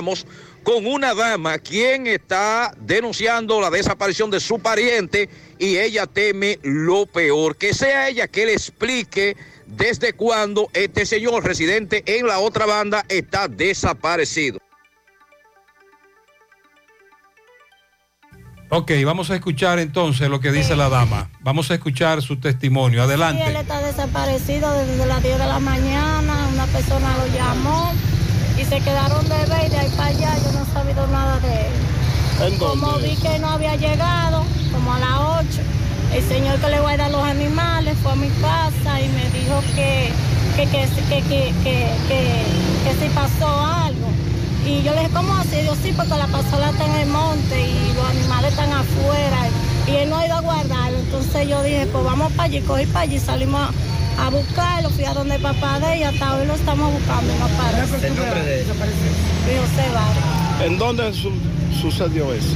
[0.62, 7.06] con una dama quien está denunciando la desaparición de su pariente y ella teme lo
[7.06, 12.66] peor, que sea ella que le explique desde cuándo este señor residente en la otra
[12.66, 14.58] banda está desaparecido.
[18.70, 21.30] Ok, vamos a escuchar entonces lo que dice la dama.
[21.42, 23.06] Vamos a escuchar su testimonio.
[23.06, 23.60] Sí, él Adelante.
[23.60, 26.48] está desaparecido desde las 10 de la mañana.
[26.52, 27.92] Una persona lo llamó
[28.64, 31.38] y se quedaron de ver y de ahí para allá yo no he sabido nada
[31.40, 32.52] de él.
[32.52, 35.18] ¿En Como vi que no había llegado, como a las
[35.50, 35.60] 8,
[36.14, 40.10] el señor que le guarda los animales fue a mi casa y me dijo que,
[40.56, 42.44] que, que, que, que, que, que,
[42.84, 44.08] que si pasó algo.
[44.66, 45.64] Y yo le dije, ¿cómo así?
[45.64, 49.48] Yo sí, porque la pasola está en el monte y los animales están afuera
[49.86, 50.98] y él no ha ido a guardarlo.
[50.98, 53.60] Entonces yo dije, pues vamos para allí, cogí para allí, salimos
[54.18, 57.34] a, a buscarlo, fui a donde el papá de ella, hasta hoy lo estamos buscando
[57.34, 58.06] y no aparece.
[58.06, 58.66] ¿El nombre de él?
[58.66, 61.32] José Vargas, ¿En dónde su-
[61.80, 62.54] sucedió eso?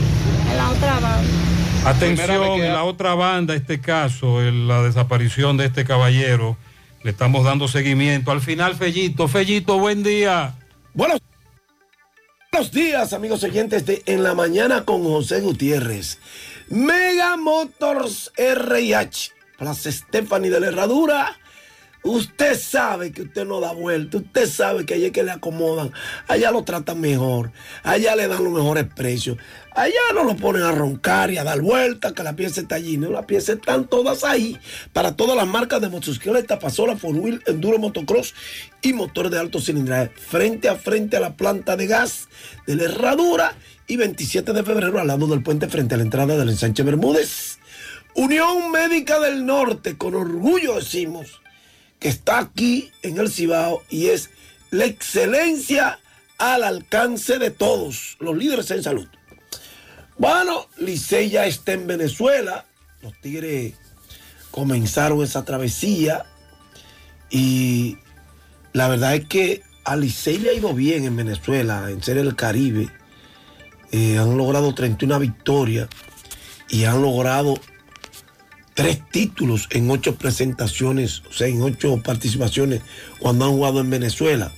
[0.51, 1.23] en la otra banda.
[1.85, 6.57] Atención, en la otra banda, este caso, en la desaparición de este caballero,
[7.05, 8.31] le estamos dando seguimiento.
[8.33, 10.55] Al final, Fellito, Fellito, buen día.
[10.95, 11.21] Buenos,
[12.51, 16.19] buenos días, amigos oyentes de En la Mañana con José Gutiérrez.
[16.71, 21.35] Mega Motors RH, Plaza Stephanie de la Herradura.
[22.03, 25.93] Usted sabe que usted no da vuelta, usted sabe que allá es que le acomodan,
[26.29, 29.37] allá lo tratan mejor, allá le dan los mejores precios,
[29.75, 32.99] allá no lo ponen a roncar y a dar vueltas, que la pieza está allí,
[32.99, 34.59] no, las piezas están todas ahí,
[34.93, 38.35] para todas las marcas de motocicleta, pasola, four wheel, enduro, motocross
[38.81, 42.29] y motores de alto cilindraje, frente a frente a la planta de gas
[42.67, 43.55] de la Herradura
[43.89, 47.58] y 27 de febrero al lado del puente frente a la entrada del ensanche Bermúdez.
[48.15, 51.41] Unión Médica del Norte, con orgullo decimos
[51.99, 54.31] que está aquí en el Cibao y es
[54.70, 55.99] la excelencia
[56.36, 59.08] al alcance de todos los líderes en salud.
[60.18, 62.67] Bueno, Licey ya está en Venezuela.
[63.02, 63.75] Los Tigres
[64.50, 66.26] comenzaron esa travesía
[67.31, 67.99] y
[68.73, 72.36] la verdad es que a Licey le ha ido bien en Venezuela, en ser el
[72.36, 72.98] Caribe.
[73.92, 75.89] Eh, han logrado 31 victorias
[76.68, 77.58] y han logrado
[78.75, 82.83] tres títulos en ocho presentaciones, o sea, en ocho participaciones
[83.18, 84.52] cuando han jugado en Venezuela.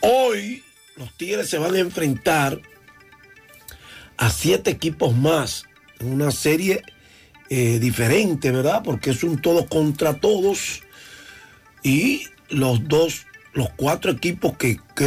[0.00, 0.64] Hoy
[0.96, 2.60] los Tigres se van a enfrentar
[4.16, 5.64] a siete equipos más
[6.00, 6.82] en una serie
[7.50, 8.82] eh, diferente, ¿verdad?
[8.84, 10.82] Porque es un todo contra todos.
[11.82, 15.02] y los dos, los cuatro equipos que, que